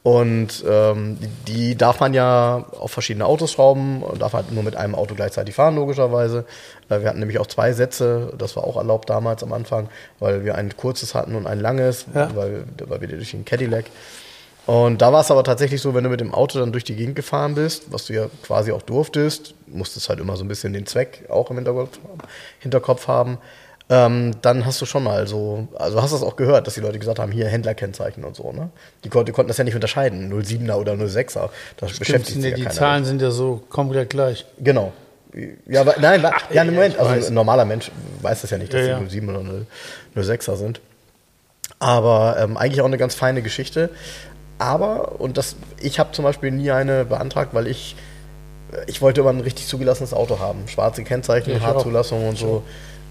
Und 0.07 0.63
ähm, 0.65 1.17
die 1.49 1.75
darf 1.75 1.99
man 1.99 2.13
ja 2.13 2.63
auf 2.79 2.91
verschiedene 2.91 3.25
Autos 3.25 3.51
schrauben 3.51 4.01
und 4.01 4.21
darf 4.21 4.31
halt 4.31 4.53
nur 4.53 4.63
mit 4.63 4.77
einem 4.77 4.95
Auto 4.95 5.15
gleichzeitig 5.15 5.53
fahren, 5.53 5.75
logischerweise. 5.75 6.45
Äh, 6.87 7.01
wir 7.01 7.09
hatten 7.09 7.19
nämlich 7.19 7.39
auch 7.39 7.47
zwei 7.47 7.73
Sätze, 7.73 8.31
das 8.37 8.55
war 8.55 8.63
auch 8.63 8.77
erlaubt 8.77 9.09
damals 9.09 9.43
am 9.43 9.51
Anfang, 9.51 9.89
weil 10.19 10.45
wir 10.45 10.55
ein 10.55 10.77
kurzes 10.77 11.13
hatten 11.13 11.35
und 11.35 11.45
ein 11.45 11.59
langes, 11.59 12.05
ja. 12.15 12.33
weil, 12.33 12.63
weil 12.85 13.01
wir 13.01 13.09
durch 13.09 13.31
den 13.31 13.43
Cadillac. 13.43 13.87
Und 14.65 15.01
da 15.01 15.11
war 15.11 15.19
es 15.19 15.29
aber 15.29 15.43
tatsächlich 15.43 15.81
so, 15.81 15.93
wenn 15.93 16.05
du 16.05 16.09
mit 16.09 16.21
dem 16.21 16.33
Auto 16.33 16.57
dann 16.57 16.71
durch 16.71 16.85
die 16.85 16.95
Gegend 16.95 17.17
gefahren 17.17 17.55
bist, 17.55 17.91
was 17.91 18.05
du 18.05 18.13
ja 18.13 18.27
quasi 18.43 18.71
auch 18.71 18.83
durftest, 18.83 19.55
musstest 19.67 20.07
halt 20.07 20.21
immer 20.21 20.37
so 20.37 20.45
ein 20.45 20.47
bisschen 20.47 20.71
den 20.71 20.85
Zweck 20.85 21.25
auch 21.27 21.49
im 21.49 21.57
Hinterkopf, 21.57 21.99
Hinterkopf 22.59 23.09
haben 23.09 23.39
ähm, 23.89 24.31
dann 24.41 24.65
hast 24.65 24.81
du 24.81 24.85
schon 24.85 25.03
mal 25.03 25.27
so, 25.27 25.67
also 25.75 26.01
hast 26.01 26.11
du 26.11 26.17
das 26.17 26.23
auch 26.23 26.35
gehört, 26.35 26.67
dass 26.67 26.73
die 26.73 26.81
Leute 26.81 26.99
gesagt 26.99 27.19
haben, 27.19 27.31
hier 27.31 27.47
Händlerkennzeichen 27.47 28.25
und 28.25 28.35
so, 28.35 28.51
ne? 28.51 28.69
Die, 29.05 29.09
die 29.09 29.31
konnten 29.31 29.47
das 29.47 29.57
ja 29.57 29.63
nicht 29.63 29.75
unterscheiden, 29.75 30.33
07er 30.33 30.73
oder 30.73 30.93
06er. 30.93 31.49
Das 31.77 31.91
Stimmt, 31.91 31.99
beschäftigt 31.99 32.41
sich 32.41 32.51
ja 32.51 32.55
Die 32.57 32.63
keiner 32.63 32.75
Zahlen 32.75 33.05
sind 33.05 33.21
ja 33.21 33.31
so 33.31 33.63
komplett 33.69 34.09
gleich. 34.09 34.45
Genau. 34.59 34.91
Ja, 35.67 35.81
aber, 35.81 35.95
nein, 35.99 36.25
Ach, 36.25 36.51
ja, 36.51 36.63
im 36.63 36.73
Moment, 36.73 36.99
also 36.99 37.27
ein 37.27 37.33
normaler 37.33 37.63
Mensch 37.63 37.91
weiß 38.21 38.41
das 38.41 38.49
ja 38.49 38.57
nicht, 38.57 38.73
dass 38.73 38.85
ja, 38.85 38.99
die 38.99 39.09
07 39.09 39.29
oder 39.29 40.21
06er 40.21 40.55
sind. 40.55 40.81
Aber 41.79 42.37
ähm, 42.39 42.57
eigentlich 42.57 42.81
auch 42.81 42.85
eine 42.85 42.97
ganz 42.97 43.15
feine 43.15 43.41
Geschichte. 43.41 43.89
Aber, 44.57 45.21
und 45.21 45.37
das, 45.37 45.55
ich 45.79 45.99
habe 45.99 46.11
zum 46.11 46.23
Beispiel 46.23 46.51
nie 46.51 46.71
eine 46.71 47.05
beantragt, 47.05 47.53
weil 47.53 47.67
ich, 47.67 47.95
ich 48.87 49.01
wollte 49.01 49.21
immer 49.21 49.29
ein 49.29 49.39
richtig 49.39 49.67
zugelassenes 49.67 50.13
Auto 50.13 50.39
haben. 50.39 50.67
Schwarze 50.67 51.03
Kennzeichen, 51.03 51.53
ja, 51.53 51.61
Haarzulassung 51.61 52.27
und 52.27 52.37
so. 52.37 52.63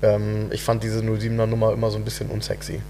Ähm, 0.03 0.49
ich 0.51 0.63
fand 0.63 0.83
diese 0.83 1.01
07er 1.01 1.47
Nummer 1.47 1.73
immer 1.73 1.91
so 1.91 1.97
ein 1.97 2.05
bisschen 2.05 2.29
unsexy. 2.31 2.81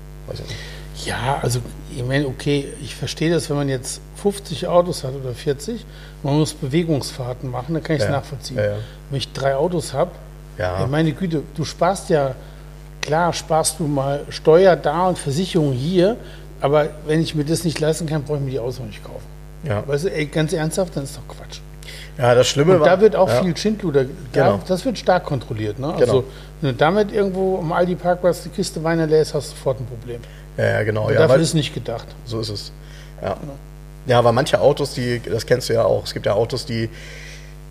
Ja, 1.05 1.39
also 1.43 1.61
ich 1.95 2.05
meine, 2.05 2.27
okay, 2.27 2.67
ich 2.83 2.95
verstehe 2.95 3.31
das, 3.31 3.49
wenn 3.51 3.57
man 3.57 3.69
jetzt 3.69 4.01
50 4.17 4.67
Autos 4.67 5.05
hat 5.05 5.15
oder 5.15 5.35
40, 5.35 5.85
man 6.23 6.39
muss 6.39 6.55
Bewegungsfahrten 6.55 7.51
machen, 7.51 7.75
dann 7.75 7.83
kann 7.83 7.97
ich 7.97 8.03
es 8.03 8.09
ja, 8.09 8.15
nachvollziehen. 8.15 8.57
Ja, 8.57 8.65
ja. 8.65 8.77
Wenn 9.11 9.19
ich 9.19 9.33
drei 9.33 9.55
Autos 9.55 9.93
habe, 9.93 10.11
ja. 10.59 10.87
meine 10.91 11.13
Güte, 11.13 11.43
du 11.55 11.65
sparst 11.65 12.09
ja, 12.09 12.35
klar 13.03 13.33
sparst 13.33 13.79
du 13.79 13.85
mal 13.85 14.25
Steuer 14.31 14.75
da 14.75 15.09
und 15.09 15.19
Versicherung 15.19 15.73
hier, 15.73 16.17
aber 16.61 16.89
wenn 17.07 17.21
ich 17.21 17.35
mir 17.35 17.45
das 17.45 17.65
nicht 17.65 17.79
leisten 17.79 18.07
kann, 18.07 18.25
brauche 18.25 18.39
ich 18.39 18.45
mir 18.45 18.51
die 18.51 18.59
Autos 18.59 18.81
nicht 18.81 19.05
kaufen. 19.05 19.27
Ja. 19.65 19.87
Weißt 19.87 20.05
du, 20.05 20.13
ey, 20.13 20.27
ganz 20.27 20.53
ernsthaft, 20.53 20.97
dann 20.97 21.05
ist 21.05 21.17
doch 21.17 21.37
Quatsch. 21.37 21.61
Ja, 22.19 22.35
das 22.35 22.49
Schlimme 22.49 22.75
Und 22.75 22.81
war. 22.81 22.89
da 22.89 23.01
wird 23.01 23.15
auch 23.15 23.29
viel 23.29 23.57
Schindluder, 23.57 24.05
da, 24.33 24.45
Genau. 24.45 24.61
das 24.67 24.85
wird 24.85 24.99
stark 24.99 25.25
kontrolliert. 25.25 25.79
Ne? 25.79 25.95
Genau. 25.99 26.25
Wenn 26.61 26.71
du 26.71 26.77
damit 26.77 27.13
irgendwo 27.13 27.59
am 27.59 27.73
Aldi-Parkplatz 27.73 28.43
die 28.43 28.49
Kiste 28.49 28.83
Wein 28.83 28.99
lässt, 29.09 29.35
hast 29.35 29.53
du 29.53 29.57
sofort 29.57 29.81
ein 29.81 29.87
Problem. 29.87 30.21
Ja, 30.57 30.83
genau. 30.85 31.05
Aber 31.05 31.13
Ja, 31.13 31.21
dafür 31.21 31.37
ist 31.37 31.49
es 31.49 31.55
nicht 31.55 31.75
gedacht. 31.75 32.07
so 32.25 32.41
ist 32.41 32.49
es. 32.49 32.73
Ja. 33.23 33.37
ja, 34.07 34.19
aber 34.19 34.33
manche 34.33 34.61
Autos, 34.61 34.95
die, 34.95 35.21
das 35.21 35.47
kennst 35.47 35.69
du 35.69 35.75
ja 35.75 35.85
auch. 35.85 36.05
Es 36.05 36.15
gibt 36.15 36.27
ja 36.27 36.33
Autos, 36.33 36.67
die 36.67 36.89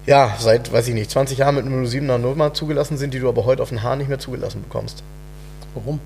ja 0.06 0.36
seit, 0.40 0.72
weiß 0.72 0.88
ich 0.88 0.94
nicht, 0.94 1.10
20 1.10 1.40
Jahren 1.40 1.56
mit 1.56 1.66
einem 1.66 1.84
07er 1.84 2.18
Nummer 2.18 2.54
zugelassen 2.54 2.98
sind, 2.98 3.14
die 3.14 3.20
du 3.20 3.28
aber 3.28 3.46
heute 3.46 3.64
auf 3.64 3.70
den 3.70 3.82
Haar 3.82 3.96
nicht 3.96 4.08
mehr 4.08 4.20
zugelassen 4.20 4.62
bekommst. 4.64 5.04
Warum? 5.74 6.00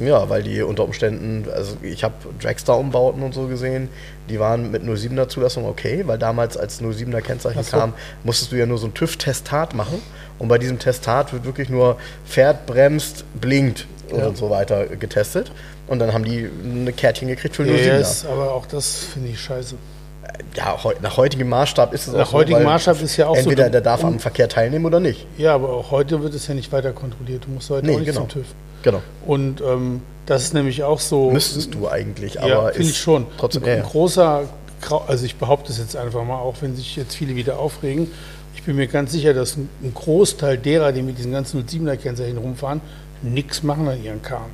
Ja, 0.00 0.28
weil 0.28 0.42
die 0.42 0.60
unter 0.62 0.82
Umständen, 0.82 1.48
also 1.54 1.76
ich 1.82 2.02
habe 2.02 2.14
Dragster-Umbauten 2.40 3.22
und 3.22 3.32
so 3.32 3.46
gesehen, 3.46 3.88
die 4.28 4.40
waren 4.40 4.72
mit 4.72 4.82
07er 4.82 5.28
Zulassung 5.28 5.66
okay, 5.66 6.02
weil 6.06 6.18
damals 6.18 6.56
als 6.56 6.82
07er 6.82 7.20
Kennzeichen 7.20 7.62
so. 7.62 7.76
kam, 7.76 7.94
musstest 8.24 8.50
du 8.50 8.56
ja 8.56 8.66
nur 8.66 8.78
so 8.78 8.88
ein 8.88 8.94
TÜV-Testat 8.94 9.72
machen 9.74 10.02
und 10.38 10.48
bei 10.48 10.58
diesem 10.58 10.78
Testat 10.78 11.32
wird 11.32 11.44
wirklich 11.44 11.68
nur 11.68 11.96
fährt, 12.24 12.66
bremst, 12.66 13.24
blinkt 13.40 13.86
Ja. 14.14 14.26
und 14.26 14.36
so 14.36 14.50
weiter 14.50 14.86
getestet 14.86 15.50
und 15.86 15.98
dann 15.98 16.12
haben 16.12 16.24
die 16.24 16.48
eine 16.64 16.92
Kärtchen 16.92 17.28
gekriegt 17.28 17.56
für 17.56 17.64
Ja, 17.66 17.72
07er. 17.74 17.98
yes, 17.98 18.26
aber 18.26 18.52
auch 18.52 18.66
das 18.66 18.98
finde 19.12 19.30
ich 19.30 19.40
scheiße. 19.40 19.74
Ja, 20.56 20.82
heu- 20.82 20.94
nach 21.02 21.16
heutigem 21.16 21.48
Maßstab 21.48 21.92
ist 21.92 22.06
es 22.08 22.12
Nach 22.14 22.22
auch 22.22 22.26
so, 22.32 22.32
heutigem 22.38 22.58
weil 22.60 22.64
Maßstab 22.66 23.00
ist 23.02 23.16
ja 23.16 23.26
auch 23.28 23.34
so, 23.36 23.40
entweder 23.42 23.70
der 23.70 23.80
darf 23.82 24.02
am 24.04 24.18
Verkehr 24.18 24.48
teilnehmen 24.48 24.84
oder 24.86 24.98
nicht. 25.00 25.26
Ja, 25.38 25.54
aber 25.54 25.68
auch 25.70 25.90
heute 25.90 26.22
wird 26.22 26.34
es 26.34 26.46
ja 26.48 26.54
nicht 26.54 26.72
weiter 26.72 26.92
kontrolliert. 26.92 27.44
Du 27.46 27.50
musst 27.50 27.70
heute 27.70 27.86
Nee, 27.86 27.94
auch 27.94 27.98
nicht 27.98 28.06
genau. 28.06 28.20
zum 28.20 28.28
TÜV. 28.30 28.46
Genau. 28.82 29.02
Und 29.26 29.60
ähm, 29.60 30.02
das 30.26 30.42
ist 30.44 30.54
nämlich 30.54 30.82
auch 30.82 30.98
so. 31.00 31.30
Müsstest 31.30 31.74
du 31.74 31.88
eigentlich, 31.88 32.40
aber 32.40 32.48
ja, 32.48 32.62
finde 32.68 32.80
ist 32.80 32.90
ich 32.90 32.98
schon. 32.98 33.26
Trotzdem, 33.38 33.62
ein, 33.64 33.68
ja, 33.68 33.76
ja. 33.76 33.82
großer, 33.82 34.42
also 35.06 35.24
ich 35.24 35.36
behaupte 35.36 35.70
es 35.72 35.78
jetzt 35.78 35.96
einfach 35.96 36.24
mal, 36.24 36.36
auch 36.38 36.56
wenn 36.60 36.74
sich 36.74 36.96
jetzt 36.96 37.14
viele 37.14 37.36
wieder 37.36 37.58
aufregen. 37.58 38.10
Ich 38.56 38.62
bin 38.62 38.76
mir 38.76 38.86
ganz 38.86 39.12
sicher, 39.12 39.34
dass 39.34 39.56
ein, 39.56 39.68
Großteil 39.94 40.58
derer, 40.58 40.92
die 40.92 41.02
mit 41.02 41.18
diesen 41.18 41.32
ganzen 41.32 41.64
07er 41.66 41.96
Kennzeichen 41.96 42.38
rumfahren, 42.38 42.80
nichts 43.22 43.62
machen 43.62 43.88
an 43.88 44.02
ihren 44.02 44.22
Karren. 44.22 44.50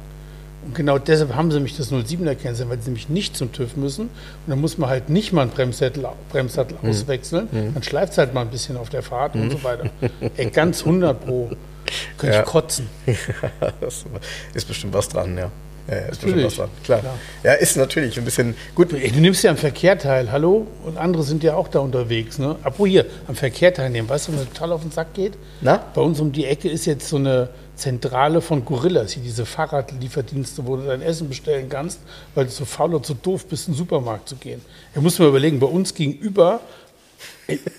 Und 0.65 0.75
genau 0.75 0.99
deshalb 0.99 1.35
haben 1.35 1.51
sie 1.51 1.57
nämlich 1.57 1.77
das 1.77 1.91
07er 1.91 2.35
Kennzeichen, 2.35 2.69
weil 2.71 2.79
sie 2.79 2.87
nämlich 2.91 3.09
nicht 3.09 3.37
zum 3.37 3.51
TÜV 3.53 3.77
müssen. 3.77 4.03
Und 4.07 4.11
dann 4.49 4.61
muss 4.61 4.77
man 4.79 4.91
halt 4.91 5.09
nicht 5.09 5.33
mal 5.33 5.43
einen 5.43 5.51
Bremssattel, 5.53 6.05
Bremssattel 6.31 6.77
Hm. 6.83 6.91
auswechseln. 6.91 7.49
Dann 7.75 7.83
schleift 7.83 8.13
es 8.13 8.19
halt 8.19 8.35
mal 8.35 8.43
ein 8.43 8.51
bisschen 8.51 8.77
auf 8.77 8.91
der 8.91 9.03
Fahrt 9.03 9.35
und 9.35 9.51
so 9.51 9.63
weiter. 9.65 9.91
Ey, 10.37 10.51
ganz 10.51 10.81
100 10.81 11.25
pro. 11.25 11.51
Könnte 12.19 12.37
Ja. 12.37 12.43
ich 12.43 12.47
kotzen. 12.49 12.89
ist 14.55 14.69
bestimmt 14.69 14.93
was 14.93 15.09
dran, 15.09 15.37
ja. 15.37 15.51
Ja, 15.89 15.95
ja, 15.97 16.01
ist 16.07 16.23
Natürlich. 16.23 16.55
Klar. 16.55 16.69
klar. 17.01 17.03
Ja, 17.43 17.53
ist 17.55 17.77
natürlich 17.77 18.19
ein 18.19 18.25
bisschen 18.25 18.55
gut. 18.75 18.93
Ey, 18.93 19.11
Du 19.11 19.21
nimmst 19.21 19.43
ja 19.43 19.51
am 19.51 19.57
Verkehr 19.57 19.99
teil, 19.99 20.31
hallo? 20.31 20.67
Und 20.85 20.97
andere 20.97 21.23
sind 21.23 21.43
ja 21.43 21.55
auch 21.55 21.69
da 21.69 21.81
unterwegs. 21.81 22.39
Ne? 22.39 22.57
Apropos 22.63 22.89
hier, 22.89 23.07
am 23.27 23.35
Verkehr 23.35 23.75
teilnehmen, 23.75 24.09
weißt 24.09 24.29
du, 24.29 24.33
was 24.33 24.41
mir 24.41 24.47
total 24.53 24.73
auf 24.73 24.83
den 24.83 24.91
Sack 24.91 25.15
geht? 25.15 25.33
Na? 25.61 25.85
Bei 25.95 26.01
uns 26.01 26.21
um 26.21 26.33
die 26.33 26.45
Ecke 26.45 26.69
ist 26.69 26.87
jetzt 26.87 27.09
so 27.09 27.17
eine 27.17 27.49
Zentrale 27.75 28.41
von 28.43 28.65
Gorillas, 28.65 29.13
hier 29.13 29.23
diese 29.23 29.47
Fahrradlieferdienste, 29.47 30.67
wo 30.67 30.77
du 30.77 30.83
dein 30.87 31.01
Essen 31.03 31.29
bestellen 31.29 31.69
kannst, 31.69 31.99
weil 32.35 32.45
du 32.45 32.51
zu 32.51 32.67
faul 32.67 32.95
oder 32.95 33.03
zu 33.03 33.15
doof 33.15 33.47
bist, 33.47 33.69
in 33.69 33.73
den 33.75 33.79
Supermarkt 33.79 34.29
zu 34.29 34.37
gehen. 34.37 34.61
Da 34.95 35.01
muss 35.01 35.19
man 35.19 35.29
überlegen, 35.29 35.59
bei 35.61 35.67
uns 35.67 35.95
gegenüber 35.95 36.61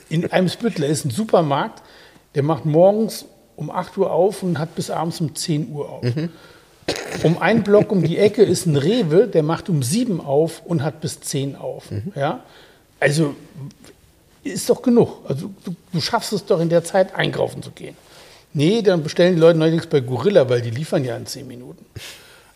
in 0.10 0.30
Eimsbüttel 0.32 0.84
ist 0.86 1.06
ein 1.06 1.12
Supermarkt, 1.12 1.82
der 2.36 2.44
macht 2.44 2.66
morgens 2.66 3.26
um 3.56 3.70
8 3.70 3.98
Uhr 3.98 4.12
auf 4.12 4.42
und 4.44 4.58
hat 4.58 4.76
bis 4.76 4.90
abends 4.90 5.22
um 5.22 5.36
10 5.36 5.70
Uhr 5.72 5.90
auf. 5.90 6.04
Um 7.24 7.38
einen 7.38 7.64
Block 7.64 7.92
um 7.92 8.04
die 8.04 8.18
Ecke 8.18 8.44
ist 8.44 8.66
ein 8.66 8.76
Rewe, 8.76 9.28
der 9.28 9.44
macht 9.44 9.70
um 9.70 9.84
7 9.84 10.22
auf 10.22 10.64
und 10.66 10.82
hat 10.82 11.02
bis 11.02 11.20
10 11.22 11.56
auf. 11.56 11.86
Ja? 12.16 12.44
Also 13.00 13.36
ist 14.44 14.70
doch 14.70 14.82
genug. 14.82 15.20
Also 15.28 15.52
du, 15.64 15.76
du 15.92 16.02
schaffst 16.02 16.34
es 16.34 16.46
doch 16.46 16.60
in 16.60 16.70
der 16.70 16.84
Zeit 16.84 17.16
einkaufen 17.16 17.62
zu 17.62 17.72
gehen. 17.72 17.96
Nee, 18.54 18.82
dann 18.82 19.04
bestellen 19.04 19.36
die 19.36 19.40
Leute 19.40 19.60
neuerdings 19.60 19.88
bei 19.88 20.02
Gorilla, 20.02 20.50
weil 20.50 20.62
die 20.62 20.72
liefern 20.72 21.06
ja 21.06 21.16
in 21.16 21.26
10 21.26 21.48
Minuten. 21.48 21.86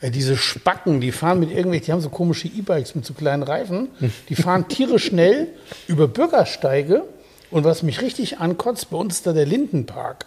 Äh, 0.02 0.12
diese 0.12 0.36
Spacken, 0.36 1.00
die 1.00 1.12
fahren 1.12 1.40
mit 1.40 1.50
irgendwelchen, 1.50 1.86
die 1.86 1.92
haben 1.94 2.02
so 2.02 2.10
komische 2.10 2.48
E-Bikes 2.48 2.96
mit 2.96 3.06
so 3.06 3.14
kleinen 3.14 3.44
Reifen, 3.44 3.90
die 4.30 4.36
fahren 4.36 4.68
tierisch 4.68 5.06
schnell 5.06 5.48
über 5.88 6.08
Bürgersteige. 6.08 7.04
Und 7.52 7.64
was 7.64 7.84
mich 7.84 8.02
richtig 8.02 8.40
ankotzt, 8.40 8.90
bei 8.90 8.98
uns 8.98 9.16
ist 9.16 9.28
da 9.28 9.34
der 9.34 9.46
Lindenpark. 9.46 10.26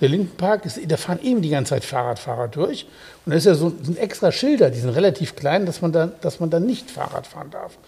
Der 0.00 0.08
Lindenpark, 0.08 0.64
ist, 0.66 0.78
da 0.86 0.96
fahren 0.96 1.18
eben 1.22 1.40
die 1.42 1.50
ganze 1.50 1.70
Zeit 1.70 1.84
Fahrradfahrer 1.84 2.48
durch. 2.48 2.86
Und 3.24 3.30
da 3.30 3.36
ist 3.36 3.46
ja 3.46 3.54
so 3.54 3.72
sind 3.82 3.98
extra 3.98 4.32
Schilder, 4.32 4.70
die 4.70 4.80
sind 4.80 4.90
relativ 4.90 5.36
klein, 5.36 5.66
dass 5.66 5.80
man 5.82 5.92
da, 5.92 6.06
dass 6.20 6.40
man 6.40 6.50
da 6.50 6.60
nicht 6.60 6.90
Fahrrad 6.90 7.26
fahren 7.26 7.50
darf. 7.50 7.78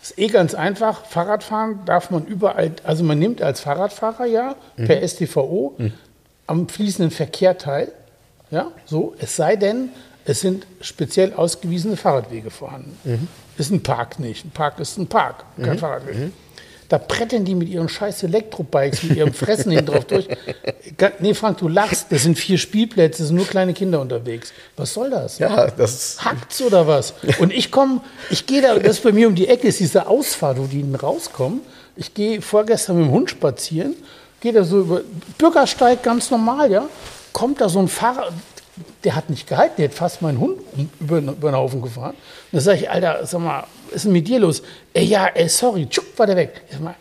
Das 0.00 0.10
ist 0.10 0.18
eh 0.18 0.26
ganz 0.28 0.54
einfach. 0.54 1.04
Fahrradfahren 1.04 1.80
darf 1.84 2.10
man 2.10 2.24
überall, 2.26 2.72
also 2.84 3.04
man 3.04 3.18
nimmt 3.18 3.40
als 3.40 3.60
Fahrradfahrer 3.60 4.26
ja 4.26 4.56
per 4.76 5.06
STVO 5.06 5.76
am 6.46 6.68
fließenden 6.68 7.10
Verkehr 7.10 7.56
teil. 7.58 7.92
Ja, 8.50 8.70
so. 8.84 9.14
Es 9.18 9.36
sei 9.36 9.56
denn, 9.56 9.90
es 10.24 10.40
sind 10.40 10.66
speziell 10.80 11.32
ausgewiesene 11.34 11.96
Fahrradwege 11.96 12.50
vorhanden. 12.50 13.28
Ist 13.58 13.70
ein 13.70 13.82
Park 13.82 14.18
nicht. 14.18 14.44
Ein 14.44 14.50
Park 14.50 14.78
ist 14.80 14.98
ein 14.98 15.06
Park, 15.06 15.44
kein 15.62 15.78
Fahrradweg. 15.78 16.16
Da 16.92 16.98
brettern 16.98 17.46
die 17.46 17.54
mit 17.54 17.70
ihren 17.70 17.88
scheiß 17.88 18.22
Elektrobikes, 18.24 19.02
mit 19.04 19.16
ihrem 19.16 19.32
Fressen 19.32 19.70
hinten 19.72 19.86
drauf 19.86 20.04
durch. 20.04 20.28
Nee, 21.20 21.32
Frank, 21.32 21.56
du 21.56 21.66
lachst. 21.66 22.08
Das 22.10 22.24
sind 22.24 22.38
vier 22.38 22.58
Spielplätze, 22.58 23.22
es 23.22 23.28
sind 23.28 23.38
nur 23.38 23.46
kleine 23.46 23.72
Kinder 23.72 23.98
unterwegs. 23.98 24.52
Was 24.76 24.92
soll 24.92 25.08
das? 25.08 25.38
Ja, 25.38 25.68
das. 25.68 26.22
Hackt's 26.22 26.60
oder 26.60 26.86
was? 26.86 27.14
Und 27.38 27.50
ich 27.50 27.70
komme, 27.70 28.02
ich 28.28 28.44
gehe 28.44 28.60
da, 28.60 28.78
das 28.78 28.98
ist 28.98 29.04
bei 29.04 29.12
mir 29.12 29.26
um 29.26 29.34
die 29.34 29.48
Ecke, 29.48 29.68
ist 29.68 29.80
diese 29.80 30.06
Ausfahrt, 30.06 30.58
wo 30.58 30.66
die 30.66 30.76
hinten 30.76 30.96
rauskommen. 30.96 31.62
Ich 31.96 32.12
gehe 32.12 32.42
vorgestern 32.42 32.98
mit 32.98 33.06
dem 33.06 33.12
Hund 33.12 33.30
spazieren, 33.30 33.94
gehe 34.42 34.52
da 34.52 34.62
so 34.62 34.80
über 34.80 35.00
Bürgersteig 35.38 36.02
ganz 36.02 36.30
normal, 36.30 36.70
ja. 36.70 36.86
Kommt 37.32 37.62
da 37.62 37.70
so 37.70 37.78
ein 37.78 37.88
Fahrer, 37.88 38.28
der 39.04 39.14
hat 39.16 39.28
nicht 39.30 39.46
gehalten, 39.48 39.74
der 39.78 39.88
hat 39.88 39.94
fast 39.94 40.22
meinen 40.22 40.38
Hund 40.38 40.58
über, 41.00 41.18
über 41.18 41.50
den 41.50 41.56
Haufen 41.56 41.82
gefahren. 41.82 42.14
Und 42.14 42.56
da 42.56 42.60
sage 42.60 42.78
ich, 42.78 42.90
Alter, 42.90 43.24
sag 43.26 43.40
mal, 43.40 43.64
was 43.86 43.96
ist 43.96 44.04
denn 44.06 44.12
mit 44.12 44.26
dir 44.28 44.38
los? 44.40 44.62
Ey, 44.94 45.04
ja, 45.04 45.26
ey, 45.26 45.48
sorry, 45.48 45.86
tschuck, 45.88 46.06
war 46.16 46.26
der 46.26 46.36
weg. 46.36 46.62
Ich 46.68 46.72
sag 46.74 46.82
mal, 46.82 46.94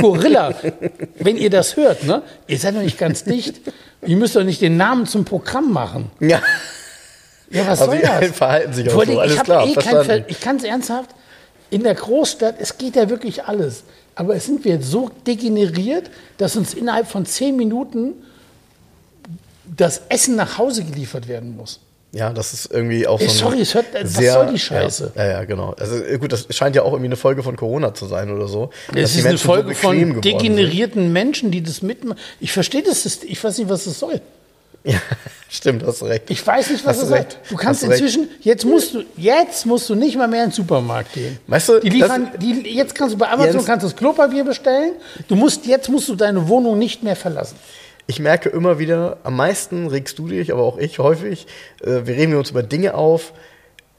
Gorilla, 0.00 0.52
wenn 1.20 1.36
ihr 1.36 1.48
das 1.50 1.76
hört, 1.76 2.04
ne? 2.04 2.22
Ihr 2.46 2.58
seid 2.58 2.74
noch 2.74 2.82
nicht 2.82 2.98
ganz 2.98 3.24
dicht. 3.24 3.60
Ihr 4.04 4.16
müsst 4.16 4.34
doch 4.36 4.42
nicht 4.44 4.60
den 4.60 4.76
Namen 4.76 5.06
zum 5.06 5.24
Programm 5.24 5.72
machen. 5.72 6.10
Ja, 6.20 6.42
Ja, 7.50 7.66
was 7.66 7.80
Also 7.80 7.92
soll 7.92 8.00
das? 8.00 8.30
verhalten 8.32 8.72
sich 8.72 8.88
auch 8.88 8.92
Vor 8.92 9.06
so, 9.06 9.20
alles 9.20 9.34
ich 9.36 9.42
klar, 9.42 9.66
eh 9.66 9.74
kein 9.74 10.24
ich 10.26 10.40
kann 10.40 10.56
es 10.56 10.64
ernsthaft, 10.64 11.10
in 11.70 11.84
der 11.84 11.94
Großstadt, 11.94 12.56
es 12.58 12.76
geht 12.76 12.96
ja 12.96 13.08
wirklich 13.08 13.44
alles. 13.44 13.84
Aber 14.14 14.34
es 14.34 14.44
sind 14.44 14.64
wir 14.64 14.72
jetzt 14.74 14.90
so 14.90 15.10
degeneriert, 15.26 16.10
dass 16.36 16.56
uns 16.56 16.74
innerhalb 16.74 17.06
von 17.06 17.24
zehn 17.24 17.56
Minuten 17.56 18.12
das 19.76 20.02
Essen 20.08 20.36
nach 20.36 20.58
Hause 20.58 20.84
geliefert 20.84 21.28
werden 21.28 21.56
muss. 21.56 21.80
ja, 22.12 22.30
das 22.32 22.52
ist 22.52 22.70
irgendwie 22.70 23.06
auch 23.06 23.18
so 23.18 23.24
Ey, 23.24 23.30
sorry, 23.30 23.60
es 23.60 23.74
hört- 23.74 23.86
was 23.94 24.12
sehr, 24.14 24.32
soll 24.34 24.52
die 24.52 24.58
Scheiße? 24.58 25.12
Ja, 25.16 25.26
ja, 25.26 25.44
genau. 25.44 25.74
Also 25.78 25.96
äh, 25.96 26.18
gut, 26.18 26.32
das 26.32 26.46
scheint 26.50 26.76
ja 26.76 26.82
auch 26.82 26.92
irgendwie 26.92 27.06
eine 27.06 27.16
Folge 27.16 27.42
von 27.42 27.56
Corona 27.56 27.94
zu 27.94 28.06
sein 28.06 28.30
oder 28.30 28.48
so. 28.48 28.70
Es 28.94 29.16
ist 29.16 29.24
eine 29.26 29.38
Folge 29.38 29.70
so 29.74 29.74
von 29.80 29.96
geworden 29.98 30.12
sind. 30.14 30.24
degenerierten 30.24 31.12
Menschen, 31.12 31.50
die 31.50 31.62
das 31.62 31.80
mitmachen. 31.82 32.18
Ich 32.40 32.52
verstehe 32.52 32.82
das, 32.82 33.06
ich 33.22 33.42
weiß 33.42 33.58
nicht, 33.58 33.70
was 33.70 33.84
das 33.84 33.98
soll. 33.98 34.20
Ja, 34.84 35.00
stimmt, 35.48 35.84
hast 35.86 36.02
recht. 36.02 36.24
Ich 36.28 36.44
weiß 36.44 36.70
nicht, 36.70 36.84
was 36.84 36.96
Hast 36.98 37.02
das 37.04 37.10
recht. 37.12 37.38
Du 37.48 37.54
kannst 37.56 37.82
recht. 37.84 37.92
inzwischen, 37.92 38.28
jetzt 38.40 38.64
musst 38.66 38.92
du, 38.94 39.04
jetzt 39.16 39.64
musst 39.64 39.88
du 39.88 39.94
nicht 39.94 40.16
mal 40.16 40.26
mehr 40.28 40.42
in 40.44 40.50
den 40.50 40.54
Supermarkt 40.54 41.12
gehen. 41.14 41.38
Weißt 41.46 41.68
du, 41.68 41.78
die 41.78 41.88
liefern, 41.88 42.30
die, 42.40 42.68
jetzt 42.74 42.94
kannst 42.94 43.14
du 43.14 43.18
bei 43.18 43.28
Amazon 43.30 43.54
Jens- 43.54 43.64
kannst 43.66 43.84
du 43.84 43.88
das 43.88 43.96
Klopapier 43.96 44.42
bestellen. 44.44 44.94
Du 45.28 45.36
musst, 45.36 45.66
jetzt 45.66 45.88
musst 45.88 46.08
du 46.08 46.16
deine 46.16 46.48
Wohnung 46.48 46.78
nicht 46.78 47.02
mehr 47.04 47.14
verlassen. 47.16 47.56
Ich 48.06 48.18
merke 48.18 48.48
immer 48.48 48.78
wieder, 48.78 49.18
am 49.22 49.36
meisten 49.36 49.86
regst 49.86 50.18
du 50.18 50.28
dich, 50.28 50.52
aber 50.52 50.62
auch 50.62 50.78
ich 50.78 50.98
häufig, 50.98 51.46
äh, 51.82 52.00
wir 52.04 52.16
regen 52.16 52.34
uns 52.34 52.50
über 52.50 52.62
Dinge 52.62 52.94
auf, 52.94 53.32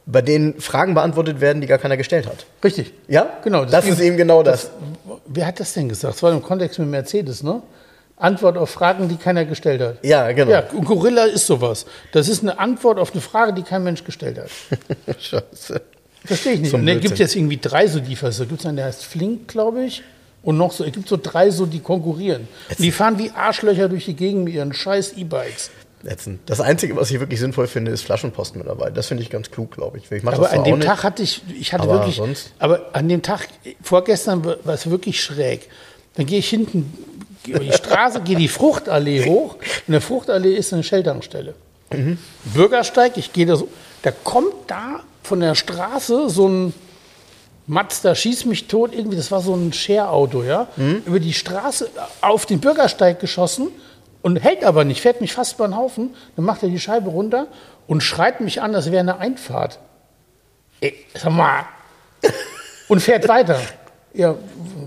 bei 0.06 0.22
denen 0.22 0.60
Fragen 0.60 0.94
beantwortet 0.94 1.40
werden, 1.40 1.62
die 1.62 1.68
gar 1.68 1.78
keiner 1.78 1.98
gestellt 1.98 2.28
hat. 2.28 2.46
Richtig. 2.64 2.94
Ja? 3.08 3.38
Genau. 3.44 3.66
Das 3.66 3.88
ist 3.88 4.02
eben 4.02 4.18
genau 4.18 4.44
das. 4.44 4.72
Wer 5.26 5.48
hat 5.48 5.60
das 5.60 5.74
denn 5.74 5.88
gesagt? 5.88 6.16
Das 6.16 6.24
war 6.24 6.32
im 6.32 6.42
Kontext 6.42 6.80
mit 6.80 6.90
Mercedes, 6.90 7.44
ne? 7.44 7.62
Antwort 8.18 8.58
auf 8.58 8.70
Fragen, 8.70 9.10
die 9.10 9.16
keiner 9.16 9.44
gestellt 9.46 9.82
hat. 9.82 9.98
Ja, 10.04 10.32
genau. 10.32 10.52
Ja, 10.52 10.62
Gorilla 10.62 11.26
ist 11.26 11.48
sowas. 11.48 11.86
Das 12.12 12.28
ist 12.28 12.42
eine 12.42 12.60
Antwort 12.60 13.00
auf 13.00 13.12
eine 13.12 13.22
Frage, 13.22 13.54
die 13.54 13.64
kein 13.64 13.84
Mensch 13.84 14.04
gestellt 14.04 14.38
hat. 14.38 14.50
Scheiße. 15.20 15.82
Verstehe 16.24 16.54
ich 16.54 16.60
nicht. 16.62 16.74
Ein 16.74 16.82
Und 16.82 16.86
dann 16.88 17.00
gibt 17.00 17.14
es 17.14 17.20
jetzt 17.20 17.36
irgendwie 17.36 17.58
drei 17.58 17.88
so 17.88 18.00
Lieferser. 18.00 18.44
Da 18.44 18.50
gibt 18.50 18.60
es 18.62 18.66
einen, 18.66 18.78
der 18.78 18.86
heißt 18.86 19.04
Flink, 19.04 19.48
glaube 19.48 19.84
ich. 19.84 20.04
Und 20.44 20.58
noch 20.58 20.72
so, 20.72 20.84
es 20.84 20.92
gibt 20.92 21.08
so 21.08 21.18
drei 21.22 21.50
so, 21.50 21.66
die 21.66 21.80
konkurrieren. 21.80 22.48
Die 22.78 22.92
fahren 22.92 23.18
wie 23.18 23.32
Arschlöcher 23.32 23.88
durch 23.90 24.06
die 24.06 24.14
Gegend 24.14 24.44
mit 24.44 24.54
ihren 24.54 24.74
scheiß 24.74 25.14
E-Bikes. 25.14 25.72
Das 26.46 26.60
Einzige, 26.60 26.98
was 26.98 27.12
ich 27.12 27.20
wirklich 27.22 27.40
sinnvoll 27.40 27.68
finde, 27.68 27.92
ist 27.92 28.02
Flaschenposten 28.02 28.60
mit 28.60 28.68
dabei. 28.68 28.90
Das 28.90 29.08
finde 29.08 29.24
ich 29.24 29.30
ganz 29.30 29.52
klug, 29.52 29.72
glaube 29.72 29.98
ich. 29.98 30.12
Ich 30.12 30.28
Aber 30.28 30.52
an 30.52 30.66
dem 30.66 30.74
auch 30.74 30.78
nicht. 30.78 30.88
Tag 30.88 31.04
hatte 31.04 31.24
ich, 31.24 31.42
ich 31.58 31.72
hatte 31.72 31.84
Aber 31.84 31.94
wirklich, 32.00 32.18
sonst? 32.18 32.52
aber 32.60 32.90
an 32.92 33.08
dem 33.08 33.22
Tag, 33.22 33.48
vorgestern 33.82 34.44
war 34.44 34.74
es 34.74 34.90
wirklich 34.90 35.24
schräg. 35.24 35.70
Dann 36.16 36.26
gehe 36.26 36.40
ich 36.40 36.50
hinten 36.50 36.94
über 37.48 37.60
die 37.60 37.72
Straße, 37.72 38.20
gehe 38.22 38.36
die 38.36 38.50
Fruchtallee 38.50 39.26
hoch. 39.26 39.56
In 39.88 39.94
der 39.94 40.02
Fruchtallee 40.02 40.54
ist 40.54 40.74
eine 40.74 40.84
Shell-Tankstelle. 40.84 41.54
Mhm. 41.94 42.18
Bürgersteig, 42.54 43.18
ich 43.18 43.32
gehe 43.32 43.46
da 43.46 43.56
so, 43.56 43.70
da 44.02 44.12
kommt 44.12 44.54
da 44.68 45.00
von 45.24 45.40
der 45.40 45.56
Straße 45.56 46.30
so 46.30 46.50
ein, 46.50 46.74
Mazda 47.66 48.14
schießt 48.14 48.46
mich 48.46 48.68
tot, 48.68 48.94
irgendwie, 48.94 49.16
das 49.16 49.32
war 49.32 49.42
so 49.42 49.56
ein 49.56 49.72
Share-Auto, 49.72 50.44
ja, 50.44 50.68
über 51.06 51.20
die 51.20 51.34
Straße 51.34 51.90
auf 52.22 52.46
den 52.46 52.60
Bürgersteig 52.60 53.20
geschossen 53.20 53.70
und 54.22 54.38
hält 54.38 54.64
aber 54.64 54.84
nicht, 54.84 55.02
fährt 55.02 55.22
mich 55.22 55.34
fast 55.34 55.56
über 55.56 55.68
den 55.68 55.78
Haufen. 55.78 56.16
Dann 56.36 56.46
macht 56.46 56.64
er 56.64 56.70
die 56.70 56.80
Scheibe 56.80 57.10
runter 57.10 57.48
und 57.88 58.02
schreit 58.02 58.42
mich 58.42 58.62
an, 58.62 58.74
das 58.74 58.92
wäre 58.92 59.00
eine 59.00 59.20
Einfahrt. 59.20 59.80
Ey, 60.82 60.94
sag 61.14 61.32
mal. 61.32 61.66
Und 62.90 63.00
fährt 63.00 63.28
weiter. 63.30 63.58
Ja, 64.14 64.36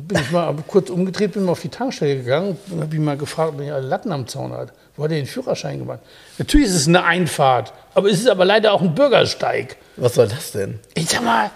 bin 0.06 0.18
ich 0.18 0.30
mal 0.30 0.54
kurz 0.68 0.90
umgedreht, 0.90 1.32
bin 1.32 1.44
mal 1.44 1.52
auf 1.52 1.60
die 1.60 1.70
Tankstelle 1.70 2.16
gegangen 2.16 2.56
und 2.70 2.80
habe 2.80 2.94
ihn 2.94 3.02
mal 3.02 3.16
gefragt, 3.16 3.54
ob 3.54 3.60
er 3.60 3.74
alle 3.74 3.86
Latten 3.86 4.12
am 4.12 4.28
Zaun 4.28 4.52
hat. 4.52 4.72
Wo 4.96 5.02
hat 5.02 5.10
er 5.10 5.16
den 5.16 5.26
Führerschein 5.26 5.78
gemacht? 5.80 6.00
Natürlich 6.38 6.68
ist 6.68 6.76
es 6.76 6.86
eine 6.86 7.02
Einfahrt, 7.02 7.72
aber 7.94 8.08
es 8.08 8.20
ist 8.20 8.28
aber 8.28 8.44
leider 8.44 8.72
auch 8.72 8.82
ein 8.82 8.94
Bürgersteig. 8.94 9.76
Was 9.96 10.14
soll 10.14 10.28
das 10.28 10.52
denn? 10.52 10.78
Ich 10.94 11.08
sag 11.08 11.24
mal, 11.24 11.50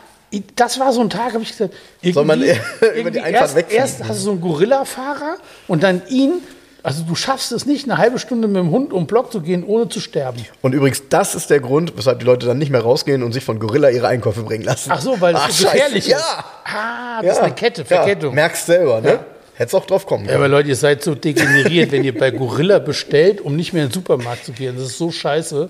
das 0.56 0.78
war 0.78 0.92
so 0.92 1.00
ein 1.00 1.10
Tag, 1.10 1.32
habe 1.34 1.42
ich 1.42 1.50
gesagt, 1.50 1.74
Soll 2.12 2.24
man 2.24 2.42
über 2.96 3.10
die 3.10 3.20
Einfahrt 3.20 3.56
erst, 3.56 3.72
erst 3.72 4.00
hast 4.08 4.18
du 4.20 4.24
so 4.24 4.30
einen 4.32 4.40
Gorilla-Fahrer 4.40 5.36
und 5.68 5.82
dann 5.82 6.02
ihn, 6.08 6.34
also 6.82 7.02
du 7.02 7.14
schaffst 7.14 7.52
es 7.52 7.66
nicht, 7.66 7.84
eine 7.90 7.98
halbe 7.98 8.18
Stunde 8.18 8.46
mit 8.48 8.56
dem 8.56 8.70
Hund 8.70 8.92
um 8.92 9.02
den 9.02 9.06
Block 9.06 9.32
zu 9.32 9.40
gehen, 9.40 9.64
ohne 9.64 9.88
zu 9.88 10.00
sterben. 10.00 10.44
Und 10.62 10.72
übrigens, 10.72 11.02
das 11.08 11.34
ist 11.34 11.50
der 11.50 11.60
Grund, 11.60 11.92
weshalb 11.96 12.20
die 12.20 12.24
Leute 12.26 12.46
dann 12.46 12.58
nicht 12.58 12.70
mehr 12.70 12.80
rausgehen 12.82 13.22
und 13.22 13.32
sich 13.32 13.44
von 13.44 13.58
Gorilla 13.58 13.90
ihre 13.90 14.06
Einkäufe 14.08 14.42
bringen 14.42 14.64
lassen. 14.64 14.90
Ach 14.92 15.00
so, 15.00 15.20
weil 15.20 15.32
das 15.34 15.42
Ach, 15.44 15.50
so 15.50 15.64
scheiße, 15.64 15.74
gefährlich 15.76 16.06
ja. 16.06 16.16
ist. 16.18 16.24
Ah, 16.64 17.22
das 17.22 17.36
ist 17.36 17.42
eine 17.42 17.54
Kette, 17.54 17.80
Ja, 17.82 17.86
Verkettung. 17.86 18.34
merkst 18.34 18.66
selber, 18.66 19.00
ne? 19.00 19.18
Hättest 19.54 19.74
auch 19.74 19.84
drauf 19.84 20.06
kommen 20.06 20.24
Ja, 20.24 20.30
können. 20.32 20.44
aber 20.44 20.48
Leute, 20.48 20.70
ihr 20.70 20.76
seid 20.76 21.02
so 21.04 21.14
degeneriert, 21.14 21.92
wenn 21.92 22.02
ihr 22.02 22.16
bei 22.16 22.30
Gorilla 22.30 22.78
bestellt, 22.78 23.42
um 23.42 23.56
nicht 23.56 23.74
mehr 23.74 23.82
in 23.82 23.88
den 23.90 23.94
Supermarkt 23.94 24.46
zu 24.46 24.52
gehen. 24.52 24.74
Das 24.76 24.86
ist 24.86 24.96
so 24.96 25.10
scheiße. 25.10 25.68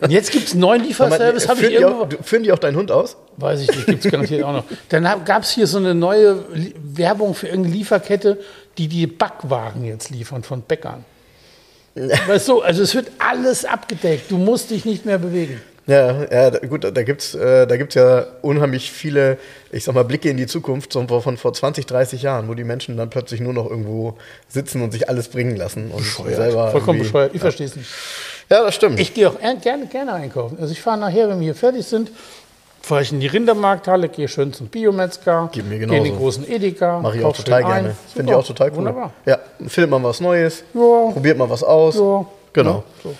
Und 0.00 0.10
jetzt 0.10 0.32
gibt 0.32 0.46
es 0.46 0.52
einen 0.52 0.60
neuen 0.60 0.84
Lieferservice, 0.84 1.48
habe 1.48 1.60
ich 1.60 1.66
führen, 1.66 1.70
die 1.70 1.82
irgendwo. 1.82 2.16
auch, 2.16 2.24
führen 2.24 2.42
die 2.42 2.52
auch 2.52 2.58
deinen 2.58 2.76
Hund 2.76 2.90
aus? 2.90 3.16
Weiß 3.36 3.60
ich 3.60 3.68
nicht, 3.68 3.86
gibt 3.86 4.04
es 4.04 4.10
garantiert 4.10 4.42
auch 4.44 4.52
noch. 4.52 4.64
Dann 4.88 5.24
gab 5.24 5.42
es 5.42 5.50
hier 5.50 5.66
so 5.66 5.78
eine 5.78 5.94
neue 5.94 6.44
Werbung 6.82 7.34
für 7.34 7.48
irgendeine 7.48 7.76
Lieferkette, 7.76 8.38
die 8.78 8.88
die 8.88 9.06
Backwagen 9.06 9.84
jetzt 9.84 10.10
liefern 10.10 10.42
von 10.42 10.62
Bäckern. 10.62 11.04
Weißt 11.94 12.48
du, 12.48 12.60
also 12.60 12.82
es 12.82 12.94
wird 12.94 13.10
alles 13.18 13.64
abgedeckt. 13.64 14.30
Du 14.30 14.38
musst 14.38 14.70
dich 14.70 14.84
nicht 14.84 15.06
mehr 15.06 15.18
bewegen. 15.18 15.60
Ja, 15.86 16.24
ja, 16.30 16.50
gut, 16.50 16.84
da 16.84 17.02
gibt's, 17.02 17.34
äh, 17.34 17.66
da 17.66 17.76
gibt's 17.76 17.96
ja 17.96 18.24
unheimlich 18.42 18.92
viele, 18.92 19.38
ich 19.72 19.82
sag 19.82 19.94
mal, 19.94 20.04
Blicke 20.04 20.30
in 20.30 20.36
die 20.36 20.46
Zukunft 20.46 20.92
so 20.92 21.04
von 21.20 21.36
vor 21.36 21.52
20, 21.52 21.84
30 21.84 22.22
Jahren, 22.22 22.48
wo 22.48 22.54
die 22.54 22.62
Menschen 22.62 22.96
dann 22.96 23.10
plötzlich 23.10 23.40
nur 23.40 23.52
noch 23.52 23.68
irgendwo 23.68 24.16
sitzen 24.46 24.82
und 24.82 24.92
sich 24.92 25.08
alles 25.08 25.28
bringen 25.28 25.56
lassen 25.56 25.90
und 25.90 26.04
selber. 26.04 26.70
Vollkommen 26.70 27.00
bescheuert. 27.00 27.34
Ich 27.34 27.40
verstehe 27.40 27.66
es 27.66 27.74
nicht. 27.74 27.88
Ja, 28.50 28.62
das 28.64 28.74
stimmt. 28.74 28.98
Ich 28.98 29.14
gehe 29.14 29.28
auch 29.28 29.36
gerne, 29.62 29.86
gerne 29.86 30.12
einkaufen. 30.12 30.58
Also 30.60 30.72
ich 30.72 30.82
fahre 30.82 30.98
nachher, 30.98 31.28
wenn 31.28 31.38
wir 31.38 31.44
hier 31.44 31.54
fertig 31.54 31.86
sind, 31.86 32.10
fahre 32.82 33.02
ich 33.02 33.12
in 33.12 33.20
die 33.20 33.28
Rindermarkthalle, 33.28 34.08
gehe 34.08 34.26
schön 34.26 34.52
zum 34.52 34.66
Biometzger, 34.66 35.48
gehe 35.52 35.62
in 35.62 35.88
den 35.88 36.16
großen 36.16 36.48
Edeka. 36.50 36.98
Mache 37.00 37.18
ich 37.18 37.24
auch 37.24 37.36
total 37.36 37.62
gerne. 37.62 37.94
Finde 38.12 38.32
ich 38.32 38.36
auch 38.38 38.44
total 38.46 38.70
cool. 38.70 38.78
Wunderbar. 38.78 39.12
Ja, 39.24 39.38
filmt 39.68 39.90
mal 39.90 40.02
was 40.02 40.20
Neues, 40.20 40.64
Ja. 40.74 41.10
probiert 41.12 41.38
mal 41.38 41.48
was 41.48 41.62
aus. 41.62 41.94
Ja. 41.96 42.26
Genau. 42.52 42.70
Ja, 42.70 42.82
so. 43.04 43.14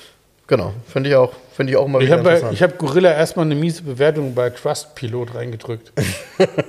Genau. 0.51 0.75
Finde 0.93 1.11
ich 1.11 1.15
auch, 1.15 1.33
finde 1.55 1.71
ich 1.73 1.77
auch 1.77 1.87
mal 1.87 2.03
Ich 2.03 2.09
wieder 2.09 2.19
habe 2.19 2.29
interessant. 2.29 2.55
ich 2.55 2.63
hab 2.65 2.77
Gorilla 2.77 3.13
erstmal 3.13 3.47
eine 3.47 3.55
miese 3.55 3.83
Bewertung 3.85 4.35
bei 4.35 4.51
Trustpilot 4.51 5.37
reingedrückt. 5.37 5.93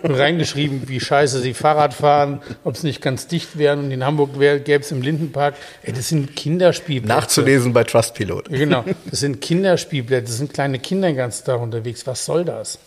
und 0.04 0.12
reingeschrieben, 0.16 0.84
wie 0.86 1.00
scheiße 1.00 1.40
sie 1.40 1.56
Fahrrad 1.56 1.96
fahren, 1.96 2.44
ob 2.64 2.76
es 2.76 2.84
nicht 2.84 3.02
ganz 3.02 3.26
dicht 3.26 3.58
wären. 3.58 3.80
Und 3.80 3.90
in 3.90 4.06
Hamburg 4.06 4.34
gäbe 4.40 4.82
es 4.84 4.92
im 4.92 5.02
Lindenpark. 5.02 5.56
Ey, 5.82 5.94
das 5.94 6.10
sind 6.10 6.36
Kinderspielplätze. 6.36 7.12
Nachzulesen 7.12 7.74
bei 7.74 7.84
Trustpilot. 7.84 8.50
Genau. 8.50 8.86
Das 9.10 9.22
sind 9.22 9.42
Kinderspielplätze, 9.42 10.28
das 10.28 10.38
sind 10.38 10.54
kleine 10.54 10.78
Kinder 10.78 11.08
den 11.08 11.18
ganzen 11.18 11.44
Tag 11.44 11.60
unterwegs. 11.60 12.06
Was 12.06 12.24
soll 12.24 12.46
das? 12.46 12.78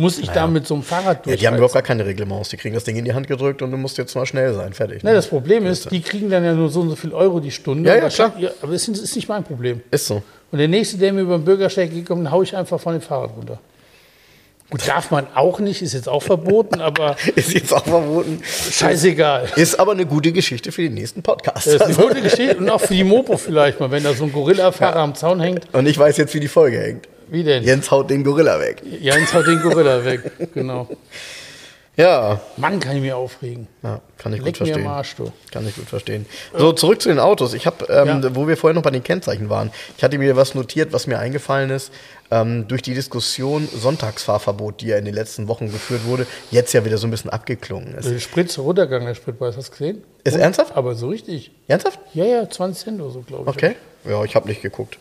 Muss 0.00 0.18
ich 0.18 0.30
da 0.30 0.46
mit 0.46 0.66
so 0.66 0.74
einem 0.74 0.82
Fahrrad 0.84 1.18
Ja, 1.18 1.22
durch? 1.24 1.40
die 1.40 1.46
haben 1.48 1.54
überhaupt 1.56 1.74
gar 1.74 1.82
keine 1.82 2.06
Reglements. 2.06 2.48
Die 2.50 2.56
kriegen 2.56 2.74
das 2.74 2.84
Ding 2.84 2.96
in 2.96 3.04
die 3.04 3.12
Hand 3.12 3.26
gedrückt 3.26 3.60
und 3.62 3.70
du 3.72 3.76
musst 3.76 3.98
jetzt 3.98 4.14
mal 4.14 4.24
schnell 4.26 4.54
sein. 4.54 4.72
Fertig. 4.72 5.02
Ne, 5.02 5.12
das 5.12 5.26
Problem 5.26 5.66
ist, 5.66 5.90
die 5.90 6.00
kriegen 6.00 6.30
dann 6.30 6.44
ja 6.44 6.54
nur 6.54 6.68
so 6.70 6.80
und 6.82 6.90
so 6.90 6.96
viel 6.96 7.12
Euro 7.12 7.40
die 7.40 7.50
Stunde. 7.50 7.88
Ja, 7.90 7.96
ja, 7.96 8.08
klar. 8.08 8.32
Ja, 8.38 8.50
aber 8.62 8.72
das 8.72 8.86
ist 8.88 9.16
nicht 9.16 9.28
mein 9.28 9.42
Problem. 9.44 9.82
Ist 9.90 10.06
so. 10.06 10.22
Und 10.52 10.58
der 10.58 10.68
Nächste, 10.68 10.96
der 10.98 11.12
mir 11.12 11.22
über 11.22 11.36
den 11.36 11.44
Bürgersteig 11.44 11.90
geht, 11.92 12.06
kommt, 12.06 12.24
dann 12.24 12.32
hau 12.32 12.42
ich 12.42 12.56
einfach 12.56 12.80
von 12.80 12.92
dem 12.94 13.02
Fahrrad 13.02 13.36
runter. 13.36 13.58
Gut, 14.70 14.86
darf 14.86 15.10
man 15.10 15.26
auch 15.34 15.60
nicht, 15.60 15.80
ist 15.82 15.94
jetzt 15.94 16.08
auch 16.10 16.22
verboten, 16.22 16.80
aber 16.82 17.16
Ist 17.34 17.54
jetzt 17.54 17.72
auch 17.72 17.84
verboten. 17.84 18.40
scheißegal. 18.44 19.48
Ist 19.56 19.80
aber 19.80 19.92
eine 19.92 20.06
gute 20.06 20.30
Geschichte 20.30 20.72
für 20.72 20.82
den 20.82 20.94
nächsten 20.94 21.22
Podcast. 21.22 21.66
Das 21.66 21.74
ist 21.74 21.82
eine 21.82 21.94
gute 21.94 22.20
Geschichte 22.22 22.56
und 22.58 22.68
auch 22.70 22.80
für 22.80 22.94
die 22.94 23.02
Mopo 23.04 23.36
vielleicht 23.36 23.80
mal, 23.80 23.90
wenn 23.90 24.04
da 24.04 24.12
so 24.12 24.24
ein 24.24 24.32
Gorilla-Fahrer 24.32 25.00
am 25.00 25.14
Zaun 25.14 25.40
hängt. 25.40 25.66
Und 25.74 25.86
ich 25.88 25.98
weiß 25.98 26.18
jetzt, 26.18 26.34
wie 26.34 26.40
die 26.40 26.48
Folge 26.48 26.78
hängt. 26.80 27.08
Wie 27.30 27.42
denn? 27.44 27.62
Jens 27.64 27.90
haut 27.90 28.10
den 28.10 28.24
Gorilla 28.24 28.58
weg. 28.60 28.82
Jens 29.00 29.32
haut 29.34 29.46
den 29.46 29.60
Gorilla 29.62 30.04
weg. 30.04 30.22
Genau. 30.54 30.88
Ja, 31.96 32.40
Mann, 32.56 32.78
kann 32.78 32.94
ich 32.94 33.02
mir 33.02 33.16
aufregen. 33.16 33.66
ja 33.82 34.00
kann 34.18 34.32
ich 34.32 34.38
gut 34.38 34.46
Leck 34.46 34.60
mir 34.60 34.66
verstehen. 34.66 34.86
am 34.86 34.92
Arsch, 34.92 35.16
du. 35.16 35.32
Kann 35.50 35.66
ich 35.66 35.74
gut 35.74 35.86
verstehen. 35.86 36.26
So, 36.56 36.72
zurück 36.72 37.02
zu 37.02 37.08
den 37.08 37.18
Autos. 37.18 37.54
Ich 37.54 37.66
habe, 37.66 37.86
ähm, 37.88 38.22
Ja. 38.22 38.36
wo 38.36 38.46
wir 38.46 38.56
vorher 38.56 38.74
noch 38.76 38.82
bei 38.84 38.90
den 38.92 39.02
Kennzeichen 39.02 39.50
waren, 39.50 39.72
ich 39.96 40.04
hatte 40.04 40.16
mir 40.16 40.36
was 40.36 40.54
notiert, 40.54 40.92
was 40.92 41.08
mir 41.08 41.18
eingefallen 41.18 41.70
ist, 41.70 41.92
ähm, 42.30 42.68
durch 42.68 42.82
die 42.82 42.94
Diskussion 42.94 43.68
Sonntagsfahrverbot, 43.76 44.80
die 44.80 44.86
ja 44.88 44.96
in 44.96 45.06
den 45.06 45.14
letzten 45.14 45.48
Wochen 45.48 45.72
geführt 45.72 46.04
wurde, 46.04 46.28
jetzt 46.52 46.72
ja 46.72 46.84
wieder 46.84 46.98
so 46.98 47.08
ein 47.08 47.10
bisschen 47.10 47.30
abgeklungen 47.30 47.94
ist. 47.94 48.08
Der 48.08 48.20
Sprit 48.20 48.46
ist 48.48 48.58
runtergegangen, 48.60 49.08
der 49.08 49.16
Spritpreis, 49.16 49.56
hast 49.56 49.68
du 49.70 49.72
gesehen? 49.72 50.04
Ist 50.22 50.36
ernsthaft? 50.36 50.76
Aber 50.76 50.94
so 50.94 51.08
richtig. 51.08 51.50
Ernsthaft? 51.66 51.98
Ja, 52.14 52.24
ja, 52.24 52.48
20 52.48 52.84
Cent 52.84 53.00
oder 53.00 53.10
so, 53.10 53.22
glaube 53.22 53.50
ich. 53.50 53.56
Okay. 53.56 53.74
Ja, 54.08 54.22
ich 54.22 54.36
habe 54.36 54.46
nicht 54.48 54.62
geguckt. 54.62 54.98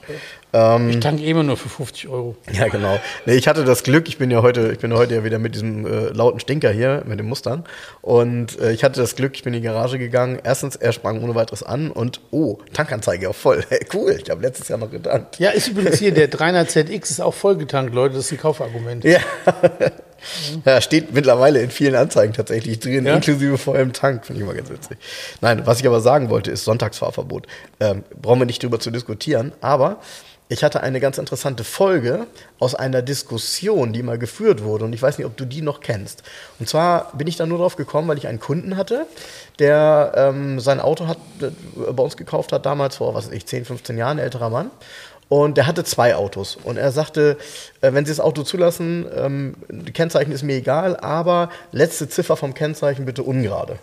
Ähm, 0.53 0.89
Ich 0.89 0.99
tanke 1.01 1.23
immer 1.25 1.43
nur 1.43 1.57
für 1.57 1.67
50 1.69 2.07
Euro. 2.07 2.35
Ja, 2.51 2.67
genau. 2.69 2.99
Nee, 3.25 3.35
ich 3.35 3.47
hatte 3.47 3.65
das 3.65 3.83
Glück, 3.83 4.07
ich 4.07 4.17
bin 4.17 4.31
ja 4.31 4.41
heute, 4.41 4.71
ich 4.71 4.79
bin 4.79 4.93
heute 4.93 5.15
ja 5.15 5.23
wieder 5.23 5.39
mit 5.39 5.55
diesem 5.55 5.85
äh, 5.85 6.07
lauten 6.09 6.39
Stinker 6.39 6.71
hier, 6.71 7.03
mit 7.05 7.19
dem 7.19 7.27
Mustang. 7.27 7.65
Und 8.01 8.59
äh, 8.59 8.71
ich 8.71 8.83
hatte 8.83 9.01
das 9.01 9.15
Glück, 9.15 9.33
ich 9.35 9.43
bin 9.43 9.53
in 9.53 9.61
die 9.61 9.67
Garage 9.67 9.99
gegangen. 9.99 10.39
Erstens, 10.43 10.75
er 10.77 10.93
sprang 10.93 11.21
ohne 11.21 11.35
weiteres 11.35 11.63
an 11.63 11.91
und 11.91 12.21
oh, 12.31 12.59
Tankanzeige 12.73 13.29
auf 13.29 13.35
voll. 13.37 13.63
Hey, 13.67 13.85
cool, 13.93 14.17
ich 14.23 14.29
habe 14.29 14.41
letztes 14.41 14.69
Jahr 14.69 14.79
noch 14.79 14.89
getankt. 14.91 15.37
Ja, 15.39 15.49
ist 15.49 15.67
übrigens 15.67 15.99
hier, 15.99 16.13
der 16.13 16.27
300 16.29 16.69
ZX 16.71 17.11
ist 17.11 17.19
auch 17.21 17.33
vollgetankt, 17.33 17.93
Leute, 17.93 18.15
das 18.15 18.25
ist 18.25 18.31
ein 18.31 18.37
Kaufargument. 18.39 19.03
Ja. 19.03 19.19
ja, 20.65 20.81
steht 20.81 21.13
mittlerweile 21.13 21.61
in 21.61 21.69
vielen 21.71 21.95
Anzeigen 21.95 22.33
tatsächlich 22.33 22.79
drin, 22.79 23.05
Ja? 23.05 23.15
inklusive 23.15 23.57
vollem 23.57 23.93
Tank, 23.93 24.25
finde 24.25 24.41
ich 24.41 24.47
mal 24.47 24.55
ganz 24.55 24.69
witzig. 24.69 24.97
Nein, 25.41 25.61
was 25.65 25.79
ich 25.79 25.87
aber 25.87 25.99
sagen 25.99 26.29
wollte, 26.29 26.51
ist 26.51 26.63
Sonntagsfahrverbot. 26.63 27.47
Ähm, 27.79 28.03
brauchen 28.21 28.39
wir 28.39 28.45
nicht 28.45 28.63
drüber 28.63 28.79
zu 28.79 28.91
diskutieren, 28.91 29.51
aber 29.61 29.99
ich 30.49 30.63
hatte 30.63 30.81
eine 30.81 30.99
ganz 30.99 31.17
interessante 31.17 31.63
Folge 31.63 32.27
aus 32.59 32.73
einer 32.73 33.01
Diskussion, 33.01 33.91
die 33.91 34.01
mal 34.01 34.17
geführt 34.17 34.63
wurde 34.63 34.85
und 34.85 34.93
ich 34.93 35.01
weiß 35.01 35.17
nicht, 35.17 35.27
ob 35.27 35.35
du 35.35 35.45
die 35.45 35.61
noch 35.61 35.81
kennst. 35.81 36.23
Und 36.59 36.69
zwar 36.69 37.11
bin 37.17 37.27
ich 37.27 37.35
da 37.35 37.45
nur 37.45 37.57
drauf 37.57 37.75
gekommen, 37.75 38.07
weil 38.07 38.17
ich 38.17 38.27
einen 38.27 38.39
Kunden 38.39 38.77
hatte, 38.77 39.07
der 39.59 40.13
ähm, 40.15 40.59
sein 40.59 40.79
Auto 40.79 41.07
hat, 41.07 41.17
äh, 41.41 41.91
bei 41.91 42.03
uns 42.03 42.15
gekauft 42.15 42.53
hat, 42.53 42.65
damals 42.65 42.97
vor, 42.97 43.13
was 43.13 43.27
weiß 43.27 43.33
ich, 43.33 43.45
10, 43.45 43.65
15 43.65 43.97
Jahren, 43.97 44.19
älterer 44.19 44.49
Mann. 44.49 44.71
Und 45.29 45.57
der 45.57 45.67
hatte 45.67 45.83
zwei 45.83 46.15
Autos. 46.15 46.57
Und 46.63 46.77
er 46.77 46.93
sagte, 46.93 47.37
äh, 47.81 47.91
wenn 47.91 48.05
Sie 48.05 48.11
das 48.11 48.21
Auto 48.21 48.43
zulassen, 48.43 49.05
ähm, 49.13 49.55
Kennzeichen 49.93 50.31
ist 50.31 50.43
mir 50.43 50.55
egal, 50.55 50.95
aber 50.95 51.49
letzte 51.73 52.07
Ziffer 52.07 52.37
vom 52.37 52.53
Kennzeichen 52.53 53.05
bitte 53.05 53.23
ungerade. 53.23 53.79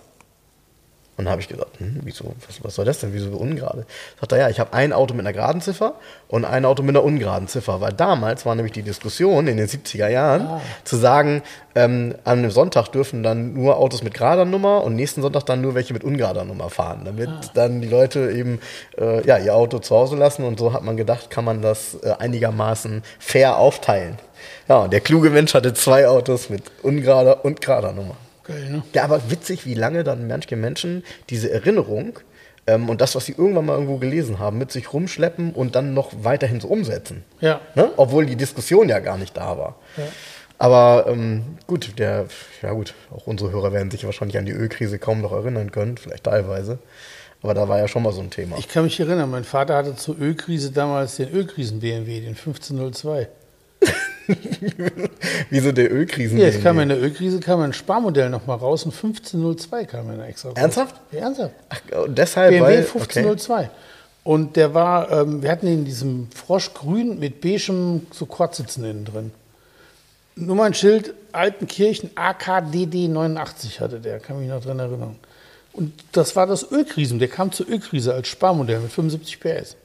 Und 1.17 1.27
dann 1.27 1.33
habe 1.33 1.41
ich 1.41 1.49
gesagt, 1.49 1.79
hm, 1.79 2.01
wieso, 2.03 2.35
was, 2.47 2.65
was 2.65 2.75
soll 2.75 2.85
das 2.85 2.99
denn, 2.99 3.13
wieso 3.13 3.31
so 3.31 3.37
ungerade? 3.37 3.87
Sagt 4.19 4.33
er, 4.33 4.39
ja, 4.39 4.49
ich 4.49 4.59
habe 4.59 4.73
ein 4.73 4.93
Auto 4.93 5.15
mit 5.15 5.25
einer 5.25 5.33
geraden 5.33 5.61
Ziffer 5.61 5.95
und 6.27 6.45
ein 6.45 6.65
Auto 6.65 6.83
mit 6.83 6.97
einer 6.97 7.05
ungeraden 7.05 7.47
Ziffer. 7.47 7.81
Weil 7.81 7.93
damals 7.93 8.45
war 8.45 8.55
nämlich 8.57 8.73
die 8.73 8.83
Diskussion 8.83 9.47
in 9.47 9.57
den 9.57 9.69
70er 9.69 10.09
Jahren, 10.09 10.61
zu 10.83 10.97
sagen, 10.97 11.43
ähm, 11.77 12.17
an 12.25 12.39
einem 12.39 12.51
Sonntag 12.51 12.89
dürfen 12.89 13.23
dann 13.23 13.55
nur 13.55 13.79
Autos 13.79 14.03
mit 14.03 14.15
gerader 14.15 14.45
Nummer 14.45 14.83
und 14.83 14.97
nächsten 14.97 15.23
Sonntag 15.23 15.45
dann 15.47 15.61
nur 15.61 15.75
welche 15.77 15.93
mit 15.93 16.03
ungerader 16.03 16.45
Nummer 16.45 16.69
fahren. 16.69 17.03
Damit 17.05 17.31
dann 17.55 17.81
die 17.81 17.89
Leute 17.89 18.33
eben 18.33 18.61
äh, 18.99 19.25
ja, 19.25 19.39
ihr 19.39 19.55
Auto 19.55 19.79
zu 19.79 19.95
Hause 19.95 20.17
lassen 20.17 20.45
und 20.45 20.59
so 20.59 20.73
hat 20.73 20.83
man 20.83 20.97
gedacht, 20.97 21.31
kann 21.31 21.45
man 21.45 21.63
das 21.63 21.97
äh, 22.03 22.13
einigermaßen 22.19 23.05
fair 23.21 23.59
aufteilen. 23.59 24.19
Ja, 24.69 24.79
und 24.79 24.93
der 24.93 25.01
kluge 25.01 25.31
Mensch 25.31 25.55
hatte 25.55 25.75
zwei 25.75 26.09
Autos 26.09 26.51
mit 26.51 26.65
ungerader 26.83 27.45
und 27.45 27.61
gerader 27.61 27.93
Nummer. 27.93 28.17
Geil, 28.45 28.71
ne? 28.71 28.83
Ja, 28.93 29.05
aber 29.05 29.31
witzig, 29.31 29.67
wie 29.67 29.75
lange 29.75 30.05
dann 30.05 30.27
manche 30.27 30.57
Menschen 30.57 31.03
diese 31.31 31.51
Erinnerung 31.51 32.19
ähm, 32.67 32.89
und 32.89 33.01
das, 33.01 33.15
was 33.15 33.27
sie 33.27 33.33
irgendwann 33.33 33.67
mal 33.67 33.75
irgendwo 33.75 33.99
gelesen 33.99 34.39
haben, 34.39 34.59
mit 34.59 34.71
sich 34.71 34.93
rumschleppen 34.93 35.53
und 35.53 35.75
dann 35.75 35.95
noch 35.95 36.13
weiterhin 36.23 36.61
so 36.61 36.69
umsetzen. 36.69 37.25
Ja. 37.41 37.61
Ne? 37.75 37.91
Obwohl 37.97 38.27
die 38.27 38.37
Diskussion 38.37 38.89
ja 38.89 39.01
gar 39.01 39.19
nicht 39.19 39.37
da 39.37 39.57
war. 39.59 39.77
Ja. 39.97 40.05
Aber 40.59 41.07
ähm, 41.09 41.59
gut, 41.67 41.99
der, 41.99 42.27
ja 42.63 42.73
gut, 42.73 42.95
auch 43.15 43.27
unsere 43.27 43.51
Hörer 43.51 43.73
werden 43.73 43.91
sich 43.91 44.05
wahrscheinlich 44.05 44.39
an 44.39 44.47
die 44.47 44.53
Ölkrise 44.53 44.99
kaum 44.99 45.21
noch 45.21 45.33
erinnern 45.33 45.73
können, 45.73 45.97
vielleicht 45.97 46.25
teilweise. 46.25 46.79
Aber 47.43 47.53
da 47.53 47.69
war 47.69 47.79
ja 47.79 47.89
schon 47.89 48.03
mal 48.03 48.13
so 48.13 48.23
ein 48.23 48.31
Thema. 48.31 48.57
Ich 48.59 48.69
kann 48.69 48.85
mich 48.85 48.99
erinnern, 48.99 49.31
mein 49.31 49.45
Vater 49.45 49.77
hatte 49.77 49.97
zur 49.97 50.19
Ölkrise 50.19 50.71
damals 50.71 51.17
den 51.17 51.31
Ölkrisen-BMW, 51.31 52.21
den 52.21 52.31
1502. 52.31 53.29
Wieso 55.51 55.73
der 55.73 55.93
Ölkrisen? 55.93 56.39
Ja, 56.39 56.47
jetzt 56.47 56.63
kam 56.63 56.79
in 56.81 56.89
der 56.89 57.01
Ölkrise 57.01 57.41
kam 57.41 57.61
ein 57.61 57.73
Sparmodell 57.73 58.31
nochmal 58.31 58.59
raus 58.59 58.85
und 58.85 58.95
1502 58.95 59.85
kam 59.85 60.11
er 60.11 60.29
extra 60.29 60.51
raus. 60.51 60.59
Ernsthaft? 60.59 61.01
Ja, 61.13 61.21
ernsthaft. 61.21 61.55
Ach, 61.69 62.05
und 62.05 62.17
deshalb, 62.17 62.51
BMW 62.51 62.63
weil, 62.63 62.77
1502. 62.79 63.71
Und 64.23 64.57
der 64.57 64.73
war, 64.73 65.11
ähm, 65.13 65.43
wir 65.43 65.51
hatten 65.51 65.67
ihn 65.67 65.81
in 65.81 65.85
diesem 65.85 66.29
Froschgrün 66.35 67.19
mit 67.19 67.41
beigem 67.43 68.07
so 68.11 68.25
Quadsitzen 68.27 68.85
innen 68.85 69.05
drin. 69.05 69.33
Nummernschild 70.37 71.15
Altenkirchen 71.33 72.11
AKDD 72.15 73.09
89 73.09 73.81
hatte 73.81 74.01
der, 74.01 74.21
kann 74.21 74.41
mich 74.41 74.49
noch 74.49 74.63
dran 74.63 74.79
erinnern. 74.79 75.17
Und 75.73 75.93
das 76.13 76.37
war 76.37 76.47
das 76.47 76.71
Ölkrisen. 76.71 77.19
Der 77.19 77.29
kam 77.29 77.53
zur 77.53 77.69
Ölkrise 77.69 78.15
als 78.15 78.29
Sparmodell 78.29 78.81
mit 78.81 78.93
75 78.93 79.41
PS. 79.41 79.77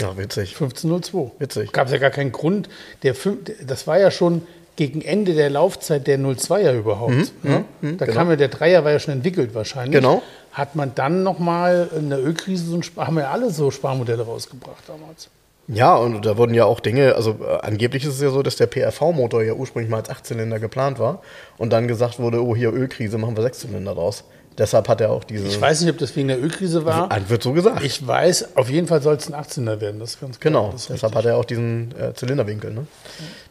Ja, 0.00 0.16
witzig. 0.16 0.52
1502. 0.60 1.32
Witzig. 1.38 1.72
Gab 1.72 1.86
es 1.86 1.92
ja 1.92 1.98
gar 1.98 2.10
keinen 2.10 2.32
Grund. 2.32 2.68
Der 3.02 3.14
fünf, 3.14 3.50
das 3.64 3.86
war 3.86 3.98
ja 3.98 4.10
schon 4.10 4.42
gegen 4.76 5.02
Ende 5.02 5.34
der 5.34 5.50
Laufzeit 5.50 6.06
der 6.06 6.18
02er 6.18 6.78
überhaupt. 6.78 7.32
ne? 7.42 7.64
da 7.98 8.06
kam 8.06 8.30
ja 8.30 8.36
der 8.36 8.48
Dreier 8.48 8.84
war 8.84 8.92
ja 8.92 8.98
schon 8.98 9.14
entwickelt 9.14 9.54
wahrscheinlich. 9.54 10.00
Genau. 10.00 10.22
Hat 10.52 10.74
man 10.76 10.94
dann 10.94 11.22
nochmal 11.22 11.90
in 11.96 12.10
der 12.10 12.24
Ölkrise 12.24 12.64
so 12.64 12.76
ein 12.76 12.82
haben 12.96 13.16
wir 13.16 13.24
ja 13.24 13.30
alle 13.30 13.50
so 13.50 13.70
Sparmodelle 13.70 14.22
rausgebracht 14.22 14.84
damals. 14.86 15.28
Ja, 15.68 15.94
und 15.96 16.26
da 16.26 16.36
wurden 16.36 16.54
ja 16.54 16.64
auch 16.64 16.80
Dinge, 16.80 17.14
also 17.14 17.38
äh, 17.40 17.58
angeblich 17.62 18.04
ist 18.04 18.14
es 18.14 18.20
ja 18.20 18.30
so, 18.30 18.42
dass 18.42 18.56
der 18.56 18.66
PRV-Motor 18.66 19.42
ja 19.42 19.52
ursprünglich 19.54 19.90
mal 19.90 19.98
als 19.98 20.10
Achtzylinder 20.10 20.58
geplant 20.58 20.98
war 20.98 21.22
und 21.56 21.70
dann 21.72 21.86
gesagt 21.88 22.18
wurde, 22.18 22.42
oh 22.44 22.54
hier 22.56 22.72
Ölkrise, 22.72 23.16
machen 23.18 23.36
wir 23.36 23.42
Sechszylinder 23.42 23.94
draus. 23.94 24.24
Deshalb 24.58 24.86
hat 24.88 25.00
er 25.00 25.10
auch 25.10 25.24
diese. 25.24 25.46
Ich 25.46 25.58
weiß 25.58 25.80
nicht, 25.80 25.90
ob 25.90 25.96
das 25.98 26.14
wegen 26.14 26.28
der 26.28 26.38
Ölkrise 26.42 26.84
war. 26.84 27.10
Ah, 27.10 27.18
wird 27.28 27.42
so 27.42 27.52
gesagt. 27.52 27.82
Ich 27.82 28.06
weiß, 28.06 28.56
auf 28.56 28.68
jeden 28.68 28.86
Fall 28.86 29.00
soll 29.00 29.14
es 29.14 29.32
ein 29.32 29.34
18er 29.40 29.80
werden, 29.80 29.98
das 29.98 30.10
ist 30.14 30.20
ganz 30.20 30.38
klar. 30.38 30.52
genau, 30.52 30.74
deshalb 30.90 31.14
hat 31.14 31.24
er 31.24 31.38
auch 31.38 31.46
diesen 31.46 31.94
äh, 31.98 32.12
Zylinderwinkel, 32.12 32.70
ne? 32.72 32.86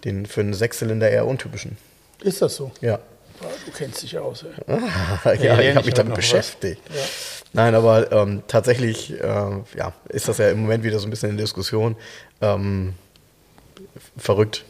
Den 0.06 0.28
für 0.28 0.42
einen 0.42 0.54
Sechszylinder 0.54 1.10
eher 1.10 1.26
untypischen. 1.26 1.78
ist 2.22 2.42
das 2.44 2.56
so? 2.56 2.70
Ja. 2.82 3.00
Ja, 3.42 3.48
Du 3.66 3.72
kennst 3.76 4.04
dich 4.04 4.20
aus. 4.20 4.46
Ey. 4.68 4.78
ja, 5.26 5.34
Ja, 5.34 5.60
ich 5.60 5.70
habe 5.70 5.80
ich 5.80 5.86
mich 5.86 5.94
damit 5.96 6.12
was. 6.12 6.18
beschäftigt. 6.18 6.82
Ja. 6.94 7.02
Nein, 7.54 7.76
aber 7.76 8.12
ähm, 8.12 8.44
tatsächlich 8.48 9.12
äh, 9.20 9.24
ja, 9.24 9.94
ist 10.10 10.28
das 10.28 10.38
ja 10.38 10.50
im 10.50 10.62
Moment 10.62 10.84
wieder 10.84 11.00
so 11.00 11.08
ein 11.08 11.10
bisschen 11.10 11.32
in 11.32 11.38
Diskussion. 11.38 11.96
Ähm, 12.42 12.94
verrückt. 14.18 14.64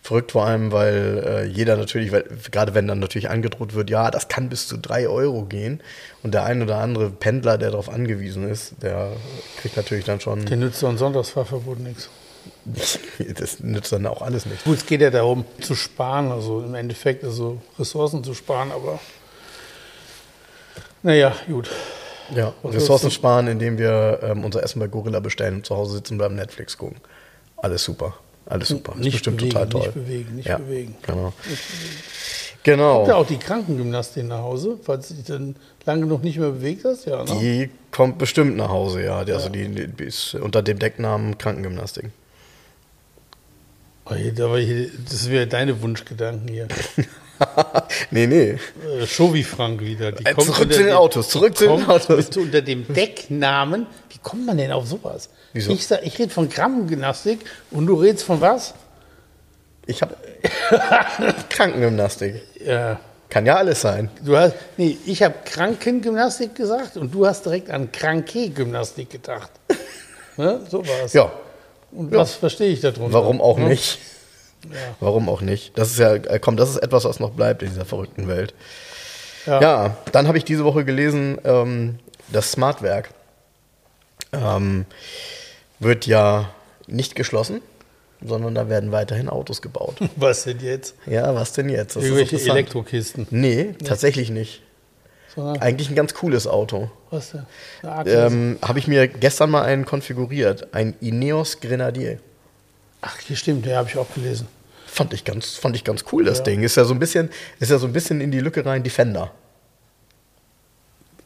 Verrückt 0.00 0.32
vor 0.32 0.44
allem, 0.44 0.70
weil 0.70 1.24
äh, 1.26 1.44
jeder 1.44 1.76
natürlich, 1.76 2.12
weil, 2.12 2.24
gerade 2.52 2.74
wenn 2.74 2.86
dann 2.86 2.98
natürlich 2.98 3.30
angedroht 3.30 3.74
wird, 3.74 3.88
ja, 3.88 4.10
das 4.10 4.28
kann 4.28 4.50
bis 4.50 4.68
zu 4.68 4.76
drei 4.76 5.08
Euro 5.08 5.44
gehen. 5.44 5.80
Und 6.22 6.34
der 6.34 6.44
ein 6.44 6.62
oder 6.62 6.76
andere 6.76 7.08
Pendler, 7.08 7.56
der 7.56 7.70
darauf 7.70 7.88
angewiesen 7.88 8.48
ist, 8.48 8.74
der 8.82 9.12
kriegt 9.56 9.76
natürlich 9.78 10.04
dann 10.04 10.20
schon, 10.20 10.44
Der 10.44 10.58
nützt 10.58 10.80
so 10.80 10.88
ein 10.88 10.98
Sonntagsfahrverbot 10.98 11.80
nichts. 11.80 12.10
das 13.38 13.60
nützt 13.60 13.92
dann 13.92 14.06
auch 14.06 14.20
alles 14.20 14.44
nicht. 14.44 14.64
Gut, 14.64 14.76
es 14.76 14.86
geht 14.86 15.00
ja 15.00 15.10
darum, 15.10 15.46
zu 15.60 15.74
sparen, 15.74 16.30
also 16.30 16.60
im 16.60 16.74
Endeffekt, 16.74 17.24
also 17.24 17.62
Ressourcen 17.78 18.22
zu 18.22 18.34
sparen, 18.34 18.72
aber 18.72 19.00
naja, 21.02 21.34
gut. 21.48 21.70
Ja, 22.34 22.52
Was 22.62 22.74
Ressourcen 22.74 23.10
sparen, 23.10 23.46
indem 23.48 23.78
wir 23.78 24.20
ähm, 24.22 24.44
unser 24.44 24.62
Essen 24.62 24.78
bei 24.80 24.86
Gorilla 24.86 25.20
bestellen 25.20 25.56
und 25.56 25.66
zu 25.66 25.76
Hause 25.76 25.96
sitzen 25.96 26.14
und 26.14 26.18
beim 26.18 26.34
Netflix 26.34 26.78
gucken. 26.78 26.96
Alles 27.56 27.84
super. 27.84 28.14
Alles 28.46 28.68
super. 28.68 28.92
Ist 28.92 29.00
Nicht 29.00 29.12
bestimmt 29.12 29.38
bewegen, 29.38 29.52
total 29.54 29.68
toll. 29.68 29.80
nicht 29.82 29.94
bewegen, 29.94 30.34
nicht 30.36 30.48
ja, 30.48 30.58
bewegen. 30.58 30.96
Genau. 31.02 31.22
Kommt 31.22 31.34
Genau. 32.62 33.06
ja 33.06 33.16
auch 33.16 33.26
die 33.26 33.36
Krankengymnastin 33.36 34.28
nach 34.28 34.38
Hause, 34.38 34.78
falls 34.82 35.08
du 35.08 35.14
dich 35.14 35.24
dann 35.24 35.54
lange 35.84 36.02
genug 36.02 36.24
nicht 36.24 36.38
mehr 36.38 36.50
bewegt 36.50 36.84
hast? 36.86 37.04
Ja, 37.04 37.22
ne? 37.22 37.38
Die 37.38 37.70
kommt 37.90 38.16
bestimmt 38.16 38.56
nach 38.56 38.70
Hause, 38.70 39.04
ja. 39.04 39.22
Die, 39.24 39.32
also 39.32 39.50
die, 39.50 39.68
die 39.68 40.04
ist 40.04 40.34
unter 40.34 40.62
dem 40.62 40.78
Decknamen 40.78 41.36
Krankengymnastik. 41.36 42.06
Oh, 44.06 44.12
aber 44.14 44.58
hier, 44.58 44.90
das 45.10 45.28
wäre 45.30 45.46
deine 45.46 45.80
Wunschgedanken 45.82 46.48
hier. 46.48 46.68
nee, 48.10 48.26
nee. 48.26 48.50
Äh, 49.00 49.06
Shovi 49.06 49.42
Frank 49.44 49.80
wieder. 49.80 50.12
Die 50.12 50.24
Äh, 50.24 50.34
zurück 50.36 50.72
zu 50.72 50.82
den 50.82 50.92
Autos, 50.92 51.28
zurück 51.28 51.56
zu 51.56 51.66
den 51.68 51.86
Autos. 51.88 52.08
mit- 52.08 52.36
Unter 52.36 52.62
dem 52.62 52.92
Decknamen. 52.92 53.86
Wie 54.10 54.18
kommt 54.18 54.46
man 54.46 54.56
denn 54.56 54.72
auf 54.72 54.86
sowas? 54.86 55.28
Wieso? 55.52 55.72
Ich, 55.72 55.86
sag- 55.86 56.04
ich 56.04 56.18
rede 56.18 56.30
von 56.30 56.48
Krankengymnastik 56.48 57.40
und 57.70 57.86
du 57.86 57.94
redest 57.94 58.24
von 58.24 58.40
was? 58.40 58.74
Ich 59.86 60.00
habe 60.02 60.16
Krankengymnastik. 61.50 62.42
Ja. 62.64 62.98
Kann 63.28 63.46
ja 63.46 63.56
alles 63.56 63.80
sein. 63.80 64.10
Du 64.24 64.36
hast, 64.36 64.54
nee, 64.76 64.96
ich 65.06 65.22
habe 65.22 65.34
Krankengymnastik 65.44 66.54
gesagt 66.54 66.96
und 66.96 67.12
du 67.12 67.26
hast 67.26 67.44
direkt 67.44 67.70
an 67.70 67.90
Kranke-Gymnastik 67.90 69.10
gedacht. 69.10 69.50
ne? 70.36 70.60
So 70.70 70.86
war 70.86 71.04
es. 71.04 71.12
Ja, 71.14 71.32
Und 71.90 72.12
was 72.12 72.34
verstehe 72.34 72.68
ich 72.68 72.80
darunter? 72.80 73.12
warum 73.12 73.40
auch 73.40 73.58
Ne? 73.58 73.68
nicht? 73.70 73.98
Warum 75.00 75.28
auch 75.28 75.40
nicht? 75.40 75.76
Das 75.78 75.90
ist 75.90 75.98
ja, 75.98 76.14
äh, 76.14 76.38
komm, 76.38 76.56
das 76.56 76.70
ist 76.70 76.76
etwas, 76.76 77.04
was 77.04 77.20
noch 77.20 77.30
bleibt 77.30 77.62
in 77.62 77.68
dieser 77.68 77.84
verrückten 77.84 78.28
Welt. 78.28 78.54
Ja. 79.46 79.60
Ja, 79.60 79.96
dann 80.12 80.26
habe 80.26 80.38
ich 80.38 80.44
diese 80.44 80.64
Woche 80.64 80.84
gelesen, 80.84 81.38
ähm, 81.44 81.98
das 82.32 82.52
Smartwerk 82.52 83.10
ähm, 84.32 84.86
wird 85.78 86.06
ja 86.06 86.50
nicht 86.86 87.14
geschlossen, 87.14 87.60
sondern 88.24 88.54
da 88.54 88.68
werden 88.68 88.92
weiterhin 88.92 89.28
Autos 89.28 89.60
gebaut. 89.62 89.96
Was 90.16 90.44
denn 90.44 90.60
jetzt? 90.60 90.94
Ja, 91.06 91.34
was 91.34 91.52
denn 91.52 91.68
jetzt? 91.68 91.96
Das 91.96 92.04
Irgendwelche. 92.04 92.36
Elektrokisten. 92.50 93.26
Nee, 93.30 93.74
tatsächlich 93.84 94.30
nicht. 94.30 94.62
Sondern, 95.34 95.60
Eigentlich 95.60 95.90
ein 95.90 95.96
ganz 95.96 96.14
cooles 96.14 96.46
Auto. 96.46 96.90
was 97.10 97.32
denn? 97.32 97.44
Ähm, 97.82 98.58
habe 98.62 98.78
ich 98.78 98.86
mir 98.86 99.08
gestern 99.08 99.50
mal 99.50 99.62
einen 99.62 99.84
konfiguriert, 99.84 100.72
ein 100.72 100.94
Ineos 101.00 101.60
Grenadier. 101.60 102.18
Ach, 103.00 103.18
hier 103.18 103.36
stimmt, 103.36 103.66
ja, 103.66 103.78
habe 103.78 103.88
ich 103.88 103.98
auch 103.98 104.06
gelesen. 104.14 104.46
Fand 104.94 105.12
ich 105.12 105.24
ganz, 105.24 105.56
fand 105.56 105.74
ich 105.74 105.82
ganz 105.82 106.04
cool, 106.12 106.22
das 106.24 106.38
Ja. 106.38 106.44
Ding. 106.44 106.62
Ist 106.62 106.76
ja 106.76 106.84
so 106.84 106.94
ein 106.94 107.00
bisschen, 107.00 107.28
ist 107.58 107.68
ja 107.72 107.78
so 107.78 107.86
ein 107.88 107.92
bisschen 107.92 108.20
in 108.20 108.30
die 108.30 108.38
Lücke 108.38 108.64
rein 108.64 108.80
Defender. 108.84 109.32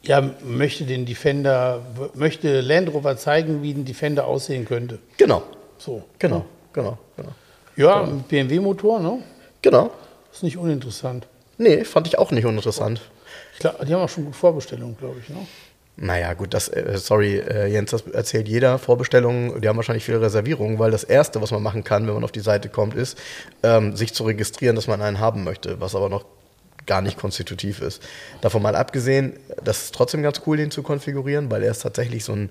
Ja, 0.01 0.23
möchte 0.43 0.85
den 0.85 1.05
Defender, 1.05 1.83
möchte 2.15 2.63
Land 2.63 2.91
Rover 2.95 3.19
zeigen, 3.19 3.63
wie 3.63 3.73
ein 3.73 3.85
Defender 3.85 4.27
aussehen 4.27 4.65
könnte. 4.65 4.99
Genau, 5.19 5.43
So. 5.77 6.03
genau, 6.19 6.47
genau, 6.73 6.97
genau. 7.15 7.33
Ja, 7.77 8.07
mit 8.07 8.27
BMW-Motor, 8.29 9.01
ne? 9.01 9.23
Genau. 9.61 9.91
Ist 10.33 10.43
nicht 10.43 10.57
uninteressant. 10.57 11.27
Nee, 11.59 11.85
fand 11.85 12.07
ich 12.07 12.17
auch 12.17 12.31
nicht 12.31 12.47
uninteressant. 12.47 13.03
Glaub, 13.59 13.85
die 13.85 13.93
haben 13.93 14.01
auch 14.01 14.09
schon 14.09 14.25
gut 14.25 14.37
Vorbestellungen, 14.37 14.97
glaube 14.97 15.17
ich, 15.23 15.29
ne? 15.29 15.47
Naja, 16.01 16.33
gut, 16.35 16.55
das, 16.55 16.69
äh, 16.69 16.97
sorry, 16.97 17.39
äh, 17.39 17.67
Jens, 17.67 17.91
das 17.91 18.03
erzählt 18.03 18.47
jeder. 18.47 18.79
Vorbestellungen, 18.79 19.61
die 19.61 19.69
haben 19.69 19.77
wahrscheinlich 19.77 20.05
viele 20.05 20.21
Reservierungen, 20.21 20.79
weil 20.79 20.93
das 20.93 21.03
Erste, 21.03 21.43
was 21.43 21.51
man 21.51 21.61
machen 21.61 21.83
kann, 21.83 22.07
wenn 22.07 22.15
man 22.15 22.23
auf 22.23 22.31
die 22.31 22.39
Seite 22.39 22.69
kommt, 22.69 22.95
ist, 22.95 23.19
ähm, 23.65 23.97
sich 23.97 24.15
zu 24.15 24.23
registrieren, 24.23 24.77
dass 24.77 24.87
man 24.87 25.03
einen 25.03 25.19
haben 25.19 25.43
möchte, 25.43 25.81
was 25.81 25.97
aber 25.97 26.09
noch 26.09 26.25
gar 26.87 27.03
nicht 27.03 27.19
konstitutiv 27.19 27.83
ist. 27.83 28.01
Davon 28.41 28.63
mal 28.63 28.77
abgesehen, 28.77 29.41
das 29.63 29.85
ist 29.85 29.95
trotzdem 29.95 30.23
ganz 30.23 30.41
cool, 30.47 30.57
den 30.57 30.71
zu 30.71 30.85
konfigurieren, 30.85 31.51
weil 31.51 31.65
er 31.65 31.73
ist 31.73 31.83
tatsächlich 31.83 32.23
so 32.25 32.33
ein, 32.33 32.51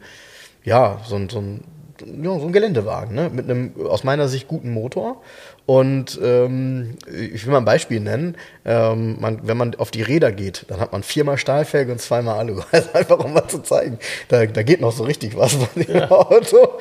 ja, 0.65 1.01
so 1.07 1.15
ein, 1.15 1.29
so 1.29 1.39
ein, 1.39 1.63
ja, 2.01 2.39
so 2.39 2.45
ein 2.45 2.51
Geländewagen, 2.51 3.15
ne? 3.15 3.29
mit 3.31 3.49
einem 3.49 3.73
aus 3.87 4.03
meiner 4.03 4.27
Sicht 4.27 4.47
guten 4.47 4.71
Motor. 4.71 5.21
Und 5.65 6.17
ähm, 6.23 6.97
ich 7.11 7.45
will 7.45 7.51
mal 7.51 7.57
ein 7.57 7.65
Beispiel 7.65 7.99
nennen. 7.99 8.37
Ähm, 8.63 9.17
man, 9.19 9.45
wenn 9.45 9.57
man 9.57 9.75
auf 9.75 9.91
die 9.91 10.01
Räder 10.01 10.31
geht, 10.31 10.65
dann 10.69 10.79
hat 10.79 10.93
man 10.93 11.03
viermal 11.03 11.37
Stahlfelge 11.37 11.91
und 11.91 11.99
zweimal 11.99 12.39
Alu. 12.39 12.61
Also 12.71 12.93
einfach 12.93 13.19
um 13.19 13.33
mal 13.33 13.47
zu 13.47 13.59
zeigen, 13.59 13.99
da, 14.29 14.45
da 14.45 14.63
geht 14.63 14.79
noch 14.79 14.93
so 14.93 15.03
richtig 15.03 15.35
was 15.35 15.55
bei 15.55 15.83
dem 15.83 16.03
Auto. 16.03 16.79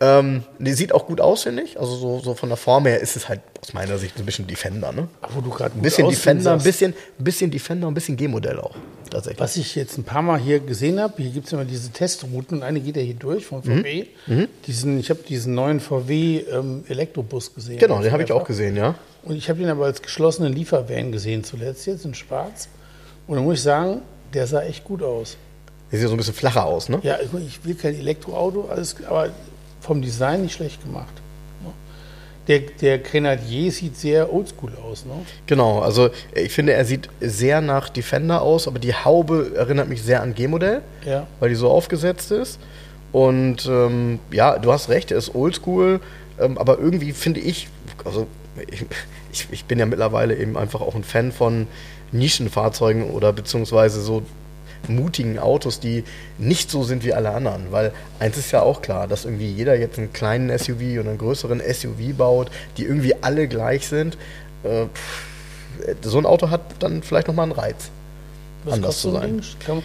Ähm, 0.00 0.42
die 0.58 0.72
sieht 0.72 0.92
auch 0.92 1.06
gut 1.06 1.20
aus, 1.20 1.44
finde 1.44 1.62
ich. 1.62 1.78
Also 1.78 1.94
so, 1.94 2.18
so 2.18 2.34
von 2.34 2.48
der 2.48 2.58
Form 2.58 2.86
her 2.86 3.00
ist 3.00 3.14
es 3.14 3.28
halt 3.28 3.40
aus 3.64 3.72
meiner 3.72 3.96
Sicht 3.96 4.18
ein 4.18 4.26
bisschen 4.26 4.46
Defender. 4.46 4.92
Ne? 4.92 5.08
Wo 5.30 5.40
du 5.40 5.50
gerade 5.50 5.74
Ein 5.74 5.82
bisschen 5.82 6.08
Defender, 6.08 6.52
ein 6.52 6.62
bisschen, 6.62 6.92
ein 7.18 7.24
bisschen 7.24 7.50
Defender, 7.50 7.88
ein 7.88 7.94
bisschen 7.94 8.16
G-Modell 8.16 8.58
auch. 8.60 8.74
Tatsächlich. 9.08 9.40
Was 9.40 9.56
ich 9.56 9.74
jetzt 9.74 9.96
ein 9.96 10.04
paar 10.04 10.20
Mal 10.20 10.38
hier 10.38 10.60
gesehen 10.60 11.00
habe, 11.00 11.22
hier 11.22 11.30
gibt 11.30 11.46
es 11.46 11.52
immer 11.52 11.64
diese 11.64 11.90
Testrouten 11.90 12.58
und 12.58 12.62
eine 12.62 12.80
geht 12.80 12.96
ja 12.96 13.02
hier 13.02 13.14
durch 13.14 13.46
von 13.46 13.62
VW. 13.62 14.06
Mhm. 14.26 14.48
Diesen, 14.66 15.00
ich 15.00 15.08
habe 15.08 15.20
diesen 15.26 15.54
neuen 15.54 15.80
VW 15.80 16.40
ähm, 16.40 16.84
Elektrobus 16.88 17.54
gesehen. 17.54 17.78
Genau, 17.78 18.02
den 18.02 18.12
habe 18.12 18.22
ich 18.22 18.32
auch 18.32 18.44
gesehen, 18.44 18.76
ja. 18.76 18.96
Und 19.22 19.36
ich 19.36 19.48
habe 19.48 19.62
ihn 19.62 19.68
aber 19.68 19.86
als 19.86 20.02
geschlossenen 20.02 20.52
Liefervan 20.52 21.10
gesehen 21.10 21.42
zuletzt, 21.42 21.86
jetzt 21.86 22.04
in 22.04 22.14
schwarz. 22.14 22.68
Und 23.26 23.36
da 23.36 23.42
muss 23.42 23.54
ich 23.54 23.62
sagen, 23.62 24.02
der 24.34 24.46
sah 24.46 24.62
echt 24.62 24.84
gut 24.84 25.02
aus. 25.02 25.38
Der 25.90 25.98
sieht 25.98 26.08
so 26.08 26.14
ein 26.14 26.18
bisschen 26.18 26.34
flacher 26.34 26.66
aus, 26.66 26.90
ne? 26.90 26.98
Ja, 27.02 27.18
ich 27.20 27.64
will 27.64 27.74
kein 27.76 27.94
Elektroauto, 27.94 28.68
alles, 28.68 28.96
aber 29.06 29.30
vom 29.80 30.02
Design 30.02 30.42
nicht 30.42 30.54
schlecht 30.54 30.82
gemacht. 30.82 31.14
Der, 32.48 32.58
der 32.60 32.98
Grenadier 32.98 33.72
sieht 33.72 33.96
sehr 33.96 34.30
oldschool 34.32 34.72
aus, 34.84 35.06
ne? 35.06 35.12
Genau, 35.46 35.78
also 35.80 36.10
ich 36.34 36.52
finde, 36.52 36.74
er 36.74 36.84
sieht 36.84 37.08
sehr 37.20 37.62
nach 37.62 37.88
Defender 37.88 38.42
aus, 38.42 38.68
aber 38.68 38.78
die 38.78 38.94
Haube 38.94 39.52
erinnert 39.56 39.88
mich 39.88 40.02
sehr 40.02 40.20
an 40.22 40.34
G-Modell, 40.34 40.82
Ja. 41.06 41.26
weil 41.40 41.48
die 41.48 41.54
so 41.54 41.70
aufgesetzt 41.70 42.30
ist. 42.32 42.58
Und 43.12 43.64
ähm, 43.66 44.18
ja, 44.30 44.58
du 44.58 44.72
hast 44.72 44.88
recht, 44.90 45.10
er 45.10 45.18
ist 45.18 45.34
oldschool, 45.34 46.00
ähm, 46.38 46.58
aber 46.58 46.78
irgendwie 46.78 47.12
finde 47.12 47.40
ich, 47.40 47.68
also 48.04 48.26
ich, 48.70 48.84
ich, 49.32 49.48
ich 49.50 49.64
bin 49.64 49.78
ja 49.78 49.86
mittlerweile 49.86 50.36
eben 50.36 50.58
einfach 50.58 50.80
auch 50.82 50.94
ein 50.94 51.04
Fan 51.04 51.32
von 51.32 51.66
Nischenfahrzeugen 52.12 53.10
oder 53.10 53.32
beziehungsweise 53.32 54.00
so 54.02 54.22
mutigen 54.88 55.38
Autos, 55.38 55.80
die 55.80 56.04
nicht 56.38 56.70
so 56.70 56.84
sind 56.84 57.04
wie 57.04 57.14
alle 57.14 57.30
anderen. 57.30 57.70
Weil 57.70 57.92
eins 58.18 58.36
ist 58.36 58.50
ja 58.52 58.62
auch 58.62 58.82
klar, 58.82 59.06
dass 59.08 59.24
irgendwie 59.24 59.50
jeder 59.50 59.76
jetzt 59.76 59.98
einen 59.98 60.12
kleinen 60.12 60.56
SUV 60.56 61.00
und 61.00 61.08
einen 61.08 61.18
größeren 61.18 61.60
SUV 61.60 62.16
baut, 62.16 62.50
die 62.76 62.84
irgendwie 62.84 63.14
alle 63.22 63.48
gleich 63.48 63.88
sind. 63.88 64.16
Äh, 64.62 64.86
so 66.02 66.18
ein 66.18 66.26
Auto 66.26 66.50
hat 66.50 66.60
dann 66.78 67.02
vielleicht 67.02 67.28
nochmal 67.28 67.44
einen 67.44 67.52
Reiz. 67.52 67.90
Was 68.64 68.74
Anders 68.74 69.00
zu 69.00 69.10
sein. 69.10 69.42
Kann, 69.64 69.82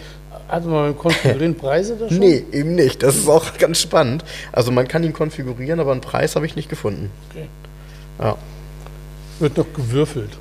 hatte 0.47 0.67
man 0.67 0.97
Konfigurieren 0.97 1.55
Preise 1.57 1.97
da 1.97 2.07
schon? 2.07 2.19
Nee, 2.19 2.43
eben 2.51 2.75
nicht. 2.75 3.03
Das 3.03 3.15
ist 3.15 3.27
auch 3.27 3.45
ganz 3.57 3.81
spannend. 3.81 4.23
Also 4.51 4.71
man 4.71 4.87
kann 4.87 5.03
ihn 5.03 5.13
konfigurieren, 5.13 5.79
aber 5.79 5.91
einen 5.91 6.01
Preis 6.01 6.35
habe 6.35 6.45
ich 6.45 6.55
nicht 6.55 6.69
gefunden. 6.69 7.11
Okay. 7.29 7.47
Ja. 8.19 8.37
Wird 9.39 9.57
noch 9.57 9.71
gewürfelt. 9.73 10.31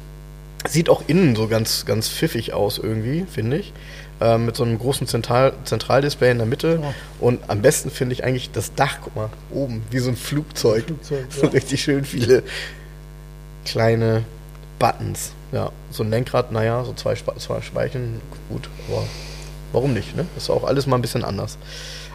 Sieht 0.68 0.88
auch 0.88 1.02
innen 1.06 1.36
so 1.36 1.46
ganz, 1.46 1.86
ganz 1.86 2.08
pfiffig 2.08 2.52
aus 2.52 2.78
irgendwie, 2.78 3.26
finde 3.30 3.58
ich. 3.58 3.72
Ähm, 4.20 4.46
mit 4.46 4.56
so 4.56 4.64
einem 4.64 4.78
großen 4.78 5.06
Zentral 5.06 5.52
Zentraldisplay 5.64 6.30
in 6.32 6.38
der 6.38 6.46
Mitte. 6.46 6.80
Ja. 6.82 6.92
Und 7.20 7.38
am 7.48 7.62
besten 7.62 7.90
finde 7.90 8.14
ich 8.14 8.24
eigentlich 8.24 8.50
das 8.50 8.74
Dach, 8.74 8.98
guck 9.02 9.14
mal, 9.14 9.28
oben, 9.52 9.82
wie 9.90 10.00
so 10.00 10.10
ein 10.10 10.16
Flugzeug. 10.16 10.86
Flugzeug, 10.86 11.26
so 11.30 11.42
ja. 11.44 11.48
richtig 11.50 11.82
schön 11.82 12.04
viele 12.04 12.42
kleine 13.64 14.24
Buttons. 14.78 15.32
Ja, 15.52 15.70
so 15.90 16.02
ein 16.02 16.10
Lenkrad, 16.10 16.52
naja, 16.52 16.84
so 16.84 16.92
zwei, 16.92 17.14
Spa- 17.16 17.36
zwei 17.36 17.60
Speicheln, 17.62 18.20
gut, 18.50 18.68
aber 18.88 19.04
warum 19.72 19.94
nicht, 19.94 20.14
ne? 20.16 20.26
Ist 20.36 20.50
auch 20.50 20.64
alles 20.64 20.86
mal 20.86 20.96
ein 20.96 21.02
bisschen 21.02 21.24
anders. 21.24 21.56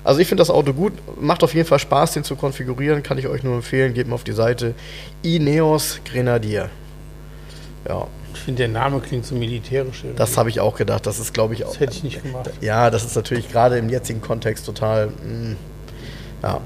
Also 0.03 0.19
ich 0.19 0.27
finde 0.27 0.41
das 0.41 0.49
Auto 0.49 0.73
gut, 0.73 0.93
macht 1.19 1.43
auf 1.43 1.53
jeden 1.55 1.67
Fall 1.67 1.79
Spaß, 1.79 2.11
den 2.11 2.23
zu 2.23 2.35
konfigurieren, 2.35 3.01
kann 3.01 3.17
ich 3.17 3.27
euch 3.27 3.41
nur 3.43 3.55
empfehlen, 3.55 3.93
geht 3.93 4.07
mal 4.07 4.15
auf 4.15 4.23
die 4.25 4.33
Seite 4.33 4.75
Ineos 5.23 5.99
Grenadier. 6.05 6.69
Ja, 7.87 8.07
Ich 8.33 8.39
finde, 8.39 8.59
der 8.63 8.67
Name 8.69 8.99
klingt 8.99 9.25
so 9.25 9.35
militärisch. 9.35 10.01
irgendwie. 10.03 10.17
das 10.17 10.37
habe 10.37 10.49
ich 10.49 10.59
auch 10.59 10.75
gedacht, 10.75 11.05
das 11.05 11.19
ist 11.19 11.33
glaube 11.33 11.53
ich 11.53 11.65
auch. 11.65 11.69
Das 11.69 11.79
hätte 11.79 11.93
ich 11.93 12.03
nicht 12.03 12.23
gemacht. 12.23 12.49
Ja, 12.61 12.89
das 12.89 13.03
ist 13.05 13.15
natürlich 13.15 13.49
gerade 13.51 13.77
im 13.77 13.89
jetzigen 13.89 14.21
Kontext 14.21 14.65
total. 14.65 15.07
mm, 15.07 15.55
ja. 16.41 16.59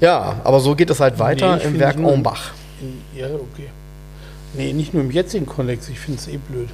Ja, 0.00 0.40
aber 0.44 0.60
so 0.60 0.76
geht 0.76 0.90
es 0.90 1.00
halt 1.00 1.18
weiter 1.18 1.56
ich 1.56 1.64
im 1.64 1.78
Werk 1.78 1.98
Ombach. 1.98 2.52
Ja, 3.14 3.26
okay. 3.26 3.68
Nee, 4.54 4.72
nicht 4.72 4.94
nur 4.94 5.02
im 5.02 5.10
jetzigen 5.10 5.46
Kontext, 5.46 5.88
ich 5.90 5.98
finde 5.98 6.20
es 6.20 6.28
eh 6.28 6.36
blöd. 6.36 6.68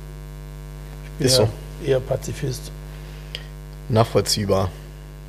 Ich 1.05 1.11
bin 1.19 1.27
Ist 1.27 1.39
ja 1.39 1.47
so. 1.47 1.87
eher 1.87 2.01
Pazifist. 2.01 2.71
Nachvollziehbar. 3.89 4.71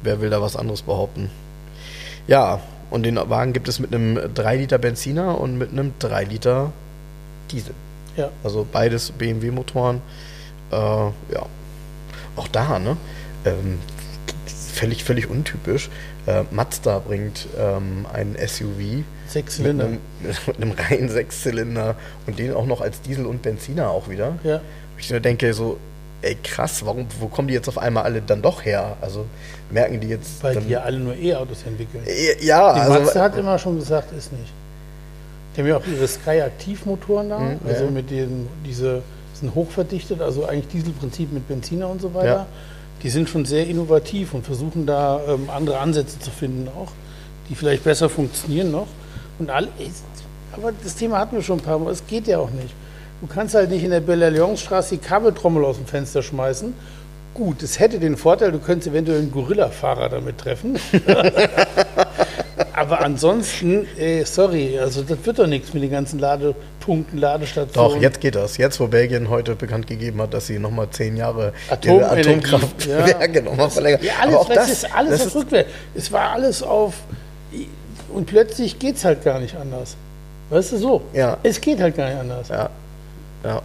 Wer 0.04 0.22
will 0.22 0.30
da 0.30 0.42
was 0.42 0.56
anderes 0.56 0.82
behaupten? 0.82 1.30
Ja, 2.28 2.60
und 2.90 3.04
den 3.04 3.16
Wagen 3.16 3.54
gibt 3.54 3.68
es 3.68 3.80
mit 3.80 3.94
einem 3.94 4.20
3 4.34 4.58
Liter 4.58 4.78
Benziner 4.78 5.40
und 5.40 5.58
mit 5.58 5.72
einem 5.72 5.94
3 6.00 6.24
Liter 6.26 6.72
Diesel. 7.52 7.74
Ja. 8.18 8.30
Also 8.44 8.66
beides 8.70 9.12
BMW-Motoren. 9.12 10.02
Äh, 10.72 10.76
ja. 10.76 11.46
Auch 12.36 12.48
da, 12.48 12.80
ne? 12.80 12.98
Ähm, 13.46 13.80
völlig, 14.76 15.04
völlig 15.04 15.30
untypisch. 15.30 15.90
Äh, 16.28 16.44
Mazda 16.52 17.00
bringt 17.00 17.48
ähm, 17.58 18.06
einen 18.12 18.36
SUV 18.36 19.04
Sechs 19.28 19.60
mit 19.60 19.72
einem, 19.72 20.00
mit 20.48 20.56
einem 20.58 20.72
reinen 20.72 21.10
Sechszylinder 21.10 21.96
und 22.28 22.40
den 22.40 22.54
auch 22.54 22.66
noch 22.66 22.82
als 22.82 23.02
Diesel 23.02 23.26
und 23.26 23.42
Benziner 23.42 23.90
auch 23.90 24.10
wieder. 24.10 24.38
Ja. 24.44 24.62
Ich 24.98 25.10
nur 25.10 25.20
denke 25.20 25.54
so, 25.54 25.78
ey 26.22 26.36
krass, 26.44 26.86
warum, 26.86 27.08
wo 27.20 27.28
kommen 27.28 27.48
die 27.48 27.54
jetzt 27.54 27.68
auf 27.68 27.78
einmal 27.78 28.04
alle 28.04 28.22
dann 28.22 28.42
doch 28.42 28.66
her? 28.66 28.98
Also 29.02 29.26
merken 29.72 30.00
die 30.00 30.08
jetzt 30.08 30.44
Weil 30.44 30.58
die 30.58 30.70
ja 30.70 30.82
alle 30.82 31.00
nur 31.00 31.16
E-Autos 31.16 31.64
entwickeln. 31.66 32.04
ja, 32.42 32.74
Die 32.74 32.82
also, 32.82 33.00
Mazda 33.00 33.22
hat 33.22 33.38
immer 33.38 33.58
schon 33.60 33.78
gesagt, 33.80 34.12
ist 34.12 34.32
nicht. 34.32 34.52
Die 35.56 35.62
haben 35.62 35.68
ja 35.68 35.78
auch 35.78 35.88
ihre 35.88 36.08
Sky-Aktivmotoren 36.08 37.30
da, 37.30 37.40
Mhm, 37.40 37.60
also 37.68 37.86
ja. 37.86 37.92
mit 37.92 38.12
den, 38.12 38.48
diese 38.66 39.02
sind 39.34 39.54
hochverdichtet, 39.56 40.22
also 40.22 40.46
eigentlich 40.46 40.68
Dieselprinzip 40.68 41.32
mit 41.32 41.48
Benziner 41.48 41.90
und 41.90 42.02
so 42.02 42.14
weiter. 42.14 42.28
Ja. 42.28 42.46
Die 43.04 43.10
sind 43.10 43.30
schon 43.30 43.46
sehr 43.46 43.68
innovativ 43.68 44.34
und 44.34 44.46
versuchen 44.46 44.86
da 44.86 45.22
ähm, 45.28 45.50
andere 45.54 45.80
Ansätze 45.80 46.20
zu 46.20 46.32
finden 46.32 46.70
auch, 46.70 46.92
die 47.50 47.56
vielleicht 47.56 47.84
besser 47.84 48.10
funktionieren 48.10 48.72
noch. 48.72 48.88
Und 49.38 49.50
all, 49.50 49.66
ist, 49.80 50.04
aber 50.54 50.72
das 50.84 50.96
Thema 50.96 51.20
hatten 51.20 51.36
wir 51.36 51.44
schon 51.44 51.60
ein 51.60 51.64
paar 51.64 51.78
Mal, 51.80 51.92
es 51.92 52.06
geht 52.08 52.28
ja 52.28 52.40
auch 52.40 52.50
nicht. 52.52 52.74
Du 53.22 53.28
kannst 53.28 53.56
halt 53.56 53.70
nicht 53.70 53.84
in 53.84 53.92
der 53.92 54.00
Belle-Alliance-Straße 54.02 54.96
die 54.96 55.02
Kabeltrommel 55.02 55.64
aus 55.66 55.78
dem 55.78 55.86
Fenster 55.86 56.22
schmeißen. 56.22 56.74
Gut, 57.34 57.64
es 57.64 57.80
hätte 57.80 58.00
den 58.00 58.16
Vorteil, 58.16 58.52
du 58.52 58.60
könntest 58.60 58.88
eventuell 58.88 59.20
einen 59.20 59.32
Gorilla-Fahrer 59.32 60.10
damit 60.10 60.38
treffen. 60.38 60.78
Aber 62.76 63.00
ansonsten, 63.00 63.88
äh, 63.98 64.26
sorry, 64.26 64.78
also 64.78 65.02
das 65.02 65.18
wird 65.24 65.40
doch 65.40 65.48
nichts 65.48 65.74
mit 65.74 65.82
den 65.82 65.92
ganzen 65.92 66.20
Ladepunkten, 66.20 67.20
Ladestationen. 67.20 67.94
doch, 67.94 68.02
jetzt 68.02 68.20
geht 68.20 68.36
das. 68.36 68.58
Jetzt, 68.58 68.82
wo 68.82 68.88
Belgien 68.88 69.30
heute 69.30 69.56
bekannt 69.56 69.88
gegeben 69.88 70.22
hat, 70.22 70.34
dass 70.34 70.48
sie 70.48 70.60
nochmal 70.60 70.90
zehn 70.90 71.16
Jahre 71.16 71.54
ihre 71.70 71.74
Atomenergie, 72.06 72.30
Atomkraftwerke 72.30 73.42
nochmal 73.44 73.70
verlängern. 73.70 74.02
Ja, 74.04 74.14
alles, 74.22 74.36
Aber 74.36 74.54
das, 74.54 74.70
ist 74.70 74.94
alles 74.94 75.20
das 75.20 75.28
auf 75.28 75.36
Rückwärts. 75.36 75.70
Es 75.96 76.12
war 76.12 76.32
alles 76.32 76.62
auf. 76.64 76.96
Und 78.14 78.26
plötzlich 78.26 78.78
geht 78.78 78.98
es 78.98 79.06
halt 79.06 79.24
gar 79.24 79.40
nicht 79.40 79.56
anders. 79.56 79.96
Weißt 80.50 80.74
du 80.74 80.78
so? 80.78 81.02
Ja. 81.14 81.38
Es 81.44 81.62
geht 81.62 81.80
halt 81.80 81.96
gar 81.96 82.10
nicht 82.10 82.20
anders. 82.20 82.50
ja, 82.50 82.70
ja. 83.46 83.62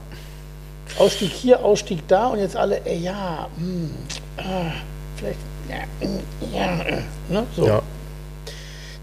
Ausstieg 0.99 1.31
hier, 1.31 1.65
Ausstieg 1.65 2.07
da 2.07 2.29
und 2.29 2.39
jetzt 2.39 2.57
alle, 2.57 2.85
ey, 2.85 2.99
ja, 2.99 3.49
hm, 3.57 3.91
ah, 4.37 4.73
vielleicht, 5.17 5.39
ja, 5.69 5.77
hm, 6.01 6.19
ja, 6.53 6.83
äh, 6.83 7.03
ne? 7.29 7.47
So. 7.57 7.67
Ja. 7.67 7.83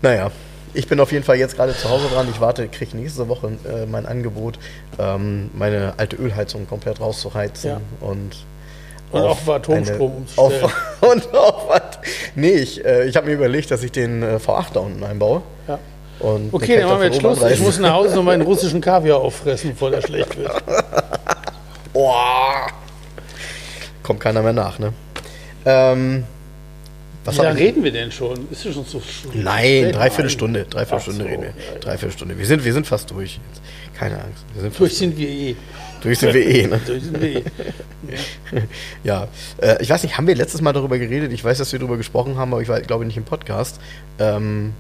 Naja, 0.02 0.32
ich 0.74 0.88
bin 0.88 1.00
auf 1.00 1.12
jeden 1.12 1.24
Fall 1.24 1.38
jetzt 1.38 1.56
gerade 1.56 1.76
zu 1.76 1.90
Hause 1.90 2.08
dran. 2.14 2.28
Ich 2.32 2.40
warte, 2.40 2.68
kriege 2.68 2.96
nächste 2.98 3.28
Woche 3.28 3.48
äh, 3.68 3.86
mein 3.86 4.06
Angebot, 4.06 4.60
ähm, 5.00 5.50
meine 5.54 5.94
alte 5.98 6.16
Ölheizung 6.18 6.68
komplett 6.68 7.00
rauszuheizen 7.00 7.70
Ja. 7.72 7.82
und 8.02 8.36
Und 9.12 9.22
auch 9.22 9.30
auf 9.32 9.50
Atomstrom 9.50 10.18
umzustellen. 10.18 10.64
Auf, 10.66 11.02
und 11.12 11.36
auf 11.36 11.70
was? 11.70 11.82
Nee, 12.36 12.52
ich, 12.52 12.84
äh, 12.86 13.06
ich 13.08 13.16
habe 13.16 13.28
mir 13.28 13.34
überlegt, 13.34 13.72
dass 13.72 13.82
ich 13.84 13.92
den 13.92 14.22
äh, 14.22 14.36
V8 14.36 14.66
da 14.74 14.80
unten 14.82 15.04
einbaue. 15.04 15.42
Ja. 15.68 15.80
Und 16.20 16.54
Okay, 16.54 16.78
dann 16.80 16.90
machen 16.90 17.00
wir 17.02 17.08
jetzt 17.08 17.20
Schluss. 17.20 17.42
Ich 17.44 17.60
muss 17.60 17.80
nach 17.80 17.94
Hause 17.94 18.16
noch 18.16 18.24
meinen 18.24 18.42
russischen 18.42 18.82
Kaviar 18.82 19.18
auffressen, 19.20 19.72
bevor 19.72 19.92
der 19.92 20.02
schlecht 20.02 20.36
wird. 20.38 20.52
Boah. 21.94 22.68
Kommt 24.04 24.20
keiner 24.20 24.42
mehr 24.42 24.54
nach, 24.54 24.80
ne? 24.80 24.94
Ähm, 25.66 26.24
was 27.28 27.38
Wie 27.38 27.42
lange 27.42 27.60
ich? 27.60 27.66
reden 27.66 27.84
wir 27.84 27.92
denn 27.92 28.10
schon? 28.10 28.48
Ist 28.50 28.66
es 28.66 28.74
schon 28.74 28.86
so 28.86 29.02
Nein, 29.34 29.92
dreiviertel 29.92 30.30
Stunde. 30.30 30.66
Dreiviertel 30.70 31.02
Stunde 31.02 31.24
so, 31.24 31.30
reden 31.30 31.44
wir. 31.44 31.80
Dreiviertel 31.82 32.12
Stunde. 32.14 32.38
Wir 32.38 32.46
sind, 32.46 32.64
wir 32.64 32.72
sind 32.72 32.88
fast 32.88 33.12
durch. 33.12 33.40
Jetzt. 33.52 33.62
Keine 34.00 34.16
Angst. 34.16 34.46
Wir 34.54 34.62
sind 34.62 34.80
Durch 34.80 34.98
sind 34.98 35.18
wir 35.18 35.28
eh. 35.28 35.56
durch 36.02 36.20
sind 36.20 36.34
wir 36.34 36.46
eh, 36.46 36.68
ne? 36.68 36.80
Durch 36.86 37.04
sind 37.04 37.20
wir 37.20 37.36
eh. 37.38 37.44
Ja, 39.04 39.28
äh, 39.62 39.82
ich 39.82 39.90
weiß 39.90 40.04
nicht, 40.04 40.18
haben 40.18 40.28
wir 40.28 40.36
letztes 40.36 40.62
Mal 40.62 40.72
darüber 40.72 40.98
geredet? 40.98 41.34
Ich 41.34 41.44
weiß, 41.44 41.58
dass 41.58 41.72
wir 41.74 41.80
darüber 41.80 41.98
gesprochen 41.98 42.38
haben, 42.38 42.54
aber 42.54 42.62
ich 42.62 42.70
war, 42.70 42.80
glaube 42.80 43.04
nicht 43.06 43.18
im 43.18 43.26
Podcast. 43.26 43.82
Ähm, 44.20 44.72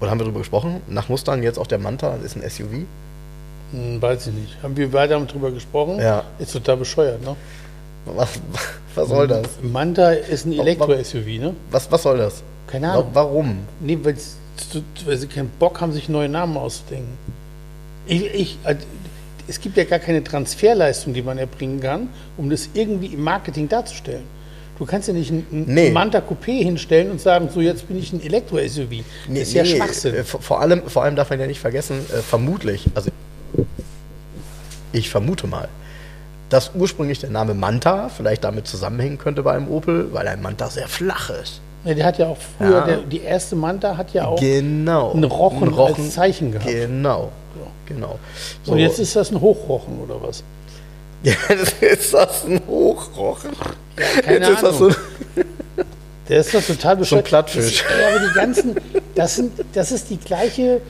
oder 0.00 0.10
haben 0.10 0.20
wir 0.20 0.24
darüber 0.24 0.40
gesprochen? 0.40 0.82
Nach 0.86 1.08
Mustang 1.08 1.42
jetzt 1.42 1.58
auch 1.58 1.66
der 1.66 1.78
Manta 1.78 2.16
ist 2.24 2.36
ein 2.36 2.48
SUV? 2.48 2.84
Hm, 3.72 4.00
weiß 4.00 4.28
ich 4.28 4.34
nicht. 4.34 4.62
Haben 4.62 4.76
wir 4.76 4.92
weiter 4.92 5.18
drüber 5.22 5.50
gesprochen? 5.50 5.98
Ja. 5.98 6.22
Ist 6.38 6.52
total 6.52 6.76
bescheuert, 6.76 7.24
ne? 7.24 7.34
Was, 8.04 8.38
was 8.98 9.08
soll 9.08 9.28
das? 9.28 9.46
Manta 9.62 10.10
ist 10.12 10.46
ein 10.46 10.52
Elektro-SUV, 10.58 11.26
ne? 11.40 11.54
Was, 11.70 11.90
was 11.90 12.02
soll 12.02 12.18
das? 12.18 12.42
Keine 12.66 12.90
Ahnung. 12.90 13.04
Wa- 13.12 13.24
Warum? 13.24 13.58
Nee, 13.80 13.98
weil, 14.02 14.14
sie 15.16 15.26
keinen 15.26 15.50
Bock 15.58 15.80
haben, 15.80 15.92
sich 15.92 16.08
neue 16.08 16.28
Namen 16.28 16.56
auszudenken. 16.56 17.12
Ich, 18.06 18.24
ich, 18.34 18.58
also, 18.64 18.80
es 19.46 19.60
gibt 19.60 19.76
ja 19.76 19.84
gar 19.84 19.98
keine 19.98 20.22
Transferleistung, 20.22 21.14
die 21.14 21.22
man 21.22 21.38
erbringen 21.38 21.80
kann, 21.80 22.08
um 22.36 22.50
das 22.50 22.68
irgendwie 22.74 23.06
im 23.06 23.22
Marketing 23.22 23.68
darzustellen. 23.68 24.24
Du 24.78 24.84
kannst 24.86 25.08
ja 25.08 25.14
nicht 25.14 25.30
ein, 25.30 25.44
Nee. 25.50 25.90
Manta 25.90 26.18
Coupé 26.20 26.62
hinstellen 26.62 27.10
und 27.10 27.20
sagen, 27.20 27.48
so 27.52 27.60
jetzt 27.60 27.88
bin 27.88 27.98
ich 27.98 28.12
ein 28.12 28.22
Elektro-SUV. 28.22 28.90
Das 28.90 29.06
Nee, 29.28 29.40
ist 29.42 29.52
ja 29.52 29.62
nee, 29.64 29.76
Schwachsinn. 29.76 30.14
äh, 30.14 30.24
vor, 30.24 30.40
vor 30.40 30.60
allem, 30.60 30.82
vor 30.88 31.02
allem 31.02 31.16
darf 31.16 31.30
man 31.30 31.40
ja 31.40 31.46
nicht 31.46 31.60
vergessen, 31.60 31.98
äh, 32.12 32.18
vermutlich, 32.22 32.86
also 32.94 33.10
ich 34.92 35.10
vermute 35.10 35.46
mal, 35.46 35.68
dass 36.48 36.72
ursprünglich 36.74 37.18
der 37.20 37.30
Name 37.30 37.54
Manta 37.54 38.08
vielleicht 38.08 38.44
damit 38.44 38.66
zusammenhängen 38.66 39.18
könnte 39.18 39.42
bei 39.42 39.52
einem 39.52 39.68
Opel, 39.68 40.12
weil 40.12 40.26
ein 40.28 40.40
Manta 40.42 40.68
sehr 40.68 40.88
flach 40.88 41.30
ist. 41.30 41.60
Ja, 41.84 41.94
der 41.94 42.06
hat 42.06 42.18
ja 42.18 42.26
auch 42.26 42.36
früher, 42.58 42.70
Ja. 42.70 42.84
der, 42.86 42.96
die 42.98 43.20
erste 43.20 43.54
Manta 43.56 43.96
hat 43.96 44.12
ja 44.12 44.26
auch. 44.26 44.40
Genau. 44.40 45.12
einen 45.12 45.24
Rochen 45.24 45.72
als 45.78 46.14
Zeichen 46.14 46.52
gehabt. 46.52 46.68
Genau. 46.70 47.30
Genau. 47.86 48.18
So, 48.64 48.72
Und 48.72 48.78
jetzt 48.78 48.98
ist 48.98 49.16
das 49.16 49.30
ein 49.30 49.40
Hochrochen 49.40 49.98
oder 50.00 50.20
was? 50.22 50.42
jetzt 51.22 51.72
ist 51.82 52.14
das 52.14 52.44
ein 52.44 52.60
Hochrochen. 52.66 53.50
keine 54.22 54.38
jetzt 54.38 54.50
ist 54.50 54.62
das 54.62 54.78
so, 54.78 54.84
Ahnung. 54.86 54.96
Der 56.28 56.40
ist 56.40 56.52
doch 56.54 56.62
total 56.62 56.96
bescheuert. 56.96 57.24
Plattfisch. 57.24 57.82
Das, 57.88 57.98
ja, 58.00 58.08
aber 58.08 58.28
die 58.28 58.34
ganzen, 58.34 58.76
das, 59.14 59.36
sind, 59.36 59.52
das 59.72 59.90
ist 59.92 60.10
die 60.10 60.18
gleiche, 60.18 60.82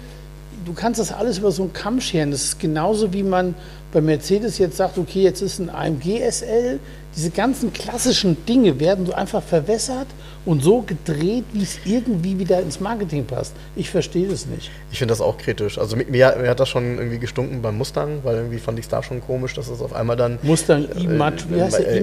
du 0.64 0.72
kannst 0.72 0.98
das 0.98 1.12
alles 1.12 1.38
über 1.38 1.52
so 1.52 1.62
einen 1.62 1.72
Kamm 1.72 2.00
scheren. 2.00 2.32
Das 2.32 2.42
ist 2.42 2.59
genauso 2.59 3.12
wie 3.12 3.22
man 3.22 3.54
bei 3.93 4.01
Mercedes 4.01 4.59
jetzt 4.59 4.76
sagt, 4.76 4.99
okay, 4.99 5.22
jetzt 5.22 5.41
ist 5.41 5.59
ein 5.59 5.70
AMG 5.70 6.20
SL. 6.30 6.78
Diese 7.16 7.30
ganzen 7.30 7.72
klassischen 7.72 8.36
Dinge 8.47 8.78
werden 8.78 9.07
so 9.07 9.12
einfach 9.14 9.43
verwässert 9.43 10.07
und 10.45 10.62
so 10.62 10.82
gedreht, 10.82 11.45
wie 11.53 11.62
es 11.62 11.78
irgendwie 11.84 12.39
wieder 12.39 12.61
ins 12.61 12.80
Marketing 12.80 13.24
passt. 13.24 13.55
Ich 13.76 13.91
verstehe 13.91 14.28
das 14.28 14.47
nicht. 14.47 14.70
Ich 14.93 14.99
finde 14.99 15.12
das 15.12 15.20
auch 15.20 15.39
kritisch. 15.39 15.78
Also 15.78 15.97
mir, 15.97 16.05
mir 16.07 16.49
hat 16.49 16.61
das 16.61 16.68
schon 16.68 16.99
irgendwie 16.99 17.18
gestunken 17.18 17.62
beim 17.62 17.78
Mustang, 17.78 18.20
weil 18.24 18.36
irgendwie 18.36 18.59
fand 18.59 18.78
ich 18.78 18.84
es 18.84 18.89
da 18.91 19.03
schon 19.03 19.20
komisch, 19.20 19.55
dass 19.55 19.68
es 19.68 19.80
auf 19.80 19.95
einmal 19.95 20.16
dann 20.16 20.39
Mustang 20.43 20.86
E-Match, 20.97 21.47
wie 21.49 21.61
heißt 21.61 21.78
der? 21.78 21.89
äh, 21.91 21.99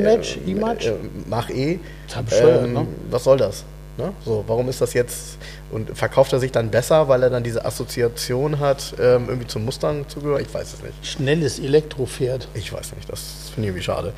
E-Match? 0.52 0.88
äh, 0.88 0.90
äh, 0.90 0.94
Mach 1.30 1.50
E. 1.50 1.80
Total 2.08 2.24
bescheuert, 2.24 2.70
ne? 2.70 2.88
Was 3.12 3.24
soll 3.24 3.38
das? 3.38 3.64
Ne? 3.98 4.14
So, 4.26 4.44
warum 4.48 4.68
ist 4.68 4.82
das 4.82 4.94
jetzt 4.94 5.38
und 5.72 5.98
verkauft 5.98 6.34
er 6.34 6.40
sich 6.40 6.52
dann 6.52 6.70
besser, 6.70 7.08
weil 7.08 7.24
er 7.24 7.30
dann 7.30 7.44
diese 7.44 7.64
Assoziation 7.64 8.60
hat, 8.60 8.94
ähm, 9.00 9.26
irgendwie 9.28 9.48
zum 9.48 9.64
Mustang 9.64 10.08
zugehört? 10.10 10.42
Ich 10.42 10.54
weiß 10.54 10.74
es 10.74 10.84
nicht. 10.84 10.94
Schnelles 11.06 11.60
Elektropferd. 11.60 12.48
Ich 12.54 12.74
weiß 12.74 12.94
nicht, 12.96 13.10
das 13.10 13.52
finde 13.54 13.62
ich 13.62 13.68
irgendwie 13.68 13.84
schade. 13.84 14.14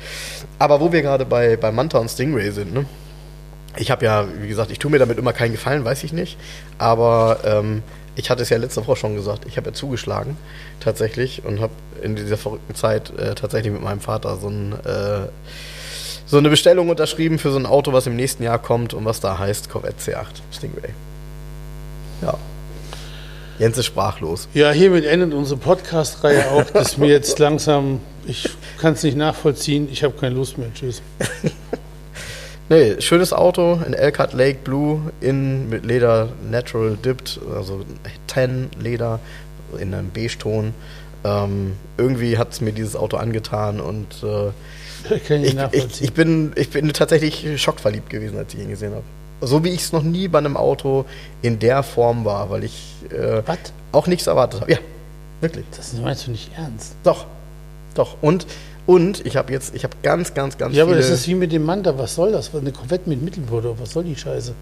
Aber 0.58 0.80
wo 0.80 0.92
wir 0.92 1.02
gerade 1.02 1.24
bei, 1.24 1.56
bei 1.56 1.70
Manta 1.70 1.98
und 1.98 2.08
Stingray 2.08 2.50
sind, 2.50 2.74
ne? 2.74 2.86
ich 3.76 3.90
habe 3.90 4.04
ja, 4.04 4.26
wie 4.40 4.48
gesagt, 4.48 4.70
ich 4.70 4.78
tue 4.78 4.90
mir 4.90 4.98
damit 4.98 5.18
immer 5.18 5.32
keinen 5.32 5.52
Gefallen, 5.52 5.84
weiß 5.84 6.04
ich 6.04 6.12
nicht. 6.12 6.38
Aber 6.78 7.38
ähm, 7.44 7.82
ich 8.16 8.30
hatte 8.30 8.42
es 8.42 8.48
ja 8.48 8.56
letzte 8.56 8.84
Woche 8.84 8.96
schon 8.96 9.14
gesagt, 9.14 9.44
ich 9.46 9.56
habe 9.56 9.68
ja 9.68 9.74
zugeschlagen 9.74 10.36
tatsächlich 10.80 11.44
und 11.44 11.60
habe 11.60 11.72
in 12.02 12.16
dieser 12.16 12.36
verrückten 12.36 12.74
Zeit 12.74 13.16
äh, 13.16 13.34
tatsächlich 13.34 13.72
mit 13.72 13.82
meinem 13.82 14.00
Vater 14.00 14.36
so, 14.36 14.48
ein, 14.48 14.72
äh, 14.72 15.28
so 16.28 16.36
eine 16.36 16.50
Bestellung 16.50 16.90
unterschrieben 16.90 17.38
für 17.38 17.50
so 17.50 17.58
ein 17.58 17.66
Auto, 17.66 17.92
was 17.92 18.06
im 18.06 18.14
nächsten 18.14 18.42
Jahr 18.42 18.58
kommt 18.58 18.94
und 18.94 19.04
was 19.04 19.20
da 19.20 19.38
heißt 19.38 19.70
Corvette 19.70 19.96
C8 19.98 20.26
Stingray. 20.52 20.90
Ja. 22.22 22.34
Jens 23.58 23.76
ist 23.78 23.86
sprachlos. 23.86 24.46
Ja, 24.54 24.70
hiermit 24.70 25.04
endet 25.04 25.34
unsere 25.34 25.58
Podcast-Reihe 25.58 26.50
auch. 26.52 26.70
Das 26.70 26.90
ist 26.90 26.98
mir 26.98 27.08
jetzt 27.08 27.38
langsam, 27.38 28.00
ich 28.26 28.48
kann 28.80 28.92
es 28.92 29.02
nicht 29.02 29.16
nachvollziehen. 29.16 29.88
Ich 29.90 30.04
habe 30.04 30.14
keine 30.14 30.36
Lust 30.36 30.58
mehr. 30.58 30.72
Tschüss. 30.74 31.02
Nee, 32.70 33.00
schönes 33.00 33.32
Auto 33.32 33.80
in 33.86 33.94
Elkhart 33.94 34.34
Lake 34.34 34.58
Blue, 34.62 35.00
in 35.22 35.70
mit 35.70 35.86
Leder 35.86 36.28
Natural 36.50 36.98
Dipped, 37.02 37.40
also 37.56 37.82
Tan 38.26 38.68
Leder 38.78 39.20
in 39.80 39.94
einem 39.94 40.10
Beige-Ton. 40.10 40.74
Ähm, 41.24 41.76
irgendwie 41.96 42.36
hat 42.36 42.52
es 42.52 42.60
mir 42.60 42.72
dieses 42.72 42.94
Auto 42.94 43.16
angetan 43.16 43.80
und 43.80 44.22
äh, 44.22 44.50
ich 45.10 45.30
ich, 45.30 45.56
ich, 45.72 46.02
ich, 46.02 46.12
bin, 46.12 46.52
ich 46.56 46.70
bin 46.70 46.92
tatsächlich 46.92 47.60
schockverliebt 47.60 48.10
gewesen, 48.10 48.38
als 48.38 48.54
ich 48.54 48.60
ihn 48.60 48.70
gesehen 48.70 48.92
habe. 48.92 49.04
So 49.40 49.62
wie 49.62 49.68
ich 49.68 49.82
es 49.82 49.92
noch 49.92 50.02
nie 50.02 50.28
bei 50.28 50.38
einem 50.38 50.56
Auto 50.56 51.04
in 51.42 51.58
der 51.58 51.82
Form 51.82 52.24
war, 52.24 52.50
weil 52.50 52.64
ich 52.64 52.96
äh, 53.10 53.42
auch 53.92 54.06
nichts 54.06 54.26
erwartet 54.26 54.62
habe. 54.62 54.72
Ja, 54.72 54.78
wirklich. 55.40 55.64
Das 55.76 55.92
meinst 55.94 56.26
du 56.26 56.32
nicht 56.32 56.50
ernst? 56.56 56.94
Doch, 57.04 57.26
doch. 57.94 58.16
Und, 58.20 58.46
und 58.86 59.24
ich 59.24 59.36
habe 59.36 59.52
jetzt, 59.52 59.74
ich 59.74 59.84
habe 59.84 59.94
ganz, 60.02 60.34
ganz, 60.34 60.58
ganz 60.58 60.74
Ja, 60.74 60.82
aber 60.82 60.92
viele... 60.92 61.02
das 61.02 61.10
ist 61.10 61.28
wie 61.28 61.34
mit 61.34 61.52
dem 61.52 61.64
Manta. 61.64 61.96
Was 61.98 62.16
soll 62.16 62.32
das? 62.32 62.52
Eine 62.54 62.72
Corvette 62.72 63.08
mit 63.08 63.22
Mittelmotor. 63.22 63.78
Was 63.78 63.92
soll 63.92 64.04
die 64.04 64.16
Scheiße? 64.16 64.54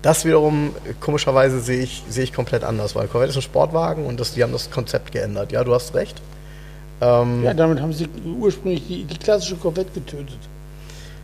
Das 0.00 0.24
wiederum, 0.24 0.74
komischerweise, 1.00 1.60
sehe 1.60 1.82
ich, 1.82 2.02
sehe 2.08 2.24
ich 2.24 2.32
komplett 2.32 2.64
anders, 2.64 2.96
weil 2.96 3.06
Corvette 3.06 3.30
ist 3.30 3.36
ein 3.36 3.42
Sportwagen 3.42 4.04
und 4.04 4.18
das, 4.18 4.34
die 4.34 4.42
haben 4.42 4.52
das 4.52 4.70
Konzept 4.70 5.12
geändert. 5.12 5.52
Ja, 5.52 5.62
du 5.62 5.72
hast 5.74 5.94
recht. 5.94 6.20
Ähm, 7.02 7.42
Ja, 7.42 7.52
damit 7.52 7.80
haben 7.80 7.92
sie 7.92 8.08
ursprünglich 8.40 8.86
die, 8.86 9.04
die 9.04 9.18
klassische 9.18 9.56
Corvette 9.56 9.90
getötet. 9.92 10.38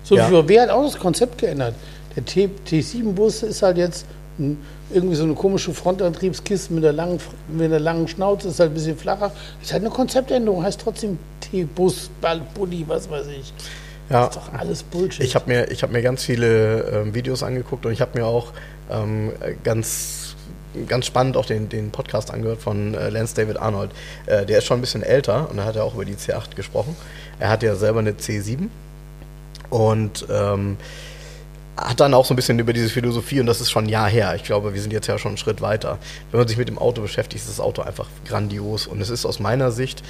So 0.03 0.17
Ja. 0.17 0.31
wie 0.31 0.49
wer 0.49 0.63
hat 0.63 0.71
auch 0.71 0.83
das 0.85 0.99
Konzept 0.99 1.39
geändert? 1.39 1.75
Der 2.17 2.25
T, 2.25 2.49
T7-Bus 2.69 3.45
ist 3.45 3.63
halt 3.63 3.77
jetzt 3.79 4.05
ein, 4.39 4.59
irgendwie 4.93 5.15
so 5.15 5.25
eine 5.25 5.35
komische 5.35 5.73
Frontantriebskiste 5.75 6.73
mit 6.73 6.85
einer 6.85 6.93
langen, 6.93 7.19
mit 7.49 7.67
einer 7.67 7.79
langen 7.79 8.09
Schnauze, 8.09 8.49
ist 8.49 8.59
halt 8.61 8.71
ein 8.71 8.75
bisschen 8.75 8.97
flacher. 8.97 9.31
Ist 9.63 9.73
halt 9.73 9.83
eine 9.83 9.91
Konzeptänderung, 9.91 10.63
heißt 10.63 10.81
trotzdem 10.81 11.19
T-Bus, 11.41 12.11
Ball, 12.21 12.41
Bulli, 12.55 12.85
was 12.89 13.09
weiß 13.11 13.27
ich. 13.29 13.53
ja, 14.11 14.27
Das 14.27 14.37
ist 14.37 14.43
doch 14.47 14.53
alles 14.59 14.83
Bullshit. 14.83 15.25
ich 15.25 15.35
habe 15.35 15.45
mir, 15.49 15.71
ich 15.71 15.83
hab 15.83 15.93
mir 15.93 16.03
ganz 16.03 16.25
viele 16.25 16.81
ähm, 17.03 17.15
Videos 17.15 17.43
angeguckt 17.43 17.85
und 17.87 17.93
ich 17.93 18.01
habe 18.01 18.19
mir 18.19 18.27
auch 18.27 18.53
ähm, 18.91 19.33
ganz, 19.63 20.18
ganz 20.87 21.07
spannend 21.07 21.37
auch 21.37 21.47
den, 21.47 21.69
den 21.69 21.91
Podcast 21.91 22.33
angehört 22.33 22.61
von 22.61 22.95
äh, 22.95 23.09
Lance 23.11 23.35
David 23.35 23.59
Arnold. 23.59 23.91
Äh, 24.27 24.47
der 24.47 24.59
ist 24.59 24.67
schon 24.67 24.79
ein 24.79 24.81
bisschen 24.81 25.03
älter 25.03 25.51
und 25.51 25.57
da 25.57 25.65
hat 25.65 25.77
er 25.77 25.85
auch 25.85 25.95
über 25.95 26.05
die 26.05 26.15
C8 26.15 26.55
gesprochen. 26.55 26.97
Er 27.39 27.49
hat 27.49 27.63
ja 27.63 27.75
selber 27.75 28.01
eine 28.01 28.13
C7 28.13 28.69
und 29.71 30.27
ähm, 30.31 30.77
hat 31.77 32.01
dann 32.01 32.15
auch 32.15 32.25
so 32.25 32.35
ein 32.35 32.37
bisschen 32.37 32.59
über 32.59 32.73
diese 32.73 32.89
Philosophie, 32.89 33.41
und 33.41 33.47
das 33.47 33.61
ist 33.61 33.71
schon 33.71 33.85
ein 33.85 33.89
Jahr 33.89 34.09
her. 34.09 34.35
Ich 34.35 34.43
glaube, 34.43 34.75
wir 34.75 34.81
sind 34.81 34.93
jetzt 34.93 35.07
ja 35.07 35.19
schon 35.19 35.31
einen 35.31 35.39
Schritt 35.39 35.61
weiter. 35.61 35.99
Wenn 36.31 36.41
man 36.41 36.49
sich 36.49 36.57
mit 36.57 36.69
dem 36.69 36.79
Auto 36.79 37.03
beschäftigt, 37.03 37.43
ist 37.43 37.51
das 37.51 37.61
Auto 37.61 37.83
einfach 37.83 38.09
grandios. 38.27 38.87
Und 38.87 39.01
es 39.01 39.11
ist 39.11 39.25
aus 39.25 39.39
meiner 39.39 39.71
Sicht 39.71 40.03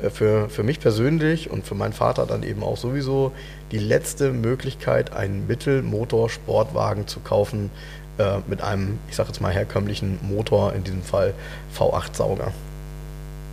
äh, 0.00 0.10
für, 0.10 0.48
für 0.48 0.62
mich 0.62 0.80
persönlich 0.80 1.50
und 1.50 1.64
für 1.64 1.74
meinen 1.74 1.92
Vater 1.92 2.26
dann 2.26 2.42
eben 2.42 2.62
auch 2.62 2.76
sowieso 2.76 3.32
die 3.70 3.78
letzte 3.78 4.32
Möglichkeit, 4.32 5.12
einen 5.12 5.46
Mittelmotor-Sportwagen 5.46 7.06
zu 7.06 7.20
kaufen 7.20 7.70
äh, 8.18 8.38
mit 8.46 8.62
einem, 8.62 8.98
ich 9.08 9.16
sage 9.16 9.28
jetzt 9.28 9.40
mal, 9.40 9.52
herkömmlichen 9.52 10.18
Motor, 10.22 10.72
in 10.74 10.84
diesem 10.84 11.02
Fall 11.02 11.34
V8-Sauger. 11.78 12.52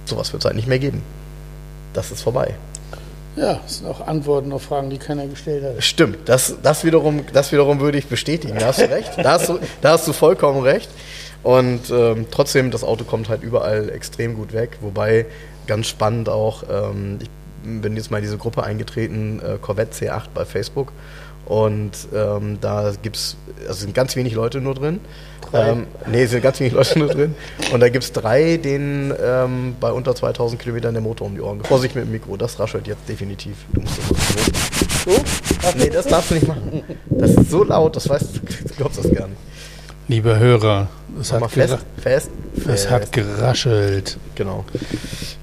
Sowas 0.05 0.33
wird 0.33 0.41
es 0.41 0.45
halt 0.45 0.55
nicht 0.55 0.67
mehr 0.67 0.79
geben. 0.79 1.01
Das 1.93 2.11
ist 2.11 2.21
vorbei. 2.21 2.55
ja, 3.35 3.59
das 3.63 3.77
sind 3.77 3.87
auch 3.87 4.05
Antworten 4.05 4.51
auf 4.51 4.63
Fragen, 4.63 4.89
die 4.89 4.97
keiner 4.97 5.27
gestellt 5.27 5.63
hat. 5.63 5.83
Stimmt, 5.83 6.27
das, 6.27 6.55
das, 6.61 6.83
wiederum, 6.83 7.23
das 7.31 7.51
wiederum 7.51 7.79
würde 7.79 7.97
ich 7.97 8.07
bestätigen. 8.07 8.57
Da 8.59 8.67
hast 8.67 8.81
du 8.81 8.89
recht. 8.89 9.11
Da 9.17 9.31
hast 9.31 9.49
du, 9.49 9.59
da 9.81 9.91
hast 9.91 10.07
du 10.07 10.13
vollkommen 10.13 10.61
recht. 10.61 10.89
Und 11.41 11.89
ähm, 11.89 12.27
trotzdem, 12.31 12.69
das 12.69 12.83
Auto 12.83 13.05
kommt 13.05 13.29
halt 13.29 13.43
überall 13.43 13.89
extrem 13.89 14.35
gut 14.35 14.53
weg. 14.53 14.77
Wobei, 14.81 15.25
ganz 15.67 15.87
spannend 15.87 16.27
auch, 16.27 16.63
ähm, 16.69 17.19
ich 17.21 17.29
bin 17.63 17.95
jetzt 17.95 18.11
mal 18.11 18.17
in 18.17 18.23
diese 18.23 18.37
Gruppe 18.37 18.63
eingetreten, 18.63 19.41
äh, 19.41 19.57
Corvette 19.61 19.93
C8 19.93 20.23
bei 20.33 20.45
Facebook. 20.45 20.91
Und 21.45 21.91
ähm, 22.13 22.59
da 22.61 22.93
gibt's, 23.01 23.35
also 23.67 23.81
sind 23.81 23.95
ganz 23.95 24.15
wenig 24.15 24.35
Leute 24.35 24.61
nur 24.61 24.75
drin. 24.75 24.99
Drei. 25.49 25.69
Ähm, 25.69 25.87
nee, 26.05 26.23
es 26.23 26.31
sind 26.31 26.43
ganz 26.43 26.59
wenig 26.59 26.73
Leute 26.73 26.99
nur 26.99 27.07
drin. 27.07 27.33
Und 27.73 27.79
da 27.79 27.89
gibt 27.89 28.03
es 28.03 28.11
drei, 28.11 28.57
denen 28.57 29.11
ähm, 29.19 29.75
bei 29.79 29.91
unter 29.91 30.13
2000 30.13 30.61
Kilometern 30.61 30.93
der 30.93 31.01
Motor 31.01 31.25
um 31.25 31.33
die 31.33 31.41
Ohren 31.41 31.57
geht. 31.57 31.67
Vorsicht 31.67 31.95
mit 31.95 32.05
dem 32.05 32.11
Mikro, 32.11 32.37
das 32.37 32.59
raschelt 32.59 32.85
jetzt 32.85 33.09
definitiv. 33.09 33.55
Du 33.73 33.81
musst 33.81 33.97
das 33.97 35.15
So? 35.15 35.75
Nee, 35.75 35.89
das 35.89 36.05
darfst 36.05 36.29
du 36.29 36.35
nicht 36.35 36.47
machen. 36.47 36.83
Das 37.09 37.31
ist 37.31 37.49
so 37.49 37.63
laut, 37.63 37.95
das 37.95 38.07
weißt 38.07 38.35
du, 38.35 38.39
du 38.41 38.73
glaubst 38.75 38.99
das 38.99 39.11
gar 39.11 39.27
nicht. 39.27 39.39
Lieber 40.09 40.39
Hörer, 40.39 40.87
es 41.21 41.31
hat, 41.31 41.51
fest, 41.51 41.77
fest, 42.01 42.31
es 42.57 42.63
fest. 42.63 42.89
hat 42.89 43.11
geraschelt. 43.11 44.17
Genau. 44.33 44.65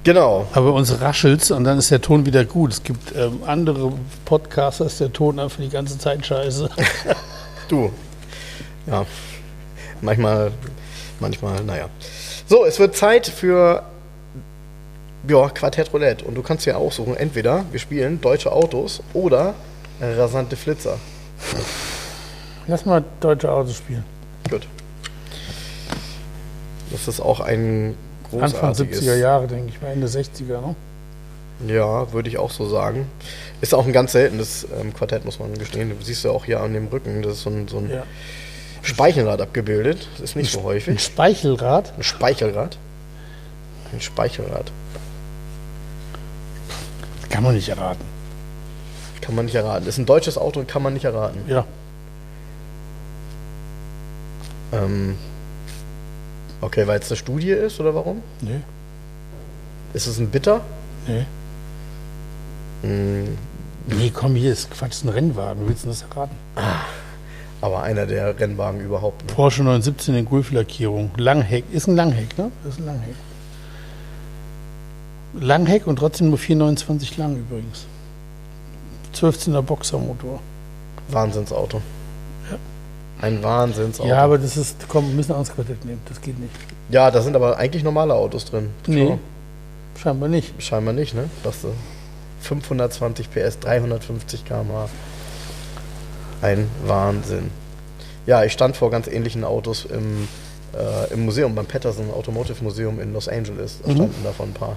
Genau. 0.03 0.45
Aber 0.51 0.73
uns 0.73 0.99
raschelt's 0.99 1.51
und 1.51 1.63
dann 1.63 1.77
ist 1.77 1.89
der 1.89 2.01
Ton 2.01 2.25
wieder 2.25 2.43
gut. 2.43 2.73
Es 2.73 2.83
gibt 2.83 3.15
ähm, 3.15 3.39
andere 3.45 3.93
Podcaster, 4.25 4.85
ist 4.85 4.99
der 4.99 5.13
Ton 5.13 5.39
einfach 5.39 5.61
die 5.61 5.69
ganze 5.69 5.97
Zeit 5.97 6.25
scheiße. 6.25 6.69
Du. 7.69 7.91
Ja. 8.87 9.05
Manchmal, 10.01 10.51
manchmal, 11.21 11.63
naja. 11.63 11.89
So, 12.45 12.65
es 12.65 12.79
wird 12.79 12.95
Zeit 12.95 13.27
für 13.27 13.83
ja, 15.27 15.49
Quartett 15.49 15.93
Roulette. 15.93 16.25
Und 16.25 16.35
du 16.35 16.41
kannst 16.41 16.65
ja 16.65 16.75
aussuchen, 16.75 17.15
entweder 17.15 17.63
wir 17.71 17.79
spielen 17.79 18.19
deutsche 18.19 18.51
Autos 18.51 19.01
oder 19.13 19.53
rasante 20.01 20.57
Flitzer. 20.57 20.97
Lass 22.67 22.85
mal 22.85 23.03
deutsche 23.21 23.49
Autos 23.49 23.77
spielen. 23.77 24.16
Gut. 24.49 24.67
Das 26.91 27.07
ist 27.07 27.19
auch 27.19 27.39
ein 27.39 27.95
Anfang 28.31 28.71
großartiges... 28.71 29.01
70er 29.03 29.15
Jahre, 29.15 29.47
denke 29.47 29.69
ich 29.69 29.81
mal, 29.81 29.89
Ende 29.91 30.07
60er. 30.07 30.61
Ne? 30.61 30.75
Ja, 31.67 32.11
würde 32.13 32.29
ich 32.29 32.37
auch 32.37 32.51
so 32.51 32.67
sagen. 32.67 33.07
Ist 33.61 33.73
auch 33.73 33.85
ein 33.85 33.93
ganz 33.93 34.11
seltenes 34.11 34.67
ähm, 34.79 34.93
Quartett, 34.93 35.25
muss 35.25 35.39
man 35.39 35.57
gestehen. 35.57 35.89
Du 35.89 36.05
siehst 36.05 36.23
ja 36.23 36.31
auch 36.31 36.45
hier 36.45 36.61
an 36.61 36.73
dem 36.73 36.87
Rücken, 36.87 37.21
das 37.23 37.33
ist 37.33 37.43
so 37.43 37.49
ein, 37.49 37.67
so 37.67 37.77
ein 37.79 37.89
Ja. 37.89 38.03
Speichelrad 38.83 39.41
abgebildet. 39.41 40.07
Das 40.13 40.21
ist 40.21 40.35
nicht 40.35 40.51
so 40.51 40.59
Ein 40.59 40.65
häufig. 40.65 41.03
Speichelrad. 41.03 41.93
Ein 41.97 42.03
Speichelrad. 42.03 42.77
Ein 43.91 44.01
Speichelrad. 44.01 44.71
Kann 47.29 47.43
man 47.43 47.55
nicht 47.55 47.69
erraten. 47.69 48.03
Kann 49.21 49.35
man 49.35 49.45
nicht 49.45 49.55
erraten. 49.55 49.87
Ist 49.87 49.97
ein 49.97 50.05
deutsches 50.05 50.37
Auto 50.37 50.59
und 50.59 50.67
kann 50.67 50.81
man 50.81 50.93
nicht 50.93 51.05
erraten. 51.05 51.41
Ja. 51.47 51.65
Ähm, 54.73 55.15
okay, 56.61 56.85
weil 56.87 56.99
es 56.99 57.09
eine 57.09 57.17
Studie 57.17 57.51
ist 57.51 57.79
oder 57.79 57.95
warum? 57.95 58.21
Nee. 58.41 58.61
Ist 59.93 60.07
es 60.07 60.19
ein 60.19 60.29
Bitter? 60.29 60.61
Nee. 61.07 61.25
Mm, 62.87 63.37
Nee, 63.89 64.11
komm, 64.13 64.35
hier 64.35 64.51
ist 64.51 64.69
Quatsch, 64.69 64.91
ist 64.91 65.05
ein 65.05 65.09
Rennwagen. 65.09 65.65
Willst 65.67 65.85
du 65.85 65.87
das 65.89 66.01
erraten? 66.01 66.35
aber 67.61 67.83
einer 67.83 68.05
der 68.05 68.37
Rennwagen 68.37 68.81
überhaupt. 68.81 69.25
Ne? 69.25 69.33
Porsche 69.33 69.63
917 69.63 70.13
in 70.15 70.25
Gulf-Lackierung. 70.25 71.11
Langheck. 71.17 71.63
Ist 71.71 71.87
ein 71.87 71.95
Langheck, 71.95 72.37
ne? 72.37 72.51
Ist 72.67 72.79
ein 72.79 72.85
Langheck. 72.85 73.15
Langheck 75.39 75.87
und 75.87 75.95
trotzdem 75.97 76.29
nur 76.29 76.37
429 76.37 77.17
lang 77.17 77.37
übrigens. 77.37 77.85
12er 79.15 79.61
Boxermotor. 79.61 80.39
Wahnsinnsauto. 81.09 81.81
Ein 83.21 83.41
Wahnsinnsauto. 83.43 84.07
Ja, 84.09 84.19
aber 84.19 84.37
das 84.37 84.57
ist, 84.57 84.75
komm, 84.87 85.07
wir 85.07 85.15
müssen 85.15 85.33
ein 85.33 85.43
Quartett 85.43 85.83
nehmen. 85.85 86.01
Das 86.07 86.21
geht 86.21 86.37
nicht. 86.39 86.53
ja, 86.89 87.09
da 87.11 87.21
sind 87.21 87.35
aber 87.35 87.57
eigentlich 87.57 87.83
normale 87.83 88.13
Autos 88.13 88.45
drin. 88.45 88.69
Nee, 88.85 89.07
Schau. 89.07 89.19
scheinbar 90.01 90.29
nicht. 90.29 90.61
Scheinbar 90.61 90.93
nicht, 90.93 91.15
ne? 91.15 91.23
Äh, 91.43 91.49
520 92.41 93.31
PS, 93.31 93.59
350 93.59 94.45
km/h. 94.45 94.89
Ein 96.41 96.69
Wahnsinn. 96.85 97.49
Ja, 98.27 98.43
ich 98.43 98.51
stand 98.53 98.77
vor 98.77 98.91
ganz 98.91 99.07
ähnlichen 99.07 99.43
Autos 99.43 99.85
im, 99.85 100.27
äh, 100.77 101.11
im 101.13 101.25
Museum, 101.25 101.55
beim 101.55 101.65
Patterson 101.65 102.11
Automotive 102.11 102.63
Museum 102.63 102.99
in 102.99 103.13
Los 103.13 103.27
Angeles. 103.27 103.79
Da 103.83 103.89
Mhm. 103.91 103.95
standen 103.95 104.23
davon 104.23 104.49
ein 104.49 104.53
paar. 104.53 104.75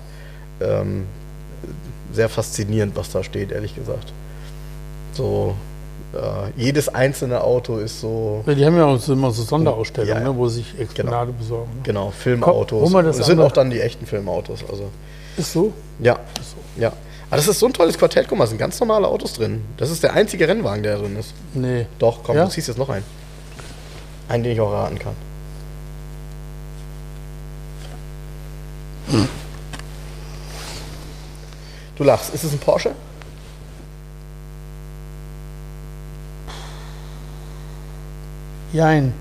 Ähm, 0.62 1.04
sehr 2.12 2.28
faszinierend, 2.30 2.96
was 2.96 3.10
da 3.10 3.22
steht, 3.22 3.52
ehrlich 3.52 3.74
gesagt. 3.74 4.12
So, 5.12 5.54
jedes 6.56 6.88
einzelne 6.88 7.42
Auto 7.42 7.76
ist 7.78 8.00
so, 8.00 8.42
Ja, 8.46 8.54
die 8.54 8.64
haben 8.66 8.76
ja 8.76 8.84
auch 8.86 8.98
so, 8.98 9.12
immer 9.12 9.30
so 9.30 9.42
Sonderausstellungen, 9.44 10.14
Ja, 10.16 10.20
ja. 10.22 10.32
ne, 10.32 10.36
wo 10.36 10.48
sie 10.48 10.60
sich 10.62 10.78
Exponate 10.80 11.32
besorgen. 11.32 11.70
Ne? 11.76 11.80
genau, 11.84 12.10
Filmautos. 12.10 12.90
mal 12.90 13.02
das 13.04 13.16
sind 13.18 13.40
auch 13.40 13.52
dann 13.52 13.70
die 13.70 13.80
echten 13.80 14.06
Filmautos. 14.06 14.64
Also, 14.68 14.90
Ist 15.36 15.52
so? 15.52 15.72
ja, 16.00 16.14
Ist 16.40 16.50
so. 16.50 16.80
Ja, 16.80 16.88
Aber 17.28 17.36
das 17.36 17.46
ist 17.46 17.60
so 17.60 17.66
ein 17.66 17.72
tolles 17.72 17.96
Quartett. 17.96 18.26
Guck 18.28 18.38
mal, 18.38 18.44
es 18.44 18.50
sind 18.50 18.58
ganz 18.58 18.80
normale 18.80 19.06
Autos 19.06 19.34
drin. 19.34 19.62
Das 19.76 19.88
ist 19.90 20.02
der 20.02 20.14
einzige 20.14 20.48
Rennwagen, 20.48 20.82
der 20.82 20.98
drin 20.98 21.16
ist. 21.16 21.32
Nee. 21.54 21.86
Doch, 22.00 22.24
komm, 22.24 22.34
Ja? 22.36 22.44
du 22.46 22.50
ziehst 22.50 22.66
jetzt 22.68 22.78
noch 22.78 22.88
einen. 22.88 23.04
Einen, 24.28 24.42
den 24.42 24.52
ich 24.52 24.60
auch 24.60 24.72
raten 24.72 24.98
kann. 24.98 25.14
Du 31.96 32.04
lachst. 32.04 32.32
Ist 32.34 32.44
es 32.44 32.52
ein 32.52 32.58
Porsche? 32.58 32.94
Jein. 38.72 39.12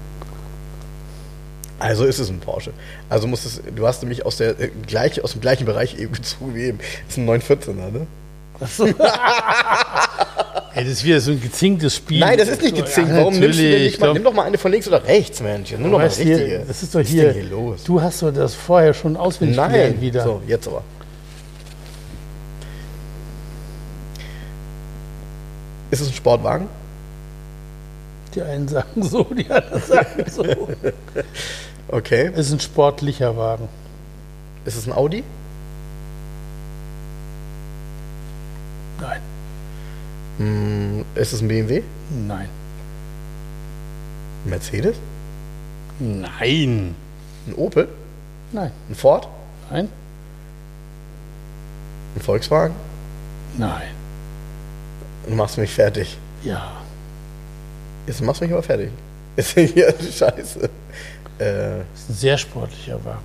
Also 1.79 2.03
ist 2.05 2.19
es 2.19 2.29
ein 2.29 2.39
Porsche. 2.39 2.71
Also 3.09 3.27
muss 3.27 3.45
es, 3.45 3.61
du 3.75 3.87
hast 3.87 4.01
nämlich 4.01 4.25
aus, 4.25 4.37
der, 4.37 4.59
äh, 4.59 4.69
gleich, 4.85 5.23
aus 5.23 5.31
dem 5.31 5.41
gleichen 5.41 5.65
Bereich 5.65 5.97
eben 5.97 6.11
gezogen 6.13 6.53
wie 6.55 6.63
eben. 6.63 6.79
ist 7.07 7.17
ein 7.17 7.27
914er, 7.29 7.91
ne? 7.91 8.07
Ey, 10.75 10.83
das 10.83 10.93
ist 10.93 11.03
wieder 11.05 11.21
so 11.21 11.31
ein 11.31 11.41
gezinktes 11.41 11.95
Spiel. 11.95 12.19
Nein, 12.19 12.37
das 12.37 12.49
ist 12.49 12.61
nicht 12.61 12.75
gezinkt. 12.75 13.09
Ja, 13.11 13.17
Warum 13.17 13.39
nimmst 13.39 13.57
du 13.57 13.63
denn 13.63 13.83
nicht 13.83 13.99
mal, 13.99 14.13
nimm 14.13 14.23
doch 14.23 14.33
mal 14.33 14.43
eine 14.43 14.57
von 14.57 14.71
links 14.71 14.87
oder 14.87 15.03
rechts, 15.05 15.41
Mensch. 15.41 15.71
Nimm 15.71 15.83
doch 15.83 15.97
mal 15.97 16.05
eine 16.05 16.13
hier, 16.13 16.37
richtige. 16.37 16.65
das 16.67 16.83
ist 16.83 16.93
doch 16.93 16.99
Was 16.99 17.07
hier. 17.07 17.33
denn 17.33 17.41
hier 17.41 17.49
los? 17.51 17.83
Du 17.85 18.01
hast 18.01 18.21
doch 18.21 18.31
das 18.33 18.53
vorher 18.53 18.93
schon 18.93 19.15
auswendig 19.15 19.55
Nein. 19.55 19.71
gelernt 19.71 20.01
wieder. 20.01 20.23
So, 20.23 20.41
jetzt 20.45 20.67
aber. 20.67 20.83
Ist 25.91 26.01
es 26.01 26.07
ein 26.09 26.13
Sportwagen? 26.13 26.67
Die 28.39 28.45
einen 28.45 28.69
sagen 28.69 29.03
so, 29.03 29.23
die 29.25 29.51
anderen 29.51 29.81
sagen 29.81 30.23
so. 30.31 30.45
Okay. 31.89 32.31
Es 32.33 32.47
ist 32.47 32.53
ein 32.53 32.59
sportlicher 32.61 33.35
Wagen. 33.35 33.67
Ist 34.63 34.77
es 34.77 34.87
ein 34.87 34.93
Audi? 34.93 35.25
Nein. 39.01 39.21
Hm, 40.37 41.05
ist 41.15 41.33
es 41.33 41.41
ein 41.41 41.49
BMW? 41.49 41.83
Nein. 42.27 42.47
Ein 44.45 44.49
Mercedes? 44.49 44.95
Nein. 45.99 46.95
Ein 47.45 47.55
Opel? 47.57 47.89
Nein. 48.53 48.71
Ein 48.89 48.95
Ford? 48.95 49.27
Nein. 49.69 49.89
Ein 52.15 52.21
Volkswagen? 52.21 52.75
Nein. 53.57 53.89
Du 55.27 55.35
machst 55.35 55.57
mich 55.57 55.71
fertig. 55.71 56.17
Ja. 56.41 56.71
Jetzt 58.07 58.21
machst 58.21 58.41
du 58.41 58.45
mich 58.45 58.53
aber 58.53 58.63
fertig. 58.63 58.89
Ist 59.35 59.51
hier 59.57 59.93
scheiße. 59.99 60.61
Äh, 60.65 60.69
Das 61.39 62.01
ist 62.01 62.09
ein 62.09 62.13
sehr 62.15 62.37
sportlicher 62.37 63.03
Wagen. 63.05 63.19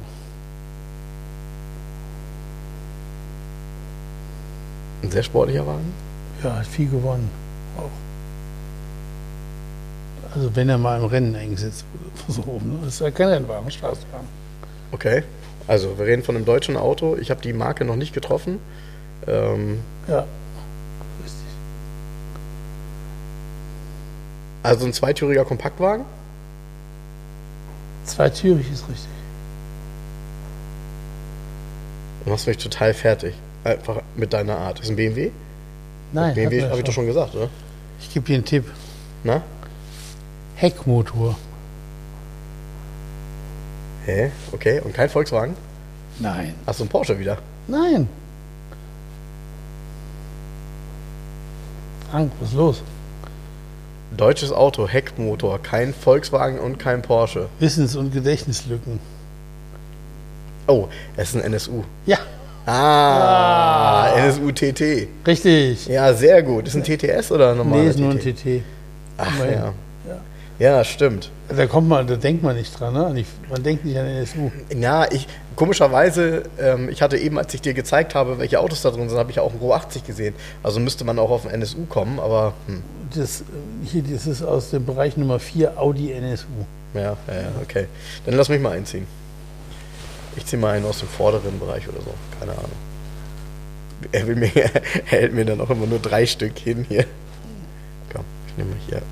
ein 5.02 5.10
sehr 5.10 5.22
sportlicher 5.22 5.66
Wagen? 5.66 5.92
Ja, 6.42 6.56
hat 6.56 6.66
viel 6.66 6.88
gewonnen. 6.88 7.28
Auch. 7.78 7.90
Also 10.34 10.54
wenn 10.56 10.68
er 10.68 10.78
mal 10.78 10.98
im 10.98 11.04
Rennen 11.06 11.34
eingesetzt 11.36 11.84
wurde. 11.92 12.04
So, 12.32 12.42
ne? 12.66 12.78
Das 12.84 12.94
ist 12.94 13.00
ja 13.00 13.10
kein 13.10 13.28
Rennwagen, 13.28 13.70
Straßenwagen. 13.70 14.26
Okay. 14.92 15.22
Also, 15.66 15.98
wir 15.98 16.06
reden 16.06 16.22
von 16.22 16.36
einem 16.36 16.44
deutschen 16.44 16.76
Auto. 16.76 17.16
Ich 17.16 17.30
habe 17.30 17.40
die 17.42 17.52
Marke 17.54 17.84
noch 17.84 17.96
nicht 17.96 18.12
getroffen. 18.14 18.58
Ähm, 19.26 19.80
Ja. 20.08 20.24
Also 24.64 24.86
ein 24.86 24.92
zweitüriger 24.92 25.44
Kompaktwagen? 25.44 26.04
Zweitürig 28.06 28.66
ist 28.72 28.88
richtig. 28.88 29.08
Du 32.24 32.30
machst 32.30 32.46
mich 32.46 32.56
total 32.56 32.94
fertig. 32.94 33.34
Einfach 33.62 34.00
mit 34.16 34.32
deiner 34.32 34.56
Art. 34.56 34.80
Ist 34.80 34.88
ein 34.90 34.96
BMW? 34.96 35.30
Nein, 36.12 36.34
BMW 36.34 36.62
habe 36.64 36.78
ich 36.78 36.84
doch 36.84 36.92
schon 36.92 37.06
gesagt, 37.06 37.34
oder? 37.34 37.50
Ich 38.00 38.12
gebe 38.12 38.24
dir 38.24 38.34
einen 38.34 38.44
Tipp. 38.44 38.64
Na? 39.22 39.42
Heckmotor. 40.56 41.36
Hä? 44.06 44.30
Okay. 44.52 44.80
Und 44.80 44.94
kein 44.94 45.10
Volkswagen? 45.10 45.56
Nein. 46.18 46.54
Hast 46.66 46.80
du 46.80 46.84
einen 46.84 46.90
Porsche 46.90 47.18
wieder? 47.18 47.38
Nein. 47.68 48.08
Frank, 52.10 52.32
was 52.40 52.50
ist 52.50 52.54
los? 52.54 52.82
Deutsches 54.16 54.52
Auto, 54.52 54.88
Heckmotor, 54.88 55.58
kein 55.62 55.92
Volkswagen 55.94 56.58
und 56.58 56.78
kein 56.78 57.02
Porsche. 57.02 57.48
Wissens- 57.60 57.96
und 57.96 58.12
Gedächtnislücken. 58.12 58.98
Oh, 60.66 60.88
es 61.16 61.34
ist 61.34 61.36
ein 61.36 61.52
NSU. 61.52 61.82
Ja, 62.06 62.18
Ah, 62.66 64.08
NSU 64.16 64.50
TT. 64.50 65.08
richtig. 65.26 65.86
Ja, 65.86 66.14
sehr 66.14 66.42
gut. 66.42 66.66
Ist 66.66 66.74
ein 66.76 66.82
TTS 66.82 67.30
oder 67.30 67.50
ein 67.50 67.58
normaler 67.58 67.82
nee, 67.82 67.88
ist 67.90 67.98
nur 67.98 68.10
ein 68.12 68.18
TT? 68.18 68.62
Ach, 69.18 69.38
ja. 69.44 69.72
Ja, 70.58 70.84
stimmt. 70.84 71.30
Da 71.48 71.66
kommt 71.66 71.88
man, 71.88 72.06
da 72.06 72.16
denkt 72.16 72.42
man 72.42 72.56
nicht 72.56 72.78
dran, 72.78 72.94
ne? 72.94 73.24
Man 73.50 73.62
denkt 73.62 73.84
nicht 73.84 73.98
an 73.98 74.06
NSU. 74.06 74.50
Ja, 74.78 75.10
ich, 75.10 75.26
komischerweise, 75.56 76.44
ähm, 76.60 76.88
ich 76.88 77.02
hatte 77.02 77.18
eben, 77.18 77.38
als 77.38 77.52
ich 77.54 77.60
dir 77.60 77.74
gezeigt 77.74 78.14
habe, 78.14 78.38
welche 78.38 78.60
Autos 78.60 78.82
da 78.82 78.90
drin 78.90 79.08
sind, 79.08 79.18
habe 79.18 79.32
ich 79.32 79.40
auch 79.40 79.50
einen 79.50 79.60
Go 79.60 79.72
80 79.72 80.04
gesehen. 80.04 80.34
Also 80.62 80.78
müsste 80.78 81.04
man 81.04 81.18
auch 81.18 81.30
auf 81.30 81.42
den 81.42 81.50
NSU 81.50 81.86
kommen, 81.86 82.20
aber 82.20 82.54
hm, 82.66 82.82
Das, 83.14 83.40
äh, 83.40 83.44
hier, 83.84 84.02
das 84.04 84.26
ist 84.26 84.42
aus 84.42 84.70
dem 84.70 84.86
Bereich 84.86 85.16
Nummer 85.16 85.40
4 85.40 85.76
Audi 85.78 86.12
NSU. 86.12 86.46
ja, 86.94 87.00
ja, 87.00 87.34
ja, 87.34 87.48
okay. 87.60 87.86
Dann 88.24 88.36
lass 88.36 88.48
mich 88.48 88.60
mal 88.60 88.72
einziehen. 88.72 89.06
Ich 90.36 90.46
ziehe 90.46 90.60
mal 90.60 90.76
einen 90.76 90.86
aus 90.86 91.00
dem 91.00 91.08
vorderen 91.08 91.58
Bereich 91.58 91.88
oder 91.88 92.00
so. 92.00 92.14
Keine 92.38 92.52
Ahnung. 92.52 92.72
Er, 94.12 94.26
will 94.26 94.36
mir, 94.36 94.54
er 94.56 94.70
hält 95.04 95.34
mir 95.34 95.44
dann 95.44 95.60
auch 95.60 95.70
immer 95.70 95.86
nur 95.86 95.98
drei 95.98 96.26
Stück 96.26 96.58
hin 96.58 96.86
hier. 96.88 97.04
Komm, 98.12 98.24
ich 98.48 98.56
nehme 98.56 98.70
mal 98.70 98.78
hier. 98.88 99.02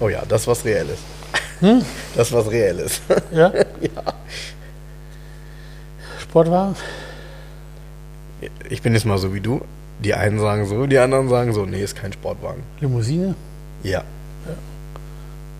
Oh 0.00 0.08
ja, 0.08 0.22
das 0.28 0.46
was 0.46 0.64
Reelles. 0.64 0.98
Das 2.16 2.32
was 2.32 2.50
Reelles. 2.50 3.00
Ja? 3.32 3.52
ja. 3.54 4.14
Sportwagen? 6.20 6.74
Ich 8.70 8.80
bin 8.82 8.94
jetzt 8.94 9.04
mal 9.04 9.18
so 9.18 9.34
wie 9.34 9.40
du. 9.40 9.60
Die 10.02 10.14
einen 10.14 10.38
sagen 10.38 10.66
so, 10.66 10.86
die 10.86 10.98
anderen 10.98 11.28
sagen 11.28 11.52
so. 11.52 11.66
Nee, 11.66 11.82
ist 11.82 11.94
kein 11.94 12.12
Sportwagen. 12.12 12.62
Limousine? 12.80 13.34
Ja, 13.82 14.02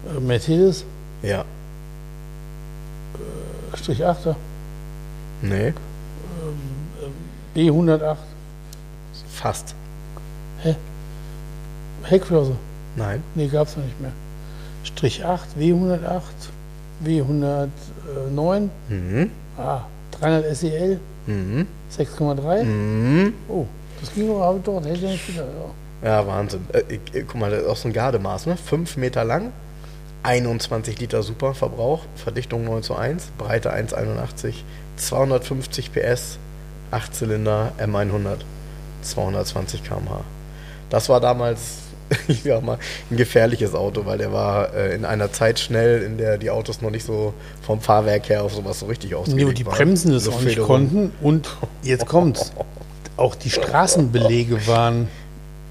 Äh, 0.08 0.20
Mercedes? 0.20 0.84
ja. 1.22 1.44
Strich 3.74 4.02
8er? 4.04 4.34
Nee, 5.42 5.72
B108? 7.54 8.16
fast. 9.32 9.74
Heckflosse? 12.04 12.56
Nein. 12.96 13.22
Nee, 13.34 13.46
gab 13.48 13.68
es 13.68 13.76
noch 13.76 13.84
nicht 13.84 14.00
mehr. 14.00 14.12
Strich 14.94 15.24
8, 15.24 15.48
W108, 15.58 16.20
W109, 17.04 18.68
Mhm. 18.88 19.30
ah, 19.58 19.82
300 20.12 20.56
SEL, 20.56 21.00
Mhm. 21.26 21.66
6,3. 21.90 22.64
Mhm. 22.64 23.34
Oh, 23.48 23.66
das 24.00 24.12
ging 24.14 24.30
aber 24.30 24.58
dort, 24.62 24.84
hätte 24.84 24.94
ich 24.96 25.02
nicht 25.02 25.26
gedacht. 25.26 25.46
Ja. 26.02 26.08
Ja, 26.20 26.26
Wahnsinn. 26.26 26.66
Äh, 26.72 26.82
ich, 26.88 27.14
äh, 27.14 27.22
guck 27.22 27.38
mal, 27.40 27.50
das 27.50 27.62
ist 27.62 27.68
auch 27.68 27.76
so 27.76 27.88
ein 27.88 27.92
Gardemaß, 27.92 28.46
ne? 28.46 28.56
5 28.56 28.96
Meter 28.96 29.22
lang, 29.24 29.52
21 30.22 30.98
Liter 30.98 31.22
Superverbrauch, 31.22 32.02
Verdichtung 32.16 32.64
9 32.64 32.82
zu 32.82 32.94
1, 32.96 33.28
Breite 33.38 33.72
1,81, 33.72 34.64
250 34.96 35.92
PS, 35.92 36.38
8 36.90 37.14
Zylinder, 37.14 37.72
M100, 37.78 38.38
220 39.02 39.84
km/h. 39.84 40.20
Das 40.90 41.08
war 41.08 41.20
damals, 41.20 41.60
ich 42.28 42.42
sag 42.42 42.62
mal, 42.62 42.78
ein 43.10 43.16
gefährliches 43.16 43.74
Auto, 43.74 44.04
weil 44.06 44.18
der 44.18 44.32
war 44.32 44.74
äh, 44.74 44.94
in 44.94 45.04
einer 45.04 45.32
Zeit 45.32 45.58
schnell, 45.58 46.02
in 46.02 46.18
der 46.18 46.38
die 46.38 46.50
Autos 46.50 46.80
noch 46.80 46.90
nicht 46.90 47.04
so 47.04 47.34
vom 47.62 47.80
Fahrwerk 47.80 48.28
her 48.28 48.44
auf 48.44 48.54
sowas 48.54 48.80
so 48.80 48.86
richtig 48.86 49.14
ausgelegt 49.14 49.48
und 49.48 49.58
die 49.58 49.66
waren. 49.66 49.76
Bremsen 49.76 50.12
das 50.12 50.28
auch 50.28 50.40
nicht 50.40 50.60
konnten. 50.60 51.12
Und 51.20 51.48
jetzt 51.82 52.06
kommt's. 52.06 52.52
Auch 53.16 53.34
die 53.34 53.50
Straßenbelege 53.50 54.66
waren. 54.66 55.08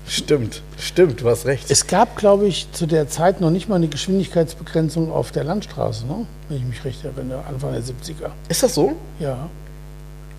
Stimmt, 0.07 0.63
stimmt, 0.79 1.21
du 1.21 1.29
hast 1.29 1.45
recht. 1.45 1.69
Es 1.69 1.85
gab, 1.85 2.15
glaube 2.15 2.47
ich, 2.47 2.71
zu 2.71 2.87
der 2.87 3.09
Zeit 3.09 3.41
noch 3.41 3.51
nicht 3.51 3.69
mal 3.69 3.75
eine 3.75 3.89
Geschwindigkeitsbegrenzung 3.89 5.11
auf 5.11 5.31
der 5.31 5.43
Landstraße, 5.43 6.07
ne? 6.07 6.25
wenn 6.47 6.57
ich 6.57 6.63
mich 6.63 6.83
recht 6.83 7.05
erinnere, 7.05 7.43
Anfang 7.47 7.73
der 7.73 7.83
70er. 7.83 8.31
Ist 8.47 8.63
das 8.63 8.73
so? 8.73 8.93
Ja. 9.19 9.49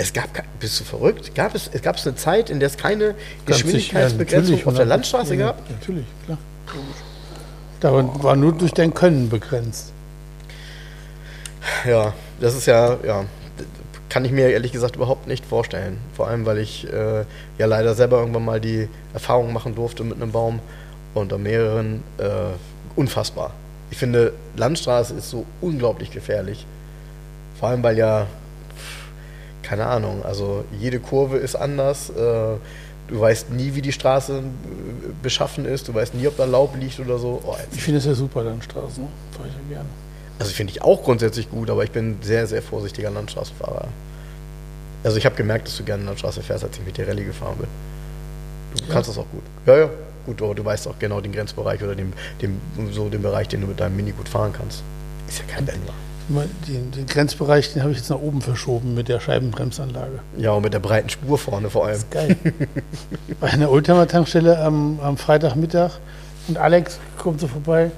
Es 0.01 0.14
gab, 0.14 0.30
bist 0.59 0.80
du 0.80 0.84
verrückt? 0.84 1.34
Gab 1.34 1.55
es, 1.55 1.68
es 1.70 1.82
gab 1.82 1.96
es 1.96 2.07
eine 2.07 2.16
Zeit, 2.16 2.48
in 2.48 2.59
der 2.59 2.68
es 2.68 2.78
keine 2.78 3.14
Geschwindigkeitsbegrenzung 3.44 4.57
sicher, 4.57 4.68
auf 4.68 4.74
der 4.74 4.86
Landstraße 4.86 5.34
ja, 5.34 5.48
gab? 5.48 5.68
Natürlich, 5.68 6.07
klar. 6.24 6.38
Da 7.80 7.92
war 7.92 8.34
nur 8.34 8.53
durch 8.53 8.72
dein 8.72 8.94
Können 8.94 9.28
begrenzt. 9.28 9.92
Ja, 11.86 12.14
das 12.40 12.55
ist 12.55 12.64
ja, 12.64 12.96
ja, 13.05 13.26
kann 14.09 14.24
ich 14.24 14.32
mir 14.32 14.48
ehrlich 14.48 14.72
gesagt 14.72 14.96
überhaupt 14.96 15.26
nicht 15.26 15.44
vorstellen. 15.44 15.98
Vor 16.16 16.28
allem, 16.28 16.46
weil 16.46 16.57
ich 16.57 16.90
äh, 16.90 17.26
ja 17.59 17.66
leider 17.66 17.94
selber 17.94 18.20
irgendwann 18.20 18.46
mal 18.46 18.59
die 18.59 18.88
Erfahrung 19.12 19.53
machen 19.53 19.74
durfte 19.74 20.03
mit 20.03 20.16
einem 20.16 20.32
Baum 20.32 20.61
unter 21.12 21.36
mehreren. 21.36 22.03
Äh, 22.16 22.55
unfassbar. 22.96 23.53
Ich 23.90 23.98
finde, 23.98 24.32
Landstraße 24.57 25.12
ist 25.12 25.28
so 25.28 25.44
unglaublich 25.61 26.11
gefährlich. 26.11 26.64
Vor 27.59 27.68
allem, 27.68 27.82
weil 27.82 27.98
ja 27.98 28.26
keine 29.70 29.86
Ahnung, 29.86 30.24
also 30.24 30.64
jede 30.78 30.98
Kurve 31.00 31.38
ist 31.38 31.56
anders. 31.56 32.10
Äh, 32.10 32.56
Du 33.10 33.20
weißt 33.20 33.50
nie, 33.50 33.74
wie 33.74 33.82
die 33.82 33.90
Straße 33.90 34.38
äh, 34.38 34.42
beschaffen 35.20 35.64
ist. 35.64 35.88
Du 35.88 35.94
weißt 35.94 36.14
nie, 36.14 36.28
ob 36.28 36.36
da 36.36 36.44
Laub 36.44 36.76
liegt 36.76 37.00
oder 37.00 37.18
so. 37.18 37.42
Oh, 37.44 37.56
ich 37.72 37.82
finde 37.82 37.98
es 37.98 38.04
ja 38.04 38.14
super, 38.14 38.44
Landstraßen. 38.44 39.04
Fahre 39.32 39.48
ich 39.48 39.54
ja 39.54 39.74
gerne. 39.74 39.88
Also 40.38 40.52
finde 40.52 40.72
ich 40.72 40.82
auch 40.82 41.02
grundsätzlich 41.02 41.50
gut, 41.50 41.70
aber 41.70 41.82
ich 41.82 41.90
bin 41.90 42.18
sehr, 42.22 42.46
sehr 42.46 42.62
vorsichtiger 42.62 43.10
Landstraßenfahrer. 43.10 43.88
Also 45.02 45.16
ich 45.16 45.26
habe 45.26 45.34
gemerkt, 45.34 45.66
dass 45.66 45.76
du 45.76 45.82
gerne 45.82 46.04
Landstraße 46.04 46.40
fährst, 46.40 46.62
als 46.62 46.78
ich 46.78 46.86
mit 46.86 46.98
der 46.98 47.08
Rallye 47.08 47.24
gefahren 47.24 47.56
bin. 47.58 47.66
Du 48.76 48.84
ja. 48.84 48.92
kannst 48.92 49.10
das 49.10 49.18
auch 49.18 49.26
gut. 49.32 49.42
Ja, 49.66 49.76
ja. 49.76 49.90
Gut, 50.24 50.40
aber 50.40 50.54
du 50.54 50.64
weißt 50.64 50.86
auch 50.86 50.98
genau 50.98 51.20
den 51.20 51.32
Grenzbereich 51.32 51.82
oder 51.82 51.96
den, 51.96 52.12
den, 52.40 52.60
so 52.92 53.08
den 53.08 53.22
Bereich, 53.22 53.48
den 53.48 53.62
du 53.62 53.66
mit 53.66 53.80
deinem 53.80 53.96
Mini 53.96 54.12
gut 54.12 54.28
fahren 54.28 54.52
kannst. 54.56 54.82
Ist 55.28 55.38
ja 55.38 55.44
kein 55.52 55.64
Bänder. 55.66 55.92
Den, 56.68 56.92
den, 56.92 57.06
Grenzbereich, 57.06 57.72
den 57.72 57.82
habe 57.82 57.90
ich 57.90 57.98
jetzt 57.98 58.10
nach 58.10 58.20
oben 58.20 58.40
verschoben 58.40 58.94
mit 58.94 59.08
der 59.08 59.18
Scheibenbremsanlage. 59.18 60.20
Ja, 60.38 60.52
und 60.52 60.62
mit 60.62 60.72
der 60.72 60.78
breiten 60.78 61.08
Spur 61.08 61.38
vorne 61.38 61.70
vor 61.70 61.86
allem. 61.86 61.94
Das 61.94 62.04
ist 62.04 62.10
geil. 62.10 62.36
Bei 63.40 63.48
einer 63.48 63.68
Oldtimer-Tankstelle 63.68 64.58
am, 64.60 65.00
am 65.00 65.16
Freitagmittag 65.16 65.98
und 66.46 66.56
Alex 66.56 67.00
kommt 67.18 67.40
so 67.40 67.48
vorbei 67.48 67.90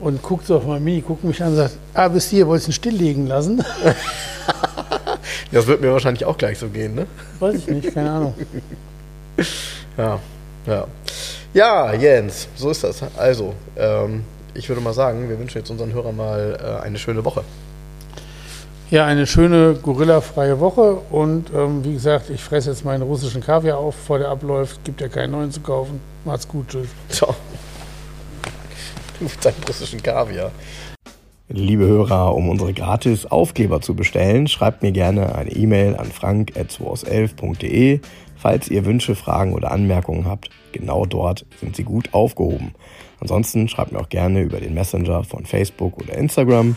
und 0.00 0.22
guckt 0.22 0.46
so 0.46 0.56
auf 0.56 0.66
mein 0.66 0.84
Mini, 0.84 1.00
guckt 1.00 1.24
mich 1.24 1.42
an 1.42 1.50
und 1.50 1.56
sagt, 1.56 1.78
ah, 1.94 2.08
bis 2.08 2.28
hier, 2.28 2.46
wolltest 2.46 2.68
du 2.68 2.70
ihn 2.72 2.74
stilllegen 2.74 3.26
lassen? 3.26 3.64
das 5.52 5.66
wird 5.66 5.80
mir 5.80 5.92
wahrscheinlich 5.92 6.26
auch 6.26 6.36
gleich 6.36 6.58
so 6.58 6.68
gehen, 6.68 6.94
ne? 6.94 7.06
Weiß 7.38 7.54
ich 7.54 7.66
nicht, 7.68 7.94
keine 7.94 8.10
Ahnung. 8.10 8.34
ja, 9.96 10.18
ja. 10.66 10.86
Ja, 11.54 11.94
Jens, 11.94 12.48
so 12.54 12.70
ist 12.70 12.84
das. 12.84 13.02
Also, 13.16 13.54
ähm, 13.76 14.24
ich 14.54 14.68
würde 14.68 14.80
mal 14.80 14.92
sagen, 14.92 15.28
wir 15.28 15.38
wünschen 15.38 15.58
jetzt 15.58 15.70
unseren 15.70 15.92
Hörern 15.92 16.16
mal 16.16 16.58
äh, 16.60 16.84
eine 16.84 16.98
schöne 16.98 17.24
Woche. 17.24 17.44
Ja, 18.92 19.06
eine 19.06 19.26
schöne 19.26 19.72
gorillafreie 19.82 20.60
Woche 20.60 20.96
und 21.08 21.50
ähm, 21.56 21.82
wie 21.82 21.94
gesagt, 21.94 22.28
ich 22.28 22.42
fresse 22.42 22.68
jetzt 22.68 22.84
meinen 22.84 23.00
russischen 23.00 23.40
Kaviar 23.40 23.78
auf, 23.78 23.96
bevor 23.96 24.18
der 24.18 24.28
abläuft. 24.28 24.84
Gibt 24.84 25.00
ja 25.00 25.08
keinen 25.08 25.30
neuen 25.30 25.50
zu 25.50 25.60
kaufen. 25.60 25.98
Macht's 26.26 26.46
gut, 26.46 26.68
tschüss. 26.68 26.88
Ciao. 27.08 27.34
Du 29.18 29.24
mit 29.24 29.42
deinem 29.42 29.54
russischen 29.66 30.02
Kaviar. 30.02 30.50
Liebe 31.48 31.86
Hörer, 31.86 32.34
um 32.34 32.50
unsere 32.50 32.74
gratis 32.74 33.24
Aufkleber 33.24 33.80
zu 33.80 33.94
bestellen, 33.94 34.46
schreibt 34.46 34.82
mir 34.82 34.92
gerne 34.92 35.36
eine 35.36 35.52
E-Mail 35.52 35.96
an 35.96 36.12
frank.2aus11.de. 36.12 38.00
Falls 38.36 38.68
ihr 38.68 38.84
Wünsche, 38.84 39.14
Fragen 39.14 39.54
oder 39.54 39.70
Anmerkungen 39.70 40.26
habt, 40.26 40.50
genau 40.72 41.06
dort 41.06 41.46
sind 41.60 41.76
sie 41.76 41.84
gut 41.84 42.12
aufgehoben. 42.12 42.74
Ansonsten 43.20 43.68
schreibt 43.68 43.92
mir 43.92 44.00
auch 44.00 44.10
gerne 44.10 44.42
über 44.42 44.60
den 44.60 44.74
Messenger 44.74 45.24
von 45.24 45.46
Facebook 45.46 45.96
oder 45.96 46.12
Instagram. 46.12 46.76